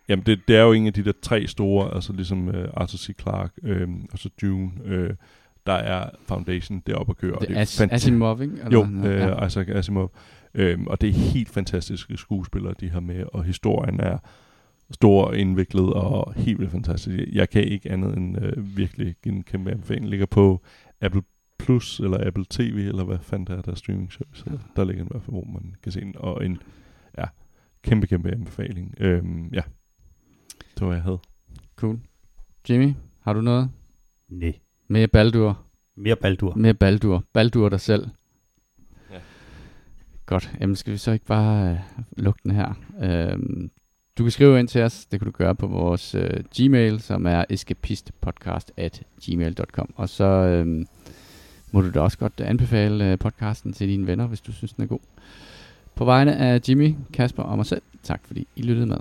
jamen 0.10 0.26
det, 0.26 0.40
det 0.48 0.56
er 0.56 0.62
jo 0.62 0.72
en 0.72 0.88
af 0.88 0.94
de 0.94 1.04
der 1.04 1.12
tre 1.22 1.48
store, 1.48 1.96
altså 1.96 2.14
ligesom 2.14 2.48
uh, 2.48 2.54
Arthur 2.74 2.98
C. 2.98 3.10
Clarke, 3.22 3.54
øh, 3.64 3.88
og 4.12 4.20
så 4.20 4.30
Dune, 4.42 4.72
øh, 4.86 5.10
der 5.66 5.74
er 5.74 6.10
Foundation 6.28 6.84
deroppe 6.88 7.12
at 7.12 7.18
køre. 7.18 7.38
Det, 7.40 7.48
det 7.50 7.58
er 7.58 7.62
As- 7.62 7.88
Asimov, 7.92 8.42
ikke? 8.42 8.54
Eller 8.66 8.72
jo, 8.72 9.10
øh, 9.10 9.20
ja. 9.20 9.46
Isaac 9.46 9.68
Asimov. 9.70 10.12
Øhm, 10.54 10.88
og 10.88 11.02
det 11.02 11.10
er 11.10 11.14
helt 11.14 11.50
fantastiske 11.50 12.18
skuespillere, 12.18 12.74
de 12.80 12.90
har 12.90 13.00
med, 13.00 13.24
og 13.34 13.44
historien 13.44 14.00
er 14.00 14.18
stor 14.92 15.24
og 15.26 15.38
indviklet 15.38 15.94
og 15.94 16.34
helt 16.36 16.60
vildt 16.60 16.72
fantastisk. 16.72 17.18
Jeg 17.32 17.50
kan 17.50 17.64
ikke 17.64 17.92
andet 17.92 18.18
end 18.18 18.46
øh, 18.46 18.78
virkelig 18.78 19.16
give 19.24 19.36
en 19.36 19.44
kæmpe 19.44 19.72
anbefaling. 19.72 20.10
Ligger 20.10 20.26
på 20.26 20.62
Apple 21.02 21.22
Plus 21.60 22.00
eller 22.00 22.28
Apple 22.28 22.46
TV, 22.50 22.76
eller 22.76 23.04
hvad 23.04 23.20
fanden 23.20 23.48
der 23.48 23.58
er 23.58 23.62
der 23.62 23.76
streaming 23.76 24.14
service. 24.14 24.44
Ja. 24.48 24.58
Der 24.76 24.84
ligger 24.84 25.04
den 25.04 25.08
i 25.08 25.14
hvert 25.14 25.24
fald, 25.24 25.34
hvor 25.34 25.46
man 25.46 25.76
kan 25.84 25.92
se 25.92 26.02
den. 26.02 26.14
Og 26.18 26.46
en 26.46 26.58
ja, 27.18 27.26
kæmpe, 27.82 28.08
kæmpe 28.08 28.32
anbefaling. 28.32 28.96
Øhm, 29.00 29.48
ja, 29.54 29.62
det 30.74 30.82
var, 30.82 30.88
hvad 30.88 30.98
jeg 30.98 31.04
havde. 31.04 31.20
Cool. 31.76 32.00
Jimmy, 32.70 32.94
har 33.22 33.34
du 33.34 33.42
noget? 33.42 33.72
Nej. 34.28 34.60
Mere 34.88 35.08
Baldur. 35.08 35.66
Mere 35.96 36.16
Baldur. 36.16 36.56
Mere 36.56 36.74
Baldur. 36.74 37.24
Baldur 37.34 37.70
dig 37.70 37.80
selv. 37.80 38.08
Ja. 39.12 39.20
Godt. 40.26 40.52
Jamen 40.60 40.76
skal 40.76 40.94
vi 40.94 40.98
så 40.98 41.12
ikke 41.12 41.26
bare 41.26 41.72
øh, 41.72 41.80
lukke 42.18 42.40
den 42.44 42.52
her? 42.52 42.74
Øhm, 43.02 43.72
du 44.20 44.24
kan 44.24 44.32
skrive 44.32 44.60
ind 44.60 44.68
til 44.68 44.82
os. 44.82 45.06
Det 45.06 45.20
kan 45.20 45.26
du 45.26 45.32
gøre 45.32 45.56
på 45.56 45.68
vores 45.68 46.16
øh, 46.16 46.44
Gmail, 46.58 47.02
som 47.02 47.26
er 47.26 47.46
escapistpodcast 47.50 48.72
at 48.78 49.02
gmail.com. 49.26 49.94
Og 49.96 50.10
så 50.10 50.24
øh, 50.24 50.86
må 51.72 51.82
du 51.82 51.92
da 51.92 52.00
også 52.00 52.18
godt 52.18 52.42
anbefale 52.42 53.12
øh, 53.12 53.20
podcasten 53.20 53.74
til 53.74 53.88
dine 53.88 54.08
venner, 54.08 54.28
hvis 54.28 54.42
du 54.42 54.52
synes, 54.52 54.74
den 54.74 54.84
er 54.84 54.88
god. 54.88 55.00
På 55.96 56.06
vegne 56.06 56.38
af 56.38 56.62
Jimmy, 56.70 56.96
Kasper 57.14 57.44
og 57.44 57.58
mig 57.58 57.66
selv, 57.66 57.82
tak 58.04 58.22
fordi 58.26 58.48
I 58.56 58.62
lyttede 58.62 58.86
med. 58.86 58.98